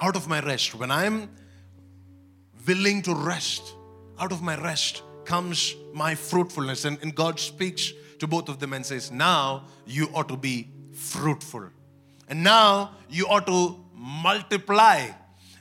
out 0.00 0.16
of 0.16 0.28
my 0.28 0.40
rest, 0.40 0.74
when 0.74 0.90
I'm 0.90 1.30
willing 2.66 3.02
to 3.02 3.14
rest, 3.14 3.74
out 4.18 4.32
of 4.32 4.42
my 4.42 4.60
rest 4.60 5.02
comes 5.24 5.74
my 5.92 6.14
fruitfulness. 6.14 6.84
And, 6.84 6.98
and 7.02 7.14
God 7.14 7.38
speaks 7.38 7.92
to 8.18 8.26
both 8.26 8.48
of 8.48 8.58
them 8.58 8.72
and 8.72 8.84
says, 8.84 9.10
Now 9.10 9.64
you 9.86 10.08
ought 10.14 10.28
to 10.28 10.36
be 10.36 10.68
fruitful. 10.92 11.68
And 12.28 12.42
now 12.42 12.92
you 13.08 13.26
ought 13.26 13.46
to 13.46 13.84
multiply. 13.94 15.08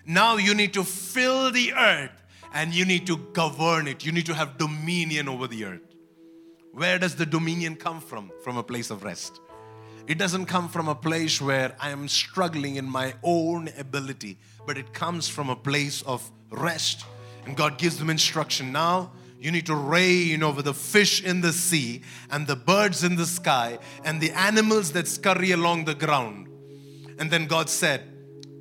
Now 0.06 0.38
you 0.38 0.54
need 0.54 0.74
to 0.74 0.84
fill 0.84 1.52
the 1.52 1.74
earth 1.74 2.12
and 2.58 2.74
you 2.74 2.86
need 2.86 3.06
to 3.06 3.18
govern 3.34 3.88
it. 3.88 4.04
You 4.04 4.12
need 4.12 4.26
to 4.26 4.34
have 4.34 4.58
dominion 4.58 5.30
over 5.30 5.46
the 5.46 5.64
earth. 5.64 5.94
Where 6.72 6.98
does 6.98 7.16
the 7.16 7.26
dominion 7.26 7.76
come 7.76 8.02
from? 8.02 8.32
From 8.44 8.58
a 8.58 8.64
place 8.64 8.90
of 8.90 9.04
rest. 9.04 9.42
It 10.08 10.18
doesn't 10.18 10.48
come 10.48 10.68
from 10.68 10.88
a 10.88 10.96
place 10.96 11.40
where 11.40 11.76
I 11.80 11.92
am 11.92 12.08
struggling 12.08 12.78
in 12.78 12.86
my 12.86 13.14
own 13.22 13.70
ability, 13.78 14.40
but 14.66 14.76
it 14.76 14.92
comes 14.92 15.30
from 15.30 15.52
a 15.52 15.56
place 15.56 16.02
of 16.02 16.32
rest. 16.50 17.06
And 17.46 17.56
God 17.56 17.78
gives 17.78 18.00
them 18.00 18.10
instruction. 18.10 18.72
Now, 18.72 19.12
you 19.40 19.52
need 19.52 19.68
to 19.68 19.76
reign 19.76 20.42
over 20.42 20.64
the 20.64 20.74
fish 20.74 21.24
in 21.24 21.42
the 21.42 21.54
sea 21.54 22.02
and 22.32 22.48
the 22.48 22.56
birds 22.56 23.04
in 23.04 23.18
the 23.18 23.28
sky 23.28 23.78
and 24.04 24.20
the 24.20 24.32
animals 24.32 24.94
that 24.94 25.08
scurry 25.08 25.52
along 25.52 25.86
the 25.86 25.94
ground. 25.94 26.48
And 27.20 27.30
then 27.30 27.46
God 27.46 27.70
said, 27.70 28.02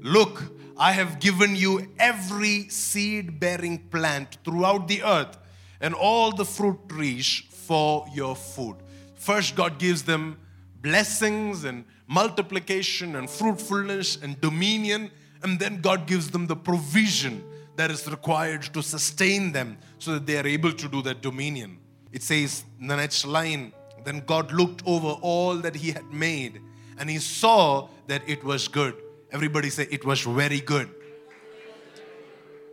Look, 0.03 0.56
I 0.79 0.93
have 0.93 1.21
given 1.21 1.57
you 1.57 1.89
every 1.99 2.69
seed 2.69 3.41
bearing 3.41 3.79
plant 3.89 4.39
throughout 4.45 4.89
the 4.89 5.03
earth 5.03 5.39
and 5.81 5.95
all 5.95 6.33
the 6.33 6.45
fruit 6.45 6.89
trees 6.89 7.43
for 7.51 8.07
your 8.13 8.37
food. 8.37 8.77
First, 9.15 9.57
God 9.57 9.79
gives 9.79 10.03
them 10.03 10.39
blessings 10.83 11.65
and 11.65 11.85
multiplication 12.07 13.17
and 13.17 13.29
fruitfulness 13.29 14.19
and 14.23 14.41
dominion. 14.41 15.11
And 15.43 15.59
then 15.59 15.81
God 15.81 16.07
gives 16.07 16.31
them 16.31 16.47
the 16.47 16.57
provision 16.57 17.43
that 17.77 17.91
is 17.91 18.09
required 18.09 18.63
to 18.75 18.83
sustain 18.83 19.53
them 19.53 19.79
so 19.99 20.13
that 20.13 20.27
they 20.27 20.39
are 20.39 20.47
able 20.47 20.73
to 20.73 20.89
do 20.89 21.03
that 21.03 21.23
dominion. 21.23 21.79
It 22.13 22.23
says 22.23 22.65
in 22.81 22.87
the 22.87 22.97
next 22.97 23.27
line, 23.27 23.73
then 24.05 24.23
God 24.27 24.53
looked 24.53 24.83
over 24.87 25.09
all 25.23 25.57
that 25.57 25.75
He 25.75 25.91
had 25.91 26.05
made 26.13 26.61
and 26.99 27.11
He 27.11 27.19
saw 27.19 27.89
that 28.07 28.23
it 28.27 28.45
was 28.45 28.69
good. 28.69 28.95
Everybody 29.31 29.71
say, 29.71 29.87
it 29.91 30.05
was 30.05 30.23
very 30.23 30.61
good. 30.61 30.89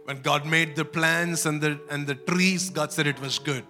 When 0.06 0.22
God 0.22 0.45
made 0.45 0.76
the 0.76 0.86
plants 0.86 1.45
and 1.45 1.62
the, 1.62 1.80
and 1.89 2.06
the 2.06 2.16
trees, 2.16 2.70
God 2.70 2.91
said 2.91 3.08
it 3.08 3.20
was 3.20 3.39
good. 3.39 3.66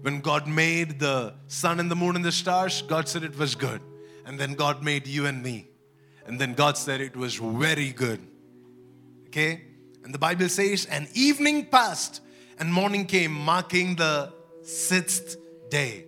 When 0.00 0.20
God 0.20 0.48
made 0.48 0.98
the 0.98 1.34
sun 1.46 1.78
and 1.78 1.90
the 1.90 1.94
moon 1.94 2.16
and 2.16 2.24
the 2.24 2.32
stars, 2.32 2.82
God 2.82 3.08
said 3.08 3.22
it 3.22 3.38
was 3.38 3.54
good. 3.54 3.80
And 4.24 4.38
then 4.38 4.54
God 4.54 4.82
made 4.82 5.06
you 5.06 5.26
and 5.26 5.42
me. 5.42 5.68
And 6.26 6.40
then 6.40 6.54
God 6.54 6.76
said 6.76 7.00
it 7.00 7.16
was 7.16 7.36
very 7.36 7.90
good. 7.90 8.20
Okay? 9.26 9.62
And 10.04 10.12
the 10.12 10.18
Bible 10.18 10.48
says, 10.48 10.86
and 10.86 11.08
evening 11.14 11.66
passed 11.66 12.20
and 12.58 12.72
morning 12.72 13.06
came, 13.06 13.32
marking 13.32 13.96
the 13.96 14.32
sixth 14.62 15.36
day. 15.70 16.06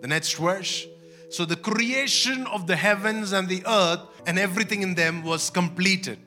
The 0.00 0.08
next 0.08 0.34
verse. 0.34 0.86
So 1.30 1.44
the 1.44 1.56
creation 1.56 2.46
of 2.46 2.66
the 2.66 2.76
heavens 2.76 3.32
and 3.32 3.48
the 3.48 3.62
earth 3.66 4.00
and 4.26 4.38
everything 4.38 4.82
in 4.82 4.94
them 4.94 5.22
was 5.22 5.48
completed. 5.50 6.18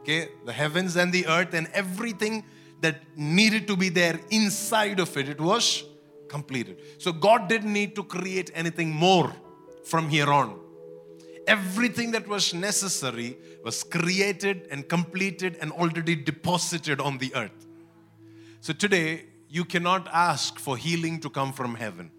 Okay? 0.00 0.28
The 0.44 0.52
heavens 0.52 0.96
and 0.96 1.12
the 1.12 1.26
earth 1.26 1.54
and 1.54 1.68
everything 1.72 2.44
that 2.80 2.96
needed 3.16 3.68
to 3.68 3.76
be 3.76 3.88
there 3.88 4.18
inside 4.30 4.98
of 4.98 5.16
it, 5.16 5.28
it 5.28 5.40
was 5.40 5.84
completed. 6.28 6.80
So 6.98 7.12
God 7.12 7.48
didn't 7.48 7.72
need 7.72 7.94
to 7.94 8.02
create 8.02 8.50
anything 8.54 8.90
more 8.90 9.32
from 9.84 10.08
here 10.08 10.32
on. 10.32 10.58
Everything 11.46 12.12
that 12.12 12.26
was 12.26 12.54
necessary 12.54 13.36
was 13.64 13.84
created 13.84 14.66
and 14.70 14.88
completed 14.88 15.58
and 15.60 15.70
already 15.72 16.16
deposited 16.16 17.00
on 17.00 17.18
the 17.18 17.34
earth. 17.34 17.66
So 18.60 18.72
today, 18.72 19.24
you 19.48 19.64
cannot 19.64 20.08
ask 20.12 20.58
for 20.58 20.76
healing 20.76 21.20
to 21.20 21.28
come 21.28 21.52
from 21.52 21.74
heaven. 21.74 22.10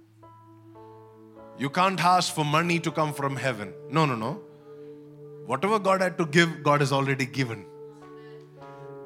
You 1.58 1.70
can't 1.70 2.04
ask 2.04 2.34
for 2.34 2.46
money 2.46 2.80
to 2.80 2.92
come 2.92 3.14
from 3.14 3.36
heaven. 3.36 3.74
No, 3.90 4.06
no, 4.06 4.16
no. 4.16 4.42
Whatever 5.46 5.78
God 5.80 6.02
had 6.02 6.18
to 6.18 6.26
give, 6.26 6.64
God 6.64 6.80
has 6.80 6.92
already 6.92 7.26
given. 7.26 7.66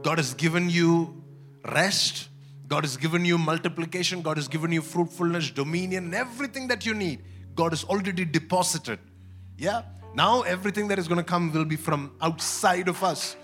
God 0.03 0.19
has 0.19 0.33
given 0.33 0.69
you 0.69 1.23
rest, 1.65 2.29
God 2.67 2.83
has 2.83 2.95
given 2.97 3.25
you 3.25 3.37
multiplication, 3.37 4.21
God 4.21 4.37
has 4.37 4.47
given 4.47 4.71
you 4.71 4.81
fruitfulness, 4.81 5.49
dominion, 5.51 6.13
everything 6.13 6.67
that 6.67 6.85
you 6.85 6.93
need. 6.93 7.23
God 7.55 7.71
has 7.71 7.83
already 7.83 8.23
deposited. 8.23 8.99
Yeah? 9.57 9.81
Now 10.13 10.41
everything 10.41 10.87
that 10.89 10.99
is 10.99 11.07
going 11.07 11.17
to 11.17 11.23
come 11.23 11.51
will 11.51 11.65
be 11.65 11.75
from 11.75 12.11
outside 12.21 12.87
of 12.87 13.03
us. 13.03 13.35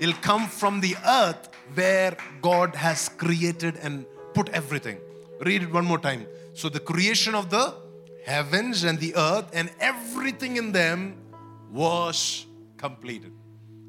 It'll 0.00 0.14
come 0.14 0.48
from 0.48 0.80
the 0.80 0.96
earth 1.06 1.50
where 1.74 2.16
God 2.42 2.74
has 2.74 3.08
created 3.08 3.76
and 3.76 4.06
put 4.34 4.48
everything. 4.48 4.98
Read 5.40 5.62
it 5.62 5.72
one 5.72 5.84
more 5.84 5.98
time. 5.98 6.26
So 6.54 6.68
the 6.68 6.80
creation 6.80 7.34
of 7.34 7.50
the 7.50 7.74
heavens 8.24 8.84
and 8.84 8.98
the 8.98 9.14
earth 9.14 9.50
and 9.52 9.70
everything 9.78 10.56
in 10.56 10.72
them 10.72 11.16
was 11.70 12.46
completed. 12.76 13.32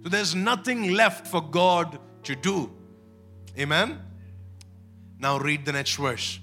So 0.03 0.09
there's 0.09 0.35
nothing 0.35 0.93
left 0.93 1.27
for 1.27 1.41
God 1.41 1.99
to 2.23 2.35
do. 2.35 2.71
Amen. 3.57 3.99
Now 5.19 5.37
read 5.37 5.65
the 5.65 5.73
next 5.73 5.95
verse. 5.95 6.39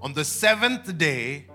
On 0.00 0.12
the 0.12 0.24
seventh 0.24 0.96
day, 0.98 1.46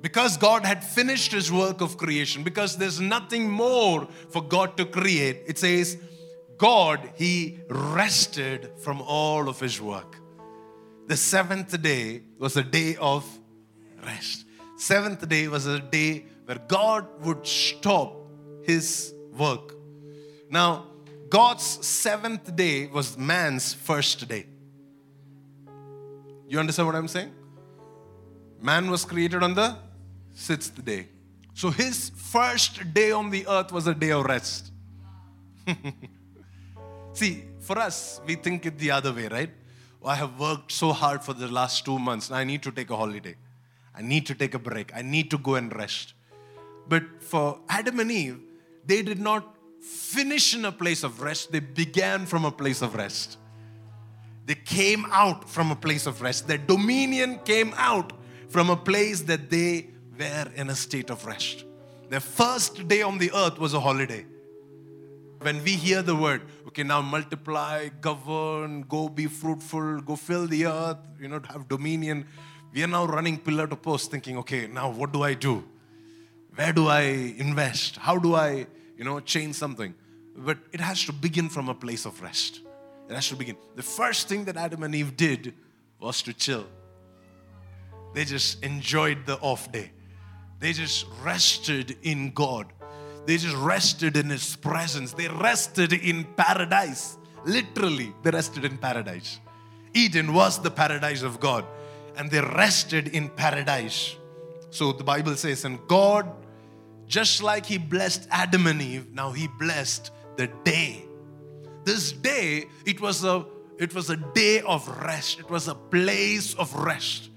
because 0.00 0.36
God 0.36 0.64
had 0.64 0.82
finished 0.82 1.32
his 1.32 1.52
work 1.52 1.80
of 1.80 1.96
creation, 1.96 2.42
because 2.42 2.76
there's 2.76 3.00
nothing 3.00 3.50
more 3.50 4.08
for 4.30 4.42
God 4.42 4.76
to 4.78 4.86
create, 4.86 5.42
it 5.46 5.58
says, 5.58 5.98
God, 6.56 7.12
he 7.16 7.60
rested 7.68 8.70
from 8.82 9.02
all 9.02 9.48
of 9.48 9.60
his 9.60 9.80
work. 9.80 10.16
The 11.06 11.16
seventh 11.16 11.80
day 11.82 12.22
was 12.38 12.56
a 12.56 12.62
day 12.62 12.96
of 12.96 13.26
rest. 14.04 14.44
Seventh 14.76 15.28
day 15.28 15.48
was 15.48 15.66
a 15.66 15.80
day 15.80 16.26
where 16.50 16.58
God 16.66 17.06
would 17.24 17.46
stop 17.46 18.12
his 18.64 19.14
work. 19.38 19.72
Now, 20.50 20.86
God's 21.28 21.64
seventh 21.86 22.56
day 22.56 22.88
was 22.88 23.16
man's 23.16 23.72
first 23.72 24.26
day. 24.26 24.46
You 26.48 26.58
understand 26.58 26.88
what 26.88 26.96
I'm 26.96 27.06
saying? 27.06 27.32
Man 28.60 28.90
was 28.90 29.04
created 29.04 29.44
on 29.44 29.54
the 29.54 29.76
sixth 30.34 30.84
day. 30.84 31.06
So 31.54 31.70
his 31.70 32.10
first 32.16 32.94
day 32.94 33.12
on 33.12 33.30
the 33.30 33.46
earth 33.46 33.70
was 33.70 33.86
a 33.86 33.94
day 33.94 34.10
of 34.10 34.24
rest. 34.24 34.72
See, 37.12 37.44
for 37.60 37.78
us, 37.78 38.20
we 38.26 38.34
think 38.34 38.66
it 38.66 38.76
the 38.76 38.90
other 38.90 39.12
way, 39.12 39.28
right? 39.28 39.50
Oh, 40.02 40.08
I 40.08 40.16
have 40.16 40.40
worked 40.40 40.72
so 40.72 40.92
hard 40.92 41.22
for 41.22 41.32
the 41.32 41.46
last 41.46 41.84
two 41.84 42.00
months. 42.00 42.28
I 42.32 42.42
need 42.42 42.64
to 42.64 42.72
take 42.72 42.90
a 42.90 42.96
holiday. 42.96 43.36
I 43.94 44.02
need 44.02 44.26
to 44.26 44.34
take 44.34 44.54
a 44.54 44.58
break. 44.58 44.90
I 44.96 45.02
need 45.02 45.30
to 45.30 45.38
go 45.38 45.54
and 45.54 45.72
rest. 45.76 46.14
But 46.88 47.22
for 47.22 47.60
Adam 47.68 48.00
and 48.00 48.10
Eve, 48.10 48.40
they 48.84 49.02
did 49.02 49.20
not 49.20 49.56
finish 49.80 50.54
in 50.54 50.64
a 50.64 50.72
place 50.72 51.02
of 51.02 51.20
rest, 51.20 51.52
they 51.52 51.60
began 51.60 52.26
from 52.26 52.44
a 52.44 52.50
place 52.50 52.82
of 52.82 52.94
rest. 52.94 53.38
They 54.46 54.54
came 54.54 55.06
out 55.10 55.48
from 55.48 55.70
a 55.70 55.76
place 55.76 56.06
of 56.06 56.22
rest. 56.22 56.48
Their 56.48 56.58
dominion 56.58 57.38
came 57.44 57.72
out 57.76 58.12
from 58.48 58.68
a 58.68 58.76
place 58.76 59.20
that 59.22 59.48
they 59.48 59.90
were 60.18 60.50
in 60.56 60.70
a 60.70 60.74
state 60.74 61.10
of 61.10 61.24
rest. 61.24 61.64
Their 62.08 62.20
first 62.20 62.88
day 62.88 63.02
on 63.02 63.18
the 63.18 63.30
earth 63.32 63.58
was 63.58 63.74
a 63.74 63.80
holiday. 63.80 64.26
When 65.40 65.62
we 65.62 65.72
hear 65.72 66.02
the 66.02 66.16
word, 66.16 66.42
okay, 66.66 66.82
now 66.82 67.00
multiply, 67.00 67.88
govern, 68.00 68.82
go 68.82 69.08
be 69.08 69.26
fruitful, 69.26 70.00
go 70.00 70.16
fill 70.16 70.46
the 70.46 70.66
earth, 70.66 70.98
you 71.20 71.28
know, 71.28 71.40
have 71.48 71.68
dominion, 71.68 72.26
we 72.74 72.82
are 72.82 72.88
now 72.88 73.06
running 73.06 73.38
pillar 73.38 73.66
to 73.66 73.76
post 73.76 74.10
thinking, 74.10 74.36
okay, 74.38 74.66
now 74.66 74.90
what 74.90 75.12
do 75.12 75.22
I 75.22 75.34
do? 75.34 75.64
Where 76.54 76.72
do 76.72 76.88
I 76.88 77.00
invest? 77.38 77.96
How 77.96 78.18
do 78.18 78.34
I, 78.34 78.66
you 78.96 79.04
know, 79.04 79.20
change 79.20 79.54
something? 79.54 79.94
But 80.36 80.58
it 80.72 80.80
has 80.80 81.04
to 81.06 81.12
begin 81.12 81.48
from 81.48 81.68
a 81.68 81.74
place 81.74 82.04
of 82.06 82.20
rest. 82.22 82.60
It 83.08 83.14
has 83.14 83.28
to 83.28 83.36
begin. 83.36 83.56
The 83.76 83.82
first 83.82 84.28
thing 84.28 84.44
that 84.44 84.56
Adam 84.56 84.82
and 84.82 84.94
Eve 84.94 85.16
did 85.16 85.54
was 85.98 86.22
to 86.22 86.32
chill. 86.32 86.66
They 88.14 88.24
just 88.24 88.62
enjoyed 88.62 89.26
the 89.26 89.36
off 89.38 89.70
day. 89.70 89.92
They 90.58 90.72
just 90.72 91.06
rested 91.22 91.96
in 92.02 92.32
God. 92.32 92.66
They 93.26 93.36
just 93.36 93.56
rested 93.56 94.16
in 94.16 94.30
His 94.30 94.56
presence. 94.56 95.12
They 95.12 95.28
rested 95.28 95.92
in 95.92 96.24
paradise. 96.36 97.16
Literally, 97.44 98.12
they 98.22 98.30
rested 98.30 98.64
in 98.64 98.78
paradise. 98.78 99.40
Eden 99.94 100.32
was 100.32 100.60
the 100.60 100.70
paradise 100.70 101.22
of 101.22 101.40
God, 101.40 101.64
and 102.16 102.30
they 102.30 102.40
rested 102.40 103.08
in 103.08 103.28
paradise. 103.28 104.16
So 104.70 104.92
the 104.92 105.04
Bible 105.04 105.34
says, 105.36 105.64
and 105.64 105.78
God, 105.88 106.30
just 107.06 107.42
like 107.42 107.66
He 107.66 107.78
blessed 107.78 108.28
Adam 108.30 108.66
and 108.66 108.80
Eve, 108.80 109.12
now 109.12 109.32
He 109.32 109.48
blessed 109.58 110.10
the 110.36 110.48
day 110.64 111.04
this 111.84 112.12
day 112.12 112.66
it 112.84 113.00
was 113.00 113.24
a 113.24 113.44
it 113.78 113.94
was 113.94 114.10
a 114.10 114.16
day 114.16 114.60
of 114.60 114.86
rest 115.02 115.38
it 115.40 115.48
was 115.48 115.68
a 115.68 115.74
place 115.74 116.54
of 116.54 116.74
rest 116.74 117.30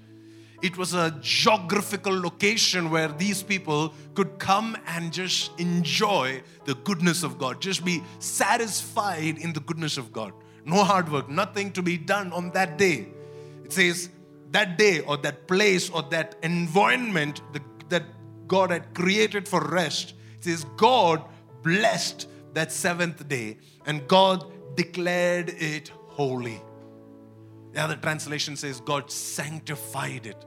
it 0.62 0.76
was 0.78 0.94
a 0.94 1.16
geographical 1.20 2.18
location 2.18 2.90
where 2.90 3.08
these 3.08 3.42
people 3.42 3.92
could 4.14 4.38
come 4.38 4.76
and 4.86 5.12
just 5.12 5.50
enjoy 5.60 6.42
the 6.64 6.74
goodness 6.76 7.22
of 7.22 7.36
God, 7.36 7.60
just 7.60 7.84
be 7.84 8.02
satisfied 8.18 9.36
in 9.36 9.52
the 9.52 9.60
goodness 9.60 9.98
of 9.98 10.10
God. 10.10 10.32
No 10.64 10.82
hard 10.82 11.12
work, 11.12 11.28
nothing 11.28 11.70
to 11.72 11.82
be 11.82 11.98
done 11.98 12.32
on 12.32 12.50
that 12.52 12.78
day. 12.78 13.08
It 13.62 13.74
says 13.74 14.08
that 14.54 14.78
day 14.78 15.00
or 15.00 15.16
that 15.16 15.48
place 15.48 15.90
or 15.90 16.02
that 16.04 16.36
environment 16.44 17.42
that 17.88 18.04
God 18.46 18.70
had 18.70 18.94
created 18.94 19.48
for 19.48 19.60
rest. 19.60 20.14
It 20.38 20.44
says 20.44 20.64
God 20.76 21.24
blessed 21.62 22.28
that 22.52 22.70
seventh 22.70 23.28
day 23.28 23.58
and 23.84 24.06
God 24.06 24.44
declared 24.76 25.50
it 25.50 25.88
holy. 26.06 26.60
The 27.72 27.80
other 27.80 27.96
translation 27.96 28.56
says 28.56 28.80
God 28.80 29.10
sanctified 29.10 30.26
it. 30.26 30.44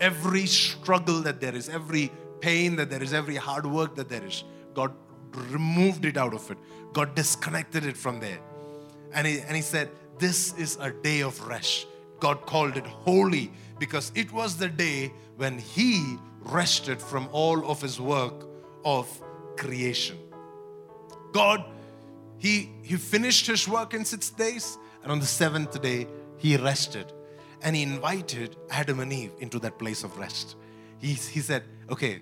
Every 0.00 0.46
struggle 0.46 1.20
that 1.22 1.40
there 1.40 1.54
is, 1.54 1.68
every 1.68 2.12
pain 2.40 2.76
that 2.76 2.90
there 2.90 3.02
is, 3.02 3.12
every 3.12 3.36
hard 3.36 3.66
work 3.66 3.96
that 3.96 4.08
there 4.08 4.24
is, 4.24 4.44
God 4.72 4.92
removed 5.32 6.04
it 6.04 6.16
out 6.16 6.32
of 6.32 6.48
it. 6.48 6.58
God 6.92 7.16
disconnected 7.16 7.86
it 7.86 7.96
from 7.96 8.20
there. 8.20 8.38
And 9.12 9.26
he, 9.26 9.40
and 9.40 9.56
he 9.56 9.62
said, 9.62 9.90
This 10.18 10.56
is 10.56 10.78
a 10.80 10.92
day 10.92 11.22
of 11.22 11.44
rest. 11.48 11.88
God 12.22 12.46
called 12.46 12.76
it 12.76 12.86
holy 12.86 13.50
because 13.78 14.12
it 14.14 14.32
was 14.32 14.56
the 14.56 14.68
day 14.68 15.12
when 15.36 15.58
He 15.58 16.16
rested 16.58 17.02
from 17.10 17.28
all 17.32 17.70
of 17.70 17.82
His 17.82 18.00
work 18.00 18.48
of 18.84 19.06
creation. 19.56 20.18
God 21.32 21.64
he, 22.42 22.70
he 22.82 22.96
finished 22.96 23.46
his 23.46 23.68
work 23.68 23.94
in 23.94 24.04
six 24.04 24.28
days, 24.30 24.76
and 25.04 25.12
on 25.12 25.20
the 25.20 25.26
seventh 25.26 25.80
day, 25.80 26.08
he 26.38 26.56
rested. 26.56 27.12
And 27.62 27.76
he 27.76 27.84
invited 27.84 28.56
Adam 28.68 28.98
and 28.98 29.12
Eve 29.12 29.30
into 29.38 29.60
that 29.60 29.78
place 29.78 30.02
of 30.02 30.18
rest. 30.18 30.56
He, 30.98 31.12
he 31.12 31.38
said, 31.38 31.62
Okay, 31.88 32.18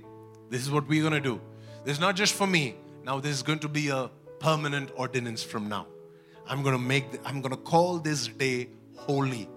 this 0.50 0.60
is 0.60 0.70
what 0.70 0.86
we're 0.86 1.00
going 1.00 1.14
to 1.14 1.26
do. 1.26 1.40
This 1.84 1.94
is 1.94 2.00
not 2.00 2.16
just 2.16 2.34
for 2.34 2.46
me. 2.46 2.76
Now, 3.02 3.18
this 3.18 3.32
is 3.32 3.42
going 3.42 3.60
to 3.60 3.68
be 3.68 3.88
a 3.88 4.10
permanent 4.40 4.90
ordinance 4.94 5.42
from 5.42 5.70
now. 5.70 5.86
I'm 6.46 6.62
going 6.62 6.76
to 6.76 6.82
make, 6.82 7.12
the, 7.12 7.18
I'm 7.26 7.40
going 7.40 7.56
to 7.56 7.62
call 7.62 7.98
this 7.98 8.26
day 8.28 8.68
holy. 8.96 9.48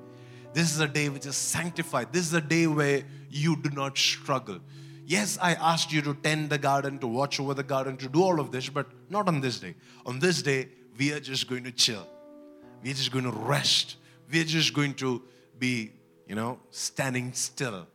This 0.53 0.73
is 0.73 0.79
a 0.79 0.87
day 0.87 1.09
which 1.09 1.25
is 1.25 1.35
sanctified. 1.35 2.13
This 2.13 2.27
is 2.27 2.33
a 2.33 2.41
day 2.41 2.67
where 2.67 3.03
you 3.29 3.55
do 3.55 3.69
not 3.71 3.97
struggle. 3.97 4.59
Yes, 5.05 5.37
I 5.41 5.53
asked 5.53 5.91
you 5.91 6.01
to 6.03 6.13
tend 6.13 6.49
the 6.49 6.57
garden, 6.57 6.99
to 6.99 7.07
watch 7.07 7.39
over 7.39 7.53
the 7.53 7.63
garden, 7.63 7.97
to 7.97 8.07
do 8.07 8.23
all 8.23 8.39
of 8.39 8.51
this, 8.51 8.69
but 8.69 8.87
not 9.09 9.27
on 9.27 9.41
this 9.41 9.59
day. 9.59 9.75
On 10.05 10.19
this 10.19 10.41
day, 10.41 10.69
we 10.97 11.11
are 11.11 11.19
just 11.19 11.49
going 11.49 11.63
to 11.63 11.71
chill. 11.71 12.07
We're 12.83 12.93
just 12.93 13.11
going 13.11 13.25
to 13.25 13.31
rest. 13.31 13.97
We're 14.31 14.43
just 14.43 14.73
going 14.73 14.93
to 14.95 15.21
be, 15.57 15.91
you 16.27 16.35
know, 16.35 16.59
standing 16.69 17.33
still. 17.33 17.87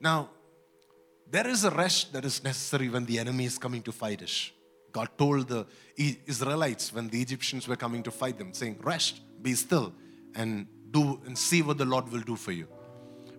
Now, 0.00 0.30
there 1.30 1.46
is 1.46 1.64
a 1.64 1.70
rest 1.70 2.12
that 2.14 2.24
is 2.24 2.42
necessary 2.42 2.88
when 2.88 3.04
the 3.04 3.18
enemy 3.18 3.44
is 3.44 3.58
coming 3.58 3.82
to 3.82 3.92
fight 3.92 4.22
us. 4.22 4.50
God 4.92 5.10
told 5.16 5.48
the 5.48 5.66
Israelites 5.96 6.92
when 6.92 7.08
the 7.08 7.22
Egyptians 7.22 7.68
were 7.68 7.76
coming 7.76 8.02
to 8.02 8.10
fight 8.10 8.38
them, 8.38 8.52
saying, 8.52 8.78
Rest, 8.82 9.20
be 9.40 9.54
still, 9.54 9.92
and 10.34 10.66
do 10.90 11.20
and 11.26 11.36
see 11.36 11.62
what 11.62 11.78
the 11.78 11.84
Lord 11.84 12.10
will 12.10 12.20
do 12.20 12.36
for 12.36 12.52
you. 12.52 12.66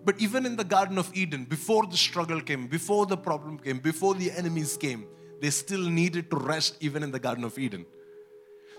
But 0.04 0.20
even 0.20 0.46
in 0.46 0.56
the 0.56 0.64
Garden 0.64 0.98
of 0.98 1.14
Eden, 1.14 1.44
before 1.44 1.86
the 1.86 1.96
struggle 1.96 2.40
came, 2.40 2.66
before 2.66 3.06
the 3.06 3.16
problem 3.16 3.58
came, 3.58 3.78
before 3.78 4.14
the 4.14 4.30
enemies 4.32 4.76
came, 4.76 5.06
they 5.40 5.50
still 5.50 5.82
needed 5.82 6.30
to 6.30 6.36
rest 6.36 6.76
even 6.80 7.02
in 7.02 7.10
the 7.10 7.18
Garden 7.18 7.44
of 7.44 7.58
Eden. 7.58 7.86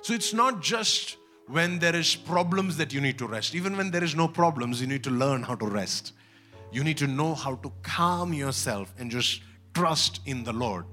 So 0.02 0.14
it's 0.14 0.34
not 0.34 0.62
just 0.62 1.18
when 1.48 1.80
there 1.80 1.96
is 1.96 2.16
problems 2.16 2.78
that 2.78 2.94
you 2.94 3.02
need 3.02 3.18
to 3.20 3.28
rest. 3.28 3.56
Even 3.56 3.78
when 3.78 3.92
there 3.92 4.04
is 4.04 4.16
no 4.16 4.28
problems, 4.28 4.82
you 4.82 4.88
need 4.88 5.04
to 5.04 5.12
learn 5.12 5.44
how 5.44 5.56
to 5.56 5.66
rest. 5.66 6.14
You 6.72 6.84
need 6.84 6.98
to 6.98 7.08
know 7.08 7.36
how 7.36 7.56
to 7.56 7.72
calm 7.84 8.34
yourself 8.34 8.94
and 8.98 9.10
just 9.12 9.42
trust 9.74 10.22
in 10.26 10.44
the 10.44 10.54
Lord 10.54 10.86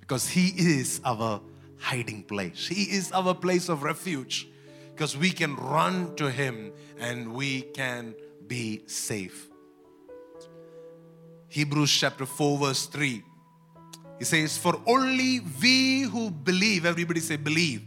because 0.00 0.28
He 0.28 0.48
is 0.56 1.00
our 1.04 1.40
hiding 1.78 2.22
place. 2.22 2.66
He 2.66 2.84
is 2.84 3.12
our 3.12 3.34
place 3.34 3.68
of 3.68 3.82
refuge 3.82 4.48
because 4.98 5.16
we 5.16 5.30
can 5.30 5.54
run 5.54 6.12
to 6.16 6.28
Him 6.28 6.72
and 6.98 7.32
we 7.32 7.62
can 7.62 8.16
be 8.48 8.82
safe. 8.86 9.46
Hebrews 11.46 11.92
chapter 11.92 12.26
4, 12.26 12.58
verse 12.58 12.86
3. 12.86 13.22
He 14.18 14.24
says, 14.24 14.58
For 14.58 14.74
only 14.88 15.38
we 15.62 16.00
who 16.00 16.32
believe, 16.32 16.84
everybody 16.84 17.20
say, 17.20 17.36
believe. 17.36 17.82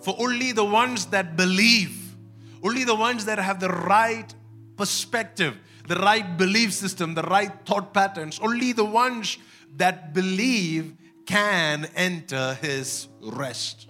For 0.00 0.16
only 0.18 0.50
the 0.50 0.64
ones 0.64 1.06
that 1.06 1.36
believe, 1.36 2.16
only 2.64 2.82
the 2.82 2.96
ones 2.96 3.26
that 3.26 3.38
have 3.38 3.60
the 3.60 3.68
right 3.70 4.34
perspective, 4.76 5.56
the 5.86 5.94
right 5.94 6.36
belief 6.36 6.72
system, 6.72 7.14
the 7.14 7.22
right 7.22 7.52
thought 7.64 7.94
patterns, 7.94 8.40
only 8.42 8.72
the 8.72 8.84
ones 8.84 9.38
that 9.76 10.12
believe 10.12 10.96
can 11.24 11.86
enter 11.94 12.54
his 12.54 13.06
rest. 13.22 13.86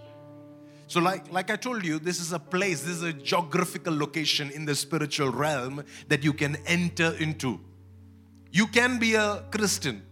So, 0.95 1.01
like, 1.01 1.33
like 1.33 1.51
I 1.51 1.57
told 1.57 1.85
you, 1.85 1.99
this 1.99 2.21
is 2.21 2.31
a 2.31 2.39
place, 2.39 2.83
this 2.83 2.93
is 2.99 3.03
a 3.03 3.13
geographical 3.13 3.93
location 3.93 4.53
in 4.53 4.65
the 4.65 4.77
spiritual 4.77 5.31
realm 5.31 5.83
that 6.07 6.23
you 6.23 6.33
can 6.33 6.55
enter 6.67 7.17
into. 7.19 7.59
You 8.53 8.69
can 8.69 9.01
be 9.01 9.17
a 9.17 9.43
Christian. 9.51 10.03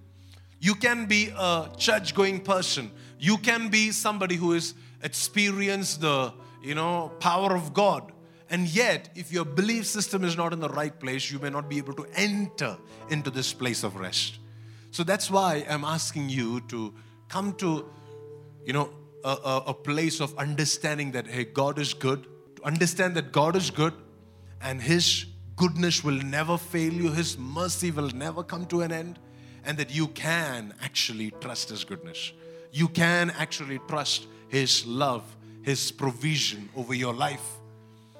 You 0.58 0.74
can 0.74 1.06
be 1.06 1.32
a 1.38 1.70
church 1.78 2.16
going 2.16 2.40
person. 2.40 2.90
You 3.20 3.38
can 3.38 3.68
be 3.68 3.92
somebody 3.92 4.34
who 4.34 4.54
has 4.54 4.74
experienced 5.04 6.00
the, 6.00 6.34
you 6.64 6.74
know, 6.74 7.12
power 7.20 7.54
of 7.54 7.72
God. 7.72 8.10
And 8.50 8.66
yet, 8.66 9.08
if 9.14 9.30
your 9.30 9.44
belief 9.44 9.86
system 9.86 10.24
is 10.24 10.36
not 10.36 10.52
in 10.52 10.58
the 10.58 10.68
right 10.68 10.98
place, 10.98 11.30
you 11.30 11.38
may 11.38 11.50
not 11.50 11.68
be 11.68 11.78
able 11.78 11.94
to 11.94 12.06
enter 12.16 12.76
into 13.08 13.30
this 13.30 13.52
place 13.52 13.84
of 13.84 13.94
rest. 13.94 14.40
So 14.90 15.04
that's 15.04 15.30
why 15.30 15.64
I'm 15.70 15.84
asking 15.84 16.28
you 16.28 16.60
to 16.70 16.92
come 17.28 17.52
to, 17.58 17.88
you 18.66 18.72
know, 18.72 18.90
a, 19.24 19.28
a, 19.30 19.62
a 19.68 19.74
place 19.74 20.20
of 20.20 20.36
understanding 20.38 21.12
that, 21.12 21.26
hey, 21.26 21.44
God 21.44 21.78
is 21.78 21.94
good. 21.94 22.26
To 22.56 22.64
understand 22.64 23.14
that 23.16 23.32
God 23.32 23.56
is 23.56 23.70
good 23.70 23.94
and 24.60 24.80
His 24.80 25.26
goodness 25.56 26.02
will 26.02 26.20
never 26.22 26.58
fail 26.58 26.92
you, 26.92 27.10
His 27.10 27.38
mercy 27.38 27.90
will 27.90 28.10
never 28.10 28.42
come 28.42 28.66
to 28.66 28.80
an 28.80 28.92
end, 28.92 29.18
and 29.64 29.78
that 29.78 29.94
you 29.94 30.08
can 30.08 30.74
actually 30.82 31.32
trust 31.40 31.70
His 31.70 31.84
goodness. 31.84 32.32
You 32.72 32.88
can 32.88 33.30
actually 33.30 33.80
trust 33.88 34.26
His 34.48 34.86
love, 34.86 35.24
His 35.62 35.92
provision 35.92 36.68
over 36.76 36.94
your 36.94 37.14
life. 37.14 37.44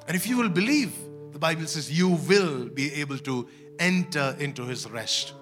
And 0.07 0.17
if 0.17 0.27
you 0.27 0.37
will 0.37 0.49
believe, 0.49 0.93
the 1.33 1.39
Bible 1.39 1.67
says 1.67 1.91
you 1.91 2.11
will 2.11 2.69
be 2.69 2.93
able 2.95 3.19
to 3.19 3.49
enter 3.79 4.37
into 4.39 4.65
His 4.65 4.89
rest. 4.91 5.33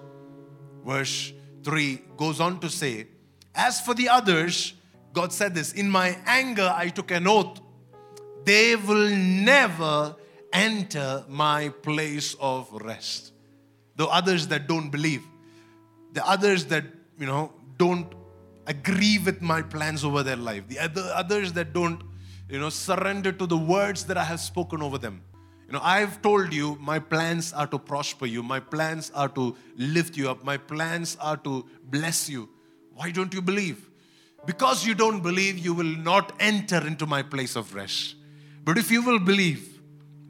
Verse 0.85 1.33
3 1.63 2.01
goes 2.17 2.39
on 2.39 2.59
to 2.59 2.69
say, 2.69 3.07
As 3.53 3.81
for 3.81 3.93
the 3.93 4.09
others, 4.09 4.73
God 5.13 5.33
said 5.33 5.53
this, 5.53 5.73
In 5.73 5.89
my 5.89 6.17
anger 6.25 6.73
I 6.75 6.89
took 6.89 7.11
an 7.11 7.27
oath, 7.27 7.59
they 8.45 8.75
will 8.75 9.09
never 9.09 10.15
enter 10.53 11.23
my 11.27 11.69
place 11.69 12.35
of 12.39 12.71
rest. 12.71 13.33
The 13.95 14.07
others 14.07 14.47
that 14.47 14.67
don't 14.67 14.89
believe, 14.89 15.23
the 16.13 16.25
others 16.27 16.65
that, 16.65 16.85
you 17.19 17.25
know, 17.25 17.53
don't 17.77 18.13
agree 18.67 19.19
with 19.19 19.41
my 19.41 19.61
plans 19.61 20.03
over 20.03 20.23
their 20.23 20.35
life. 20.35 20.67
The 20.67 20.79
other 20.79 21.11
others 21.13 21.53
that 21.53 21.73
don't, 21.73 22.01
you 22.49 22.59
know, 22.59 22.69
surrender 22.69 23.31
to 23.31 23.45
the 23.45 23.57
words 23.57 24.05
that 24.05 24.17
I 24.17 24.23
have 24.23 24.39
spoken 24.39 24.81
over 24.81 24.97
them. 24.97 25.21
You 25.67 25.73
know, 25.73 25.81
I've 25.83 26.21
told 26.21 26.53
you 26.53 26.77
my 26.81 26.99
plans 26.99 27.53
are 27.53 27.67
to 27.67 27.79
prosper 27.79 28.25
you, 28.25 28.43
my 28.43 28.59
plans 28.59 29.11
are 29.15 29.29
to 29.29 29.55
lift 29.77 30.17
you 30.17 30.29
up, 30.29 30.43
my 30.43 30.57
plans 30.57 31.17
are 31.21 31.37
to 31.37 31.65
bless 31.85 32.29
you. 32.29 32.49
Why 32.93 33.11
don't 33.11 33.33
you 33.33 33.41
believe? 33.41 33.90
Because 34.45 34.85
you 34.85 34.95
don't 34.95 35.21
believe, 35.21 35.57
you 35.57 35.73
will 35.73 35.95
not 35.97 36.33
enter 36.39 36.85
into 36.85 37.05
my 37.05 37.21
place 37.21 37.55
of 37.55 37.75
rest. 37.75 38.15
But 38.63 38.77
if 38.77 38.91
you 38.91 39.03
will 39.03 39.19
believe, 39.19 39.81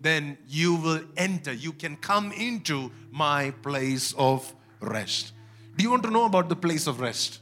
then 0.02 0.38
you 0.48 0.76
will 0.76 1.02
enter. 1.16 1.54
You 1.54 1.74
can 1.74 1.96
come 1.96 2.32
into 2.32 2.92
my 3.12 3.52
place 3.62 4.14
of 4.18 4.54
rest. 4.80 5.34
Do 5.78 5.84
you 5.84 5.92
want 5.92 6.04
to 6.04 6.10
know 6.10 6.26
about 6.26 6.50
the 6.50 6.56
place 6.56 6.88
of 6.88 7.00
rest? 7.00 7.40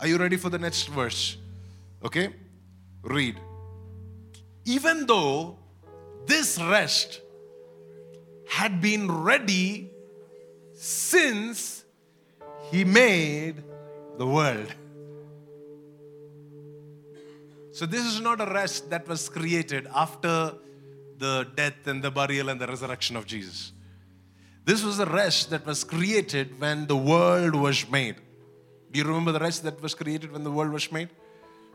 Are 0.00 0.06
you 0.06 0.16
ready 0.16 0.36
for 0.36 0.48
the 0.48 0.58
next 0.58 0.86
verse? 0.88 1.36
Okay? 2.04 2.34
Read. 3.02 3.36
Even 4.64 5.06
though 5.06 5.58
this 6.26 6.60
rest 6.60 7.20
had 8.48 8.80
been 8.80 9.10
ready 9.10 9.90
since 10.74 11.84
he 12.70 12.84
made 12.84 13.62
the 14.16 14.26
world. 14.26 14.72
So, 17.78 17.86
this 17.86 18.04
is 18.04 18.20
not 18.20 18.40
a 18.40 18.44
rest 18.44 18.90
that 18.90 19.06
was 19.06 19.28
created 19.28 19.86
after 19.94 20.52
the 21.16 21.46
death 21.54 21.86
and 21.86 22.02
the 22.02 22.10
burial 22.10 22.48
and 22.48 22.60
the 22.60 22.66
resurrection 22.66 23.14
of 23.14 23.24
Jesus. 23.24 23.70
This 24.64 24.82
was 24.82 24.98
a 24.98 25.06
rest 25.06 25.50
that 25.50 25.64
was 25.64 25.84
created 25.84 26.58
when 26.58 26.88
the 26.88 26.96
world 26.96 27.54
was 27.54 27.88
made. 27.88 28.16
Do 28.90 28.98
you 28.98 29.04
remember 29.04 29.30
the 29.30 29.38
rest 29.38 29.62
that 29.62 29.80
was 29.80 29.94
created 29.94 30.32
when 30.32 30.42
the 30.42 30.50
world 30.50 30.72
was 30.72 30.90
made? 30.90 31.10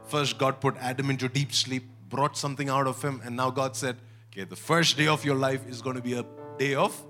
First, 0.08 0.38
God 0.38 0.60
put 0.60 0.76
Adam 0.76 1.10
into 1.10 1.30
deep 1.30 1.54
sleep, 1.54 1.86
brought 2.10 2.38
something 2.38 2.68
out 2.68 2.86
of 2.86 3.01
him, 3.01 3.22
and 3.24 3.38
now 3.38 3.49
God 3.49 3.78
said, 3.78 3.95
Okay, 4.34 4.43
the 4.43 4.58
first 4.58 4.97
day 4.97 5.08
of 5.08 5.24
your 5.24 5.36
life 5.36 5.66
is 5.70 5.82
going 5.82 5.95
to 5.95 6.01
be 6.01 6.16
a 6.16 6.26
day 6.58 6.76
of 6.76 7.01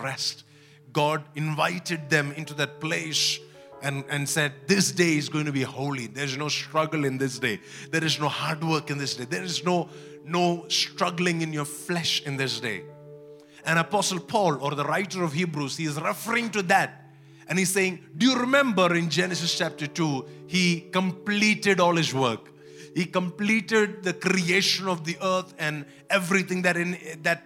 rest. 0.00 0.44
God 0.92 1.24
invited 1.34 2.10
them 2.10 2.30
into 2.36 2.54
that 2.54 2.78
place 2.78 3.40
and, 3.82 4.04
and 4.08 4.28
said, 4.28 4.52
This 4.66 4.92
day 4.92 5.16
is 5.16 5.28
going 5.28 5.46
to 5.46 5.52
be 5.52 5.62
holy. 5.62 6.06
There's 6.06 6.36
no 6.36 6.48
struggle 6.48 7.04
in 7.04 7.18
this 7.18 7.38
day. 7.38 7.60
There 7.90 8.04
is 8.04 8.18
no 8.20 8.28
hard 8.28 8.62
work 8.64 8.90
in 8.90 8.98
this 8.98 9.14
day. 9.14 9.24
There 9.24 9.42
is 9.42 9.64
no, 9.64 9.88
no 10.24 10.66
struggling 10.68 11.42
in 11.42 11.52
your 11.52 11.64
flesh 11.64 12.22
in 12.22 12.36
this 12.36 12.60
day. 12.60 12.82
And 13.64 13.78
Apostle 13.78 14.20
Paul, 14.20 14.62
or 14.62 14.74
the 14.74 14.84
writer 14.84 15.22
of 15.22 15.32
Hebrews, 15.32 15.76
he 15.76 15.84
is 15.84 16.00
referring 16.00 16.50
to 16.50 16.62
that. 16.62 17.02
And 17.48 17.58
he's 17.58 17.70
saying, 17.70 18.00
Do 18.16 18.26
you 18.26 18.38
remember 18.38 18.94
in 18.94 19.10
Genesis 19.10 19.56
chapter 19.56 19.86
2, 19.86 20.26
he 20.46 20.80
completed 20.92 21.80
all 21.80 21.96
his 21.96 22.14
work? 22.14 22.52
He 22.94 23.04
completed 23.04 24.02
the 24.02 24.14
creation 24.14 24.88
of 24.88 25.04
the 25.04 25.18
earth 25.22 25.52
and 25.58 25.84
everything 26.08 26.62
that 26.62 26.76
in 26.76 26.96
that 27.22 27.44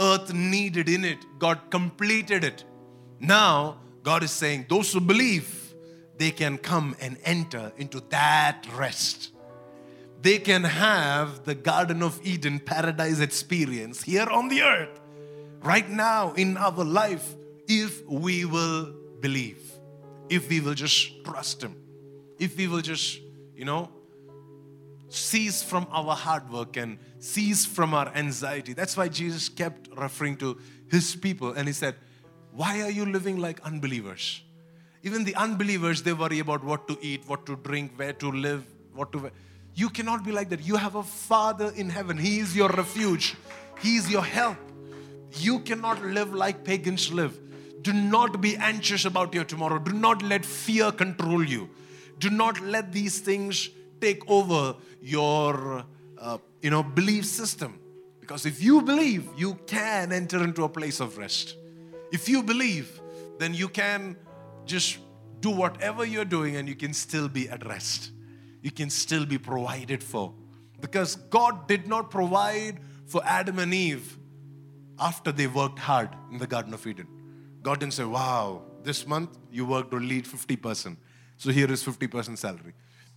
earth 0.00 0.32
needed 0.32 0.88
in 0.88 1.04
it. 1.04 1.18
God 1.38 1.70
completed 1.70 2.44
it. 2.44 2.64
Now, 3.20 3.78
God 4.02 4.22
is 4.22 4.30
saying, 4.30 4.66
those 4.68 4.92
who 4.92 5.00
believe, 5.00 5.67
they 6.18 6.30
can 6.30 6.58
come 6.58 6.96
and 7.00 7.16
enter 7.24 7.72
into 7.76 8.02
that 8.10 8.66
rest. 8.76 9.30
They 10.20 10.38
can 10.38 10.64
have 10.64 11.44
the 11.44 11.54
Garden 11.54 12.02
of 12.02 12.20
Eden 12.24 12.58
paradise 12.58 13.20
experience 13.20 14.02
here 14.02 14.26
on 14.26 14.48
the 14.48 14.62
earth, 14.62 15.00
right 15.62 15.88
now 15.88 16.32
in 16.32 16.56
our 16.56 16.84
life, 16.84 17.36
if 17.68 18.04
we 18.06 18.44
will 18.44 18.92
believe, 19.20 19.60
if 20.28 20.48
we 20.48 20.60
will 20.60 20.74
just 20.74 21.24
trust 21.24 21.62
Him, 21.62 21.76
if 22.38 22.56
we 22.56 22.66
will 22.66 22.80
just, 22.80 23.20
you 23.54 23.64
know, 23.64 23.88
cease 25.08 25.62
from 25.62 25.86
our 25.90 26.14
hard 26.14 26.50
work 26.50 26.76
and 26.76 26.98
cease 27.18 27.64
from 27.64 27.94
our 27.94 28.08
anxiety. 28.14 28.72
That's 28.72 28.96
why 28.96 29.08
Jesus 29.08 29.48
kept 29.48 29.88
referring 29.96 30.36
to 30.38 30.58
his 30.90 31.14
people 31.16 31.52
and 31.52 31.66
he 31.66 31.72
said, 31.72 31.94
Why 32.52 32.82
are 32.82 32.90
you 32.90 33.06
living 33.06 33.38
like 33.38 33.60
unbelievers? 33.60 34.42
Even 35.02 35.24
the 35.24 35.34
unbelievers, 35.34 36.02
they 36.02 36.12
worry 36.12 36.40
about 36.40 36.64
what 36.64 36.88
to 36.88 36.98
eat, 37.00 37.22
what 37.26 37.46
to 37.46 37.56
drink, 37.56 37.92
where 37.96 38.12
to 38.14 38.30
live, 38.30 38.64
what 38.94 39.12
to. 39.12 39.30
You 39.74 39.88
cannot 39.88 40.24
be 40.24 40.32
like 40.32 40.48
that. 40.50 40.62
You 40.62 40.76
have 40.76 40.96
a 40.96 41.02
Father 41.02 41.72
in 41.76 41.88
heaven, 41.88 42.18
He 42.18 42.40
is 42.40 42.56
your 42.56 42.68
refuge, 42.68 43.36
He 43.80 43.96
is 43.96 44.10
your 44.10 44.24
help. 44.24 44.56
You 45.34 45.60
cannot 45.60 46.02
live 46.02 46.32
like 46.34 46.64
pagans 46.64 47.12
live. 47.12 47.38
Do 47.82 47.92
not 47.92 48.40
be 48.40 48.56
anxious 48.56 49.04
about 49.04 49.34
your 49.34 49.44
tomorrow. 49.44 49.78
Do 49.78 49.92
not 49.92 50.22
let 50.22 50.44
fear 50.44 50.90
control 50.90 51.44
you. 51.44 51.70
Do 52.18 52.30
not 52.30 52.60
let 52.60 52.92
these 52.92 53.20
things 53.20 53.68
take 54.00 54.28
over 54.28 54.74
your 55.00 55.84
uh, 56.20 56.38
you 56.62 56.70
know 56.70 56.82
belief 56.82 57.24
system 57.24 57.78
because 58.20 58.46
if 58.46 58.62
you 58.62 58.82
believe 58.82 59.28
you 59.36 59.54
can 59.66 60.12
enter 60.12 60.42
into 60.42 60.64
a 60.64 60.68
place 60.68 61.00
of 61.00 61.18
rest 61.18 61.54
if 62.12 62.28
you 62.28 62.42
believe 62.42 63.00
then 63.38 63.54
you 63.54 63.68
can 63.68 64.16
just 64.68 64.98
do 65.46 65.50
whatever 65.62 66.04
you're 66.12 66.30
doing 66.36 66.56
and 66.60 66.68
you 66.68 66.76
can 66.84 66.94
still 67.00 67.28
be 67.28 67.48
at 67.56 67.66
rest 67.72 68.10
you 68.68 68.72
can 68.80 68.90
still 68.90 69.26
be 69.34 69.38
provided 69.48 70.02
for 70.12 70.24
because 70.86 71.16
god 71.38 71.66
did 71.72 71.86
not 71.94 72.10
provide 72.16 72.80
for 73.06 73.22
adam 73.38 73.58
and 73.66 73.74
eve 73.74 74.16
after 75.10 75.32
they 75.40 75.46
worked 75.60 75.78
hard 75.90 76.18
in 76.32 76.38
the 76.38 76.50
garden 76.56 76.74
of 76.80 76.86
eden 76.92 77.14
god 77.68 77.80
didn't 77.84 77.98
say 78.00 78.08
wow 78.18 78.62
this 78.90 79.06
month 79.14 79.38
you 79.50 79.66
worked 79.76 79.94
only 79.94 80.20
50% 80.22 80.96
so 81.36 81.50
here 81.60 81.70
is 81.78 81.82
50% 81.84 82.38
salary 82.38 82.74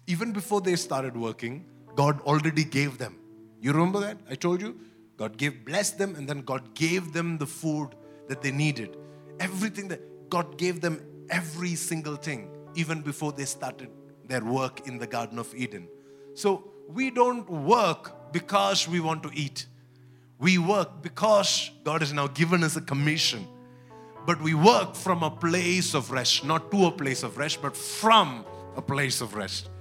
even 0.08 0.32
before 0.32 0.62
they 0.62 0.76
started 0.76 1.16
working, 1.16 1.66
God 1.96 2.22
already 2.22 2.64
gave 2.64 2.98
them. 2.98 3.18
You 3.60 3.72
remember 3.74 4.00
that? 4.02 4.18
I 4.30 4.36
told 4.36 4.62
you? 4.62 4.80
God 5.18 5.38
gave, 5.38 5.64
blessed 5.66 5.98
them, 5.98 6.16
and 6.16 6.28
then 6.28 6.42
God 6.42 6.74
gave 6.74 7.14
them 7.14 7.38
the 7.38 7.46
food 7.46 7.96
that 8.28 8.42
they 8.42 8.52
needed. 8.52 8.98
Everything 9.40 9.88
that 9.90 10.30
God 10.30 10.58
gave 10.58 10.82
them, 10.82 11.02
every 11.32 11.76
single 11.76 12.16
thing, 12.16 12.50
even 12.76 13.02
before 13.02 13.32
they 13.32 13.46
started 13.46 13.90
their 14.28 14.44
work 14.44 14.88
in 14.88 14.98
the 14.98 15.08
Garden 15.08 15.40
of 15.40 15.54
Eden. 15.56 15.88
So 16.36 16.72
we 16.88 17.10
don't 17.10 17.50
work 17.50 18.32
because 18.32 18.88
we 18.88 19.00
want 19.00 19.24
to 19.24 19.32
eat. 19.34 19.66
We 20.38 20.58
work 20.58 21.02
because 21.02 21.72
God 21.84 22.02
has 22.02 22.14
now 22.14 22.28
given 22.28 22.64
us 22.64 22.76
a 22.76 22.82
commission. 22.82 23.48
But 24.26 24.42
we 24.42 24.54
work 24.54 24.96
from 24.96 25.24
a 25.24 25.32
place 25.32 25.96
of 25.96 26.12
rest, 26.12 26.46
not 26.46 26.70
to 26.72 26.86
a 26.86 26.92
place 26.92 27.24
of 27.24 27.38
rest, 27.38 27.62
but 27.62 27.76
from 27.76 28.46
a 28.76 28.82
place 28.82 29.20
of 29.22 29.34
rest 29.34 29.72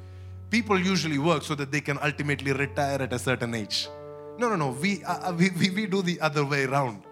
people 0.50 0.78
usually 0.78 1.18
work 1.18 1.42
so 1.42 1.54
that 1.54 1.70
they 1.70 1.80
can 1.80 1.98
ultimately 2.02 2.52
retire 2.52 3.02
at 3.02 3.12
a 3.12 3.18
certain 3.18 3.54
age. 3.54 3.88
No, 4.38 4.48
no, 4.48 4.56
no. 4.56 4.70
We, 4.70 5.02
uh, 5.04 5.30
uh, 5.30 5.32
we, 5.32 5.50
we, 5.50 5.70
we 5.70 5.86
do 5.86 6.02
the 6.02 6.20
other 6.20 6.44
way 6.44 6.64
around. 6.64 7.02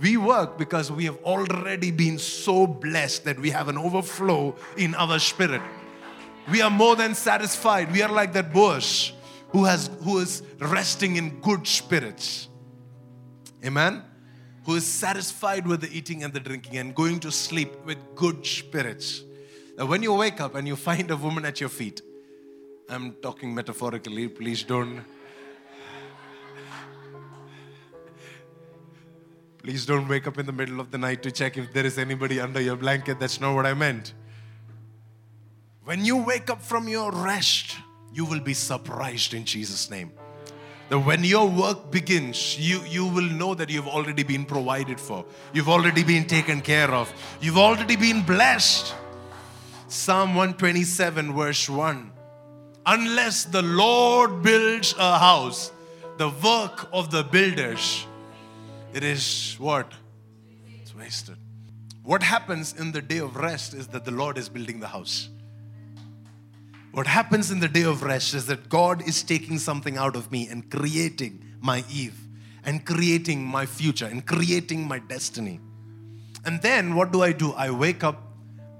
We 0.00 0.16
work 0.16 0.58
because 0.58 0.92
we 0.92 1.04
have 1.06 1.18
already 1.24 1.90
been 1.90 2.18
so 2.18 2.66
blessed 2.66 3.24
that 3.24 3.38
we 3.38 3.50
have 3.50 3.68
an 3.68 3.76
overflow 3.76 4.54
in 4.76 4.94
our 4.94 5.18
spirit. 5.18 5.62
We 6.50 6.62
are 6.62 6.70
more 6.70 6.96
than 6.96 7.14
satisfied. 7.14 7.92
We 7.92 8.02
are 8.02 8.10
like 8.10 8.32
that 8.34 8.52
Boaz 8.52 9.12
who 9.50 9.64
has 9.64 9.90
who 10.02 10.18
is 10.18 10.42
resting 10.58 11.16
in 11.16 11.40
good 11.40 11.66
spirits. 11.66 12.48
Amen. 13.64 14.02
Who 14.64 14.76
is 14.76 14.86
satisfied 14.86 15.66
with 15.66 15.80
the 15.80 15.96
eating 15.96 16.22
and 16.22 16.32
the 16.32 16.40
drinking 16.40 16.76
and 16.76 16.94
going 16.94 17.20
to 17.20 17.32
sleep 17.32 17.70
with 17.84 17.98
good 18.14 18.46
spirits. 18.46 19.24
Now, 19.76 19.86
when 19.86 20.02
you 20.02 20.12
wake 20.12 20.40
up 20.40 20.54
and 20.54 20.68
you 20.68 20.76
find 20.76 21.10
a 21.10 21.16
woman 21.16 21.44
at 21.44 21.60
your 21.60 21.70
feet, 21.70 22.02
I'm 22.88 23.12
talking 23.22 23.54
metaphorically, 23.54 24.28
please 24.28 24.62
don't. 24.62 25.04
Please 29.68 29.84
don't 29.84 30.08
wake 30.08 30.26
up 30.26 30.38
in 30.38 30.46
the 30.46 30.52
middle 30.52 30.80
of 30.80 30.90
the 30.90 30.96
night 30.96 31.22
to 31.22 31.30
check 31.30 31.58
if 31.58 31.74
there 31.74 31.84
is 31.84 31.98
anybody 31.98 32.40
under 32.40 32.58
your 32.58 32.74
blanket. 32.74 33.20
That's 33.20 33.38
not 33.38 33.54
what 33.54 33.66
I 33.66 33.74
meant. 33.74 34.14
When 35.84 36.06
you 36.06 36.16
wake 36.16 36.48
up 36.48 36.62
from 36.62 36.88
your 36.88 37.12
rest, 37.12 37.76
you 38.10 38.24
will 38.24 38.40
be 38.40 38.54
surprised 38.54 39.34
in 39.34 39.44
Jesus' 39.44 39.90
name. 39.90 40.10
That 40.88 41.00
when 41.00 41.22
your 41.22 41.46
work 41.46 41.90
begins, 41.90 42.58
you, 42.58 42.80
you 42.88 43.04
will 43.04 43.28
know 43.28 43.54
that 43.54 43.68
you've 43.68 43.86
already 43.86 44.22
been 44.22 44.46
provided 44.46 44.98
for, 44.98 45.26
you've 45.52 45.68
already 45.68 46.02
been 46.02 46.26
taken 46.26 46.62
care 46.62 46.90
of, 46.90 47.12
you've 47.42 47.58
already 47.58 47.96
been 47.96 48.22
blessed. 48.22 48.94
Psalm 49.88 50.30
127, 50.30 51.34
verse 51.34 51.68
1 51.68 52.10
Unless 52.86 53.44
the 53.44 53.60
Lord 53.60 54.42
builds 54.42 54.94
a 54.98 55.18
house, 55.18 55.72
the 56.16 56.30
work 56.42 56.88
of 56.90 57.10
the 57.10 57.22
builders, 57.22 58.06
it 58.92 59.04
is 59.04 59.56
what? 59.58 59.92
It's 60.80 60.94
wasted. 60.94 61.36
What 62.02 62.22
happens 62.22 62.74
in 62.78 62.92
the 62.92 63.02
day 63.02 63.18
of 63.18 63.36
rest 63.36 63.74
is 63.74 63.88
that 63.88 64.04
the 64.04 64.10
Lord 64.10 64.38
is 64.38 64.48
building 64.48 64.80
the 64.80 64.88
house. 64.88 65.28
What 66.92 67.06
happens 67.06 67.50
in 67.50 67.60
the 67.60 67.68
day 67.68 67.82
of 67.84 68.02
rest 68.02 68.34
is 68.34 68.46
that 68.46 68.68
God 68.68 69.06
is 69.06 69.22
taking 69.22 69.58
something 69.58 69.98
out 69.98 70.16
of 70.16 70.32
me 70.32 70.48
and 70.48 70.70
creating 70.70 71.44
my 71.60 71.84
Eve 71.90 72.18
and 72.64 72.84
creating 72.84 73.44
my 73.44 73.66
future 73.66 74.06
and 74.06 74.24
creating 74.26 74.88
my 74.88 74.98
destiny. 74.98 75.60
And 76.44 76.62
then 76.62 76.94
what 76.94 77.12
do 77.12 77.22
I 77.22 77.32
do? 77.32 77.52
I 77.52 77.70
wake 77.70 78.02
up, 78.02 78.22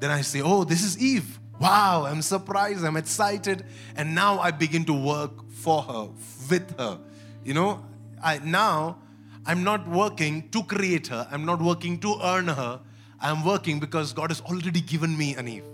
then 0.00 0.10
I 0.10 0.22
say, 0.22 0.40
Oh, 0.40 0.64
this 0.64 0.82
is 0.82 0.98
Eve. 0.98 1.38
Wow, 1.60 2.06
I'm 2.06 2.22
surprised, 2.22 2.84
I'm 2.84 2.96
excited, 2.96 3.64
and 3.96 4.14
now 4.14 4.38
I 4.38 4.52
begin 4.52 4.84
to 4.86 4.92
work 4.92 5.50
for 5.50 5.82
her, 5.82 6.08
with 6.48 6.78
her. 6.78 6.98
You 7.44 7.54
know, 7.54 7.84
I 8.22 8.38
now 8.38 8.98
I'm 9.48 9.64
not 9.64 9.88
working 9.88 10.48
to 10.50 10.62
create 10.62 11.08
her, 11.08 11.26
I'm 11.30 11.44
not 11.44 11.60
working 11.60 11.98
to 12.00 12.14
earn 12.22 12.46
her. 12.46 12.80
I'm 13.20 13.44
working 13.44 13.80
because 13.80 14.12
God 14.12 14.30
has 14.30 14.40
already 14.42 14.80
given 14.80 15.16
me 15.16 15.34
an 15.34 15.48
Eve. 15.48 15.64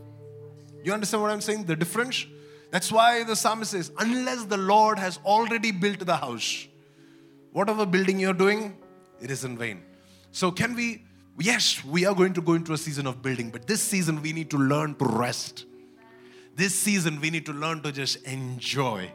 You 0.82 0.92
understand 0.92 1.22
what 1.22 1.30
I'm 1.30 1.40
saying? 1.40 1.64
The 1.64 1.76
difference? 1.76 2.26
That's 2.70 2.90
why 2.90 3.22
the 3.24 3.36
psalmist 3.36 3.72
says, 3.72 3.92
unless 3.98 4.44
the 4.44 4.56
Lord 4.56 4.98
has 4.98 5.18
already 5.24 5.70
built 5.70 6.00
the 6.00 6.16
house, 6.16 6.66
whatever 7.52 7.86
building 7.86 8.18
you're 8.18 8.32
doing, 8.32 8.76
it 9.20 9.30
is 9.30 9.44
in 9.44 9.56
vain. 9.56 9.82
So, 10.32 10.50
can 10.50 10.74
we, 10.74 11.04
yes, 11.38 11.84
we 11.84 12.04
are 12.06 12.14
going 12.14 12.32
to 12.32 12.40
go 12.40 12.54
into 12.54 12.72
a 12.72 12.78
season 12.78 13.06
of 13.06 13.22
building, 13.22 13.50
but 13.50 13.66
this 13.66 13.82
season 13.82 14.22
we 14.22 14.32
need 14.32 14.50
to 14.50 14.56
learn 14.56 14.94
to 14.96 15.04
rest. 15.04 15.66
This 16.56 16.74
season 16.74 17.20
we 17.20 17.30
need 17.30 17.46
to 17.46 17.52
learn 17.52 17.82
to 17.82 17.92
just 17.92 18.24
enjoy. 18.24 19.10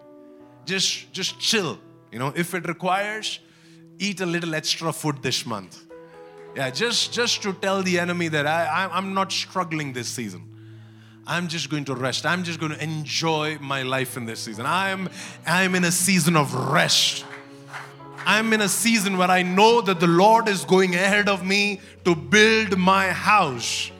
Just, 0.65 1.11
just 1.11 1.39
chill. 1.39 1.79
You 2.11 2.19
know, 2.19 2.31
if 2.35 2.53
it 2.53 2.67
requires, 2.67 3.39
eat 3.99 4.21
a 4.21 4.25
little 4.25 4.55
extra 4.55 4.91
food 4.91 5.21
this 5.21 5.45
month. 5.45 5.83
Yeah, 6.55 6.71
just, 6.71 7.13
just 7.13 7.43
to 7.43 7.53
tell 7.53 7.83
the 7.83 7.99
enemy 7.99 8.27
that 8.29 8.47
I, 8.47 8.89
I'm 8.91 9.13
not 9.13 9.31
struggling 9.31 9.93
this 9.93 10.07
season. 10.07 10.43
I'm 11.27 11.47
just 11.47 11.69
going 11.69 11.85
to 11.85 11.93
rest. 11.93 12.25
I'm 12.25 12.43
just 12.43 12.59
going 12.59 12.71
to 12.71 12.83
enjoy 12.83 13.59
my 13.59 13.83
life 13.83 14.17
in 14.17 14.25
this 14.25 14.39
season. 14.39 14.65
I'm, 14.65 15.09
I'm 15.45 15.75
in 15.75 15.83
a 15.83 15.91
season 15.91 16.35
of 16.35 16.53
rest. 16.71 17.23
I'm 18.25 18.51
in 18.51 18.61
a 18.61 18.69
season 18.69 19.17
where 19.17 19.29
I 19.29 19.43
know 19.43 19.81
that 19.81 19.99
the 19.99 20.07
Lord 20.07 20.47
is 20.47 20.65
going 20.65 20.95
ahead 20.95 21.29
of 21.29 21.45
me 21.45 21.81
to 22.03 22.15
build 22.15 22.77
my 22.77 23.09
house. 23.09 23.91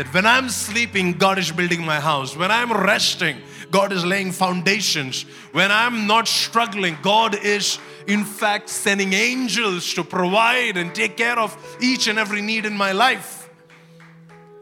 That 0.00 0.14
when 0.14 0.24
I'm 0.24 0.48
sleeping, 0.48 1.12
God 1.12 1.38
is 1.38 1.52
building 1.52 1.84
my 1.84 2.00
house. 2.00 2.34
When 2.34 2.50
I'm 2.50 2.72
resting, 2.72 3.36
God 3.70 3.92
is 3.92 4.02
laying 4.02 4.32
foundations. 4.32 5.26
When 5.52 5.70
I'm 5.70 6.06
not 6.06 6.26
struggling, 6.26 6.96
God 7.02 7.34
is, 7.44 7.78
in 8.06 8.24
fact, 8.24 8.70
sending 8.70 9.12
angels 9.12 9.92
to 9.92 10.02
provide 10.02 10.78
and 10.78 10.94
take 10.94 11.18
care 11.18 11.38
of 11.38 11.54
each 11.82 12.08
and 12.08 12.18
every 12.18 12.40
need 12.40 12.64
in 12.64 12.74
my 12.74 12.92
life. 12.92 13.50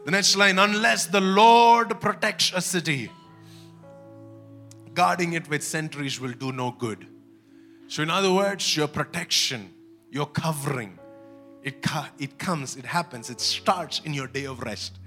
The 0.03 0.11
next 0.11 0.35
line 0.35 0.59
unless 0.59 1.05
the 1.05 1.21
Lord 1.21 2.01
protects 2.01 2.51
a 2.53 2.59
city, 2.59 3.09
guarding 4.93 5.31
it 5.31 5.49
with 5.49 5.63
sentries 5.63 6.19
will 6.19 6.33
do 6.33 6.51
no 6.51 6.71
good. 6.71 7.07
So, 7.87 8.03
in 8.03 8.09
other 8.09 8.33
words, 8.33 8.75
your 8.75 8.89
protection, 8.89 9.73
your 10.11 10.25
covering, 10.25 10.99
it, 11.63 11.77
it 12.19 12.37
comes, 12.37 12.75
it 12.75 12.83
happens, 12.83 13.29
it 13.29 13.39
starts 13.39 14.01
in 14.03 14.13
your 14.13 14.27
day 14.27 14.43
of 14.43 14.59
rest. 14.63 14.99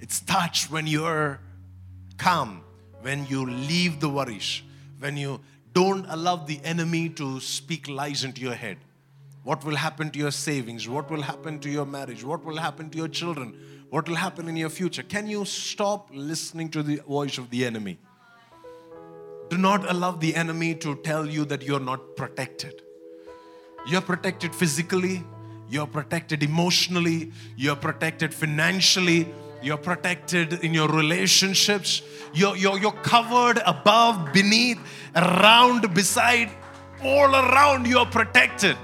It 0.00 0.10
starts 0.10 0.70
when 0.70 0.86
you're 0.86 1.40
calm, 2.16 2.62
when 3.02 3.26
you 3.26 3.44
leave 3.46 4.00
the 4.00 4.08
worries, 4.08 4.62
when 4.98 5.16
you 5.16 5.40
don't 5.72 6.06
allow 6.08 6.36
the 6.36 6.60
enemy 6.64 7.08
to 7.10 7.38
speak 7.40 7.88
lies 7.88 8.24
into 8.24 8.40
your 8.40 8.54
head. 8.54 8.78
What 9.42 9.64
will 9.64 9.76
happen 9.76 10.10
to 10.10 10.18
your 10.18 10.30
savings? 10.30 10.88
What 10.88 11.10
will 11.10 11.22
happen 11.22 11.60
to 11.60 11.70
your 11.70 11.86
marriage? 11.86 12.24
What 12.24 12.44
will 12.44 12.56
happen 12.56 12.90
to 12.90 12.98
your 12.98 13.08
children? 13.08 13.54
What 13.90 14.08
will 14.08 14.16
happen 14.16 14.48
in 14.48 14.56
your 14.56 14.70
future? 14.70 15.02
Can 15.02 15.26
you 15.26 15.44
stop 15.44 16.08
listening 16.12 16.70
to 16.70 16.82
the 16.82 16.96
voice 16.96 17.38
of 17.38 17.50
the 17.50 17.64
enemy? 17.64 17.98
Do 19.48 19.58
not 19.58 19.90
allow 19.90 20.12
the 20.12 20.34
enemy 20.36 20.74
to 20.76 20.94
tell 20.96 21.26
you 21.26 21.44
that 21.46 21.62
you're 21.62 21.80
not 21.80 22.16
protected. 22.16 22.82
You're 23.86 24.00
protected 24.00 24.54
physically, 24.54 25.24
you're 25.68 25.86
protected 25.86 26.42
emotionally, 26.42 27.32
you're 27.56 27.76
protected 27.76 28.32
financially, 28.34 29.26
you're 29.62 29.76
protected 29.76 30.64
in 30.64 30.72
your 30.74 30.88
relationships, 30.88 32.02
you're, 32.32 32.56
you're, 32.56 32.78
you're 32.78 32.92
covered 32.92 33.58
above, 33.66 34.32
beneath, 34.32 34.78
around, 35.14 35.92
beside, 35.94 36.50
all 37.02 37.34
around, 37.34 37.86
you're 37.86 38.06
protected. 38.06 38.76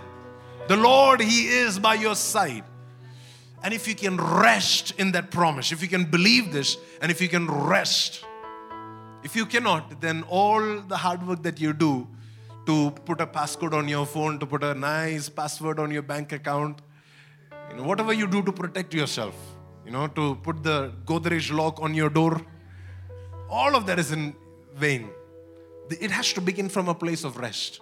The 0.69 0.77
Lord, 0.77 1.21
He 1.21 1.49
is 1.49 1.79
by 1.79 1.95
your 1.95 2.15
side. 2.15 2.65
And 3.63 3.73
if 3.73 3.89
you 3.89 3.95
can 3.95 4.17
rest 4.17 4.93
in 4.99 5.13
that 5.13 5.31
promise, 5.31 5.73
if 5.73 5.83
you 5.83 5.89
can 5.89 6.05
believe 6.05 6.53
this, 6.53 6.77
and 7.01 7.11
if 7.11 7.21
you 7.21 7.29
can 7.29 7.49
rest, 7.51 8.25
if 9.25 9.35
you 9.35 9.47
cannot, 9.47 10.01
then 10.01 10.23
all 10.29 10.81
the 10.81 10.97
hard 10.97 11.27
work 11.27 11.43
that 11.43 11.61
you 11.61 11.73
do 11.73 12.07
to 12.67 12.91
put 13.05 13.21
a 13.21 13.27
passcode 13.27 13.73
on 13.73 13.89
your 13.89 14.07
phone, 14.07 14.39
to 14.39 14.47
put 14.47 14.63
a 14.63 14.75
nice 14.75 15.29
password 15.29 15.79
on 15.79 15.91
your 15.91 16.03
bank 16.03 16.33
account, 16.33 16.83
you 17.71 17.77
know, 17.77 17.85
whatever 17.85 18.13
you 18.13 18.27
do 18.27 18.43
to 18.43 18.53
protect 18.53 18.93
yourself, 18.93 19.35
you 19.87 19.93
know, 19.93 20.09
to 20.09 20.35
put 20.43 20.65
the 20.65 20.93
Godrej 21.05 21.57
lock 21.57 21.81
on 21.81 21.95
your 21.95 22.11
door, 22.11 22.41
all 23.49 23.77
of 23.77 23.87
that 23.87 24.01
is 24.01 24.11
in 24.11 24.35
vain. 24.75 25.09
It 25.89 26.11
has 26.11 26.33
to 26.33 26.41
begin 26.41 26.69
from 26.69 26.89
a 26.89 26.95
place 26.95 27.23
of 27.23 27.37
rest. 27.37 27.81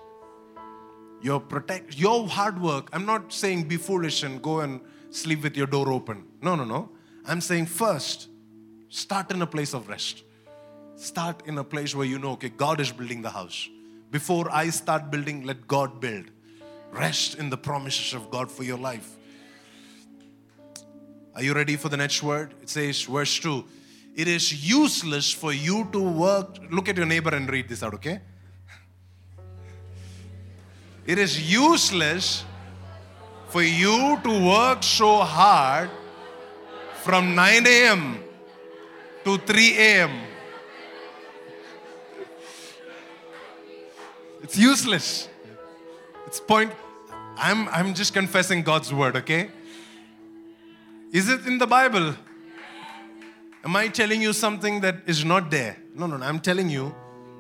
Your 1.23 1.41
protect 1.41 1.99
your 1.99 2.29
hard 2.29 2.61
work. 2.61 2.91
I'm 2.93 3.07
not 3.07 3.33
saying 3.33 3.67
be 3.69 3.79
foolish 3.79 4.23
and 4.23 4.43
go 4.43 4.61
and 4.61 4.83
sleep 5.11 5.43
with 5.43 5.57
your 5.57 5.67
door 5.67 5.91
open. 5.91 6.27
No, 6.43 6.55
no, 6.55 6.65
no. 6.65 6.91
I'm 7.27 7.41
saying 7.41 7.67
first, 7.67 8.29
start 8.91 9.31
in 9.31 9.41
a 9.41 9.47
place 9.47 9.73
of 9.73 9.89
rest. 9.89 10.23
Start 10.97 11.47
in 11.47 11.57
a 11.57 11.65
place 11.65 11.95
where 11.95 12.07
you 12.07 12.19
know, 12.19 12.33
okay, 12.33 12.51
God 12.51 12.81
is 12.81 12.93
building 12.93 13.23
the 13.23 13.31
house. 13.31 13.71
Before 14.11 14.49
I 14.53 14.69
start 14.69 15.11
building, 15.11 15.45
let 15.45 15.67
God 15.67 16.01
build. 16.01 16.27
Rest 16.93 17.37
in 17.37 17.49
the 17.49 17.57
promises 17.57 18.13
of 18.13 18.31
God 18.31 18.51
for 18.51 18.63
your 18.63 18.79
life. 18.79 19.17
Are 21.35 21.43
you 21.43 21.53
ready 21.53 21.77
for 21.77 21.89
the 21.89 21.97
next 21.97 22.23
word? 22.23 22.55
It 22.63 22.71
says, 22.71 23.03
verse 23.03 23.39
2 23.41 23.65
It 24.15 24.29
is 24.29 24.69
useless 24.69 25.33
for 25.33 25.53
you 25.53 25.89
to 25.93 26.01
work. 26.01 26.59
Look 26.71 26.89
at 26.89 26.97
your 26.97 27.07
neighbor 27.07 27.35
and 27.35 27.51
read 27.51 27.69
this 27.69 27.83
out, 27.83 27.95
okay? 27.95 28.21
It 31.07 31.19
is 31.19 31.53
useless 31.53 32.45
for 33.49 33.63
you 33.63 34.19
to 34.23 34.47
work 34.47 34.83
so 34.83 35.19
hard 35.19 35.91
from 37.03 37.35
9 37.35 37.67
a.m. 37.67 38.19
to 39.25 39.37
3 39.39 39.77
a.m. 39.77 40.11
It's 44.43 44.57
useless. 44.57 45.29
It's 46.27 46.39
point. 46.39 46.73
I'm, 47.37 47.69
I'm 47.69 47.93
just 47.93 48.15
confessing 48.15 48.63
God's 48.63 48.93
word, 48.93 49.17
okay? 49.17 49.51
Is 51.15 51.29
it 51.29 51.47
in 51.47 51.59
the 51.59 51.67
Bible? 51.69 52.17
Am 53.65 53.77
I 53.77 53.87
telling 53.87 54.21
you 54.21 54.33
something 54.33 54.81
that 54.81 54.97
is 55.07 55.25
not 55.25 55.49
there? 55.49 55.77
No, 55.95 56.09
no, 56.09 56.17
no. 56.17 56.27
I'm 56.27 56.41
telling 56.41 56.69
you, 56.69 56.93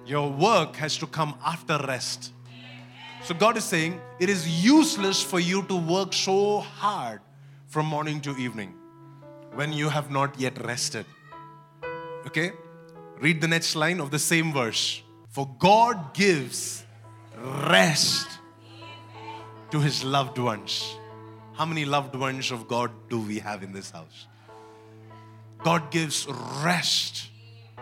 your 0.06 0.30
work 0.30 0.76
has 0.76 0.96
to 0.98 1.08
come 1.08 1.34
after 1.44 1.76
rest. 1.88 2.32
So 3.24 3.34
God 3.34 3.56
is 3.56 3.64
saying, 3.64 4.00
it 4.20 4.28
is 4.28 4.64
useless 4.64 5.20
for 5.24 5.40
you 5.40 5.64
to 5.64 5.74
work 5.74 6.12
so 6.12 6.60
hard 6.60 7.20
from 7.66 7.86
morning 7.86 8.20
to 8.20 8.36
evening 8.36 8.74
when 9.54 9.72
you 9.72 9.88
have 9.88 10.08
not 10.08 10.38
yet 10.38 10.64
rested. 10.64 11.04
Okay? 12.26 12.52
Read 13.18 13.40
the 13.40 13.48
next 13.48 13.74
line 13.74 13.98
of 13.98 14.12
the 14.12 14.20
same 14.20 14.52
verse. 14.52 15.02
For 15.30 15.50
God 15.58 16.14
gives 16.14 16.84
rest 17.36 18.28
to 19.72 19.80
his 19.80 20.04
loved 20.04 20.38
ones. 20.38 20.96
How 21.55 21.64
many 21.64 21.84
loved 21.84 22.16
ones 22.16 22.50
of 22.50 22.66
God 22.66 22.90
do 23.09 23.20
we 23.20 23.38
have 23.38 23.62
in 23.62 23.72
this 23.72 23.90
house? 23.90 24.26
God 25.62 25.90
gives 25.92 26.26
rest 26.64 27.28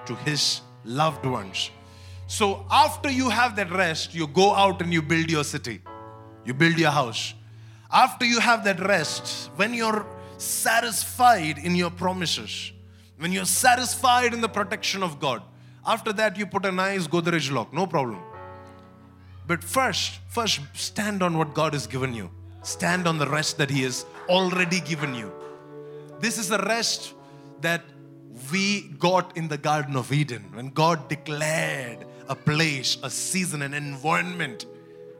to 0.04 0.14
his 0.14 0.60
loved 0.84 1.24
ones. 1.24 1.70
So 2.26 2.66
after 2.70 3.10
you 3.10 3.30
have 3.30 3.56
that 3.56 3.72
rest, 3.72 4.14
you 4.14 4.26
go 4.26 4.54
out 4.54 4.82
and 4.82 4.92
you 4.92 5.00
build 5.00 5.30
your 5.30 5.44
city, 5.44 5.80
you 6.44 6.52
build 6.52 6.78
your 6.78 6.90
house. 6.90 7.34
After 7.90 8.26
you 8.26 8.40
have 8.40 8.64
that 8.64 8.80
rest, 8.80 9.50
when 9.56 9.72
you're 9.72 10.06
satisfied 10.36 11.58
in 11.58 11.74
your 11.74 11.90
promises, 11.90 12.72
when 13.18 13.32
you're 13.32 13.46
satisfied 13.46 14.34
in 14.34 14.42
the 14.42 14.48
protection 14.48 15.02
of 15.02 15.18
God, 15.18 15.42
after 15.86 16.12
that 16.12 16.36
you 16.36 16.46
put 16.46 16.66
a 16.66 16.72
nice 16.72 17.06
Godrej 17.06 17.50
lock, 17.50 17.72
no 17.72 17.86
problem. 17.86 18.20
But 19.46 19.64
first, 19.64 20.20
first 20.28 20.60
stand 20.74 21.22
on 21.22 21.38
what 21.38 21.54
God 21.54 21.72
has 21.72 21.86
given 21.86 22.14
you. 22.14 22.30
Stand 22.62 23.08
on 23.08 23.18
the 23.18 23.28
rest 23.28 23.58
that 23.58 23.70
He 23.70 23.82
has 23.82 24.06
already 24.28 24.80
given 24.80 25.14
you. 25.14 25.32
This 26.20 26.38
is 26.38 26.48
the 26.48 26.58
rest 26.58 27.14
that 27.60 27.82
we 28.52 28.82
got 28.98 29.36
in 29.36 29.48
the 29.48 29.58
Garden 29.58 29.96
of 29.96 30.12
Eden 30.12 30.44
when 30.52 30.68
God 30.68 31.08
declared 31.08 32.06
a 32.28 32.36
place, 32.36 32.98
a 33.02 33.10
season, 33.10 33.62
an 33.62 33.74
environment. 33.74 34.66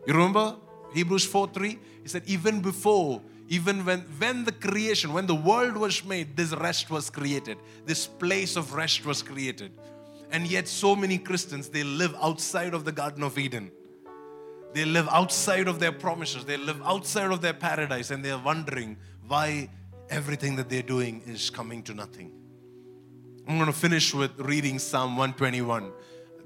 You 0.07 0.15
remember 0.15 0.57
Hebrews 0.95 1.25
4 1.27 1.49
3? 1.49 1.79
He 2.03 2.09
said, 2.09 2.23
even 2.27 2.61
before, 2.61 3.21
even 3.49 3.85
when, 3.85 4.01
when 4.19 4.45
the 4.45 4.53
creation, 4.53 5.13
when 5.13 5.27
the 5.27 5.35
world 5.35 5.77
was 5.77 6.05
made, 6.05 6.37
this 6.37 6.53
rest 6.53 6.91
was 6.91 7.11
created. 7.11 7.59
This 7.85 8.07
place 8.07 8.57
of 8.57 8.75
rest 8.75 9.05
was 9.05 9.23
created. 9.23 9.73
And 10.31 10.47
yet, 10.47 10.67
so 10.67 10.97
many 10.97 11.19
Christians, 11.19 11.69
they 11.69 11.85
live 11.85 12.15
outside 12.23 12.73
of 12.73 12.85
the 12.85 12.93
Garden 12.93 13.23
of 13.23 13.39
Eden 13.39 13.71
they 14.73 14.85
live 14.85 15.09
outside 15.11 15.69
of 15.69 15.79
their 15.79 15.93
promises, 15.93 16.45
they 16.45 16.57
live 16.57 16.81
outside 16.85 17.31
of 17.31 17.41
their 17.41 17.55
paradise, 17.55 18.11
and 18.11 18.25
they're 18.25 18.39
wondering 18.39 18.97
why 19.29 19.69
everything 20.11 20.57
that 20.57 20.69
they're 20.69 20.83
doing 20.83 21.23
is 21.27 21.51
coming 21.51 21.83
to 21.85 21.95
nothing. 21.95 22.33
I'm 23.49 23.57
going 23.57 23.67
to 23.67 23.73
finish 23.73 24.15
with 24.15 24.39
reading 24.39 24.79
Psalm 24.79 25.17
121. 25.17 25.91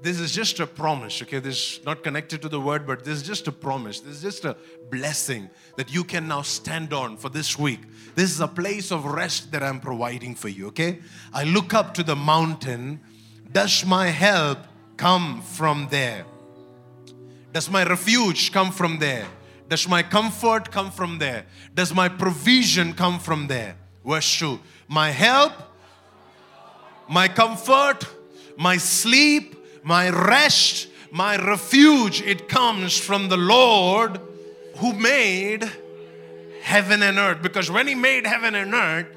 This 0.01 0.19
is 0.19 0.31
just 0.31 0.59
a 0.59 0.67
promise, 0.67 1.21
okay? 1.23 1.39
This 1.39 1.55
is 1.55 1.85
not 1.85 2.03
connected 2.03 2.41
to 2.43 2.49
the 2.49 2.59
word, 2.59 2.85
but 2.85 3.03
this 3.03 3.17
is 3.17 3.23
just 3.23 3.47
a 3.47 3.51
promise. 3.51 3.99
This 3.99 4.17
is 4.17 4.21
just 4.21 4.45
a 4.45 4.55
blessing 4.91 5.49
that 5.75 5.93
you 5.93 6.03
can 6.03 6.27
now 6.27 6.43
stand 6.43 6.93
on 6.93 7.17
for 7.17 7.29
this 7.29 7.57
week. 7.57 7.79
This 8.15 8.31
is 8.31 8.39
a 8.39 8.47
place 8.47 8.91
of 8.91 9.05
rest 9.05 9.51
that 9.51 9.63
I'm 9.63 9.79
providing 9.79 10.35
for 10.35 10.49
you, 10.49 10.67
okay? 10.67 10.99
I 11.33 11.45
look 11.45 11.73
up 11.73 11.93
to 11.95 12.03
the 12.03 12.15
mountain. 12.15 12.99
Does 13.51 13.85
my 13.85 14.07
help 14.07 14.59
come 14.97 15.41
from 15.41 15.87
there? 15.89 16.25
Does 17.51 17.69
my 17.69 17.83
refuge 17.83 18.51
come 18.51 18.71
from 18.71 18.99
there? 18.99 19.25
Does 19.69 19.87
my 19.87 20.03
comfort 20.03 20.71
come 20.71 20.91
from 20.91 21.17
there? 21.17 21.45
Does 21.73 21.93
my 21.93 22.07
provision 22.09 22.93
come 22.93 23.19
from 23.19 23.47
there? 23.47 23.75
Verse 24.05 24.39
2 24.39 24.59
My 24.87 25.11
help, 25.11 25.53
my 27.09 27.27
comfort, 27.27 28.07
my 28.57 28.77
sleep, 28.77 29.55
my 29.83 30.09
rest, 30.09 30.87
my 31.11 31.37
refuge, 31.37 32.21
it 32.21 32.47
comes 32.47 32.97
from 32.97 33.29
the 33.29 33.37
Lord 33.37 34.19
who 34.77 34.93
made 34.93 35.69
heaven 36.61 37.01
and 37.03 37.17
earth. 37.17 37.41
Because 37.41 37.69
when 37.69 37.87
He 37.87 37.95
made 37.95 38.25
heaven 38.25 38.55
and 38.55 38.73
earth, 38.73 39.07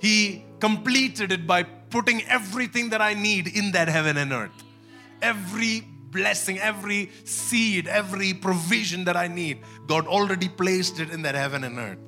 He 0.00 0.44
completed 0.60 1.32
it 1.32 1.46
by 1.46 1.62
putting 1.62 2.22
everything 2.24 2.90
that 2.90 3.00
I 3.00 3.14
need 3.14 3.46
in 3.46 3.72
that 3.72 3.88
heaven 3.88 4.16
and 4.16 4.32
earth. 4.32 4.64
Every 5.20 5.84
blessing, 6.10 6.58
every 6.58 7.10
seed, 7.24 7.86
every 7.86 8.34
provision 8.34 9.04
that 9.04 9.16
I 9.16 9.28
need, 9.28 9.58
God 9.86 10.06
already 10.06 10.48
placed 10.48 11.00
it 11.00 11.10
in 11.10 11.22
that 11.22 11.34
heaven 11.34 11.64
and 11.64 11.78
earth. 11.78 11.98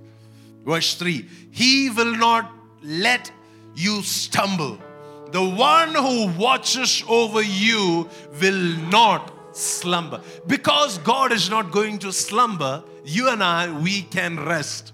Verse 0.64 0.94
3 0.94 1.26
He 1.51 1.90
will 1.90 2.16
not 2.16 2.53
let 2.82 3.30
you 3.74 4.03
stumble. 4.03 4.78
The 5.32 5.48
one 5.48 5.94
who 5.94 6.28
watches 6.38 7.05
over 7.09 7.40
you 7.40 8.09
will 8.40 8.76
not 8.88 9.57
slumber. 9.57 10.22
Because 10.46 10.98
God 10.98 11.32
is 11.32 11.48
not 11.48 11.70
going 11.70 11.98
to 12.01 12.12
slumber, 12.12 12.82
you 13.05 13.28
and 13.28 13.42
I, 13.42 13.70
we 13.80 14.03
can 14.03 14.44
rest. 14.44 14.92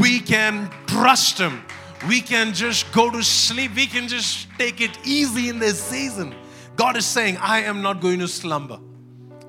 We 0.00 0.20
can 0.20 0.70
trust 0.86 1.38
Him. 1.38 1.62
We 2.08 2.20
can 2.20 2.54
just 2.54 2.90
go 2.92 3.10
to 3.10 3.22
sleep. 3.22 3.74
We 3.74 3.86
can 3.86 4.08
just 4.08 4.48
take 4.58 4.80
it 4.80 4.96
easy 5.04 5.48
in 5.48 5.58
this 5.58 5.82
season. 5.82 6.34
God 6.78 6.96
is 6.96 7.04
saying, 7.04 7.36
I 7.38 7.62
am 7.62 7.82
not 7.82 8.00
going 8.00 8.20
to 8.20 8.28
slumber. 8.28 8.78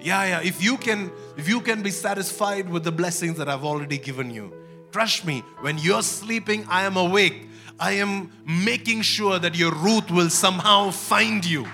Yeah, 0.01 0.25
yeah. 0.25 0.41
If 0.41 0.63
you 0.63 0.77
can, 0.77 1.11
if 1.37 1.47
you 1.47 1.61
can 1.61 1.83
be 1.83 1.91
satisfied 1.91 2.67
with 2.67 2.83
the 2.83 2.91
blessings 2.91 3.37
that 3.37 3.47
I've 3.47 3.63
already 3.63 3.99
given 3.99 4.33
you, 4.33 4.51
trust 4.91 5.27
me, 5.27 5.43
when 5.61 5.77
you're 5.77 6.01
sleeping, 6.01 6.65
I 6.67 6.85
am 6.85 6.97
awake. 6.97 7.47
I 7.79 7.91
am 7.91 8.31
making 8.47 9.03
sure 9.03 9.37
that 9.37 9.55
your 9.55 9.71
Ruth 9.71 10.09
will 10.09 10.31
somehow 10.31 10.89
find 10.89 11.45
you. 11.45 11.67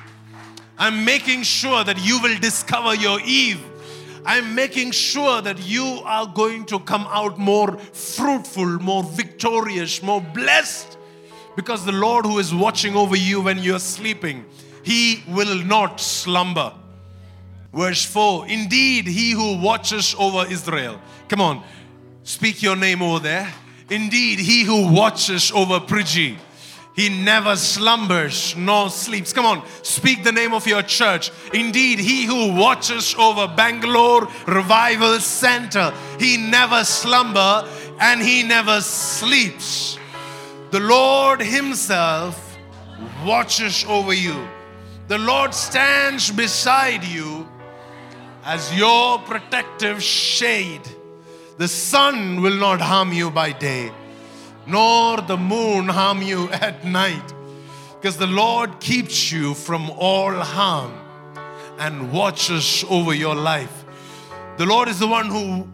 I'm 0.77 1.05
making 1.05 1.43
sure 1.43 1.85
that 1.85 2.05
you 2.05 2.19
will 2.21 2.37
discover 2.39 2.93
your 2.93 3.21
Eve. 3.21 3.63
I'm 4.25 4.55
making 4.55 4.91
sure 4.91 5.41
that 5.41 5.65
you 5.65 6.01
are 6.03 6.27
going 6.27 6.65
to 6.65 6.79
come 6.79 7.07
out 7.09 7.39
more 7.39 7.77
fruitful, 7.77 8.79
more 8.81 9.03
victorious, 9.03 10.03
more 10.03 10.19
blessed. 10.19 10.97
Because 11.55 11.85
the 11.85 11.93
Lord 11.93 12.25
who 12.25 12.39
is 12.39 12.53
watching 12.53 12.97
over 12.97 13.15
you 13.15 13.39
when 13.39 13.59
you're 13.59 13.79
sleeping, 13.79 14.43
He 14.85 15.23
will 15.27 15.63
not 15.65 15.99
slumber. 15.99 16.71
Verse 17.73 18.05
4 18.05 18.47
Indeed, 18.47 19.07
He 19.07 19.31
who 19.31 19.57
watches 19.57 20.15
over 20.17 20.45
Israel. 20.49 21.01
Come 21.27 21.41
on, 21.41 21.63
speak 22.23 22.61
your 22.61 22.75
name 22.75 23.01
over 23.01 23.19
there. 23.19 23.51
Indeed, 23.89 24.39
He 24.39 24.63
who 24.63 24.93
watches 24.93 25.51
over 25.51 25.79
Priji. 25.79 26.37
He 26.95 27.09
never 27.09 27.57
slumbers 27.57 28.55
nor 28.55 28.89
sleeps. 28.89 29.33
Come 29.33 29.45
on, 29.45 29.63
speak 29.81 30.23
the 30.23 30.31
name 30.31 30.53
of 30.53 30.65
your 30.65 30.81
church. 30.81 31.29
Indeed, 31.53 31.99
he 31.99 32.23
who 32.23 32.53
watches 32.53 33.13
over 33.15 33.53
Bangalore 33.53 34.29
Revival 34.47 35.19
Center, 35.19 35.93
he 36.17 36.37
never 36.37 36.85
slumber 36.85 37.67
and 37.99 38.21
he 38.21 38.43
never 38.43 38.79
sleeps. 38.79 39.97
The 40.71 40.79
Lord 40.79 41.41
himself 41.41 42.57
watches 43.25 43.83
over 43.89 44.13
you. 44.13 44.47
The 45.07 45.17
Lord 45.17 45.53
stands 45.53 46.31
beside 46.31 47.03
you 47.03 47.47
as 48.43 48.75
your 48.77 49.19
protective 49.19 50.01
shade. 50.01 50.87
The 51.57 51.67
sun 51.67 52.41
will 52.41 52.55
not 52.55 52.81
harm 52.81 53.13
you 53.13 53.31
by 53.31 53.51
day 53.51 53.91
nor 54.67 55.21
the 55.21 55.37
moon 55.37 55.87
harm 55.87 56.21
you 56.21 56.49
at 56.51 56.85
night, 56.85 57.33
because 57.95 58.17
the 58.17 58.27
Lord 58.27 58.79
keeps 58.79 59.31
you 59.31 59.53
from 59.53 59.89
all 59.91 60.31
harm 60.33 60.93
and 61.79 62.11
watches 62.11 62.85
over 62.89 63.13
your 63.13 63.35
life. 63.35 63.85
The 64.57 64.65
Lord 64.65 64.87
is 64.87 64.99
the 64.99 65.07
one 65.07 65.27
who 65.27 65.67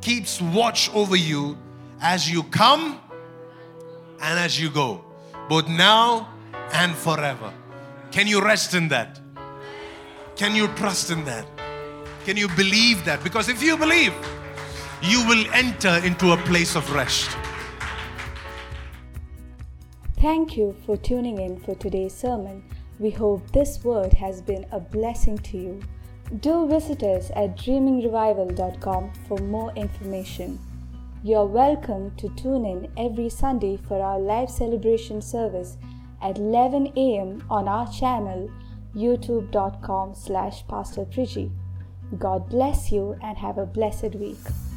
keeps 0.00 0.40
watch 0.40 0.90
over 0.94 1.16
you 1.16 1.58
as 2.00 2.30
you 2.30 2.44
come 2.44 3.00
and 4.20 4.38
as 4.38 4.60
you 4.60 4.70
go, 4.70 5.04
both 5.48 5.68
now 5.68 6.28
and 6.72 6.94
forever. 6.94 7.52
Can 8.12 8.26
you 8.26 8.42
rest 8.42 8.74
in 8.74 8.88
that? 8.88 9.18
Can 10.36 10.54
you 10.54 10.68
trust 10.76 11.10
in 11.10 11.24
that? 11.24 11.46
Can 12.26 12.36
you 12.36 12.46
believe 12.48 13.02
that? 13.06 13.24
Because 13.24 13.48
if 13.48 13.62
you 13.62 13.74
believe, 13.74 14.12
you 15.00 15.26
will 15.26 15.46
enter 15.54 15.98
into 16.04 16.32
a 16.32 16.36
place 16.36 16.76
of 16.76 16.92
rest. 16.92 17.30
Thank 20.18 20.58
you 20.58 20.76
for 20.84 20.98
tuning 20.98 21.38
in 21.38 21.58
for 21.60 21.74
today's 21.74 22.12
sermon. 22.12 22.62
We 22.98 23.08
hope 23.08 23.50
this 23.50 23.82
word 23.82 24.12
has 24.12 24.42
been 24.42 24.66
a 24.72 24.78
blessing 24.78 25.38
to 25.38 25.56
you. 25.56 25.80
Do 26.40 26.68
visit 26.68 27.02
us 27.02 27.30
at 27.34 27.56
dreamingrevival.com 27.56 29.12
for 29.26 29.38
more 29.38 29.72
information. 29.74 30.60
You're 31.24 31.46
welcome 31.46 32.14
to 32.16 32.28
tune 32.36 32.66
in 32.66 32.92
every 32.98 33.30
Sunday 33.30 33.78
for 33.78 34.02
our 34.02 34.18
live 34.18 34.50
celebration 34.50 35.22
service 35.22 35.78
at 36.22 36.38
11 36.38 36.92
a.m. 36.96 37.44
on 37.50 37.68
our 37.68 37.90
channel 37.92 38.50
youtube.com 38.94 40.14
slash 40.14 40.66
pastor 40.68 41.04
God 42.18 42.48
bless 42.48 42.92
you 42.92 43.16
and 43.22 43.38
have 43.38 43.56
a 43.58 43.64
blessed 43.64 44.14
week. 44.16 44.71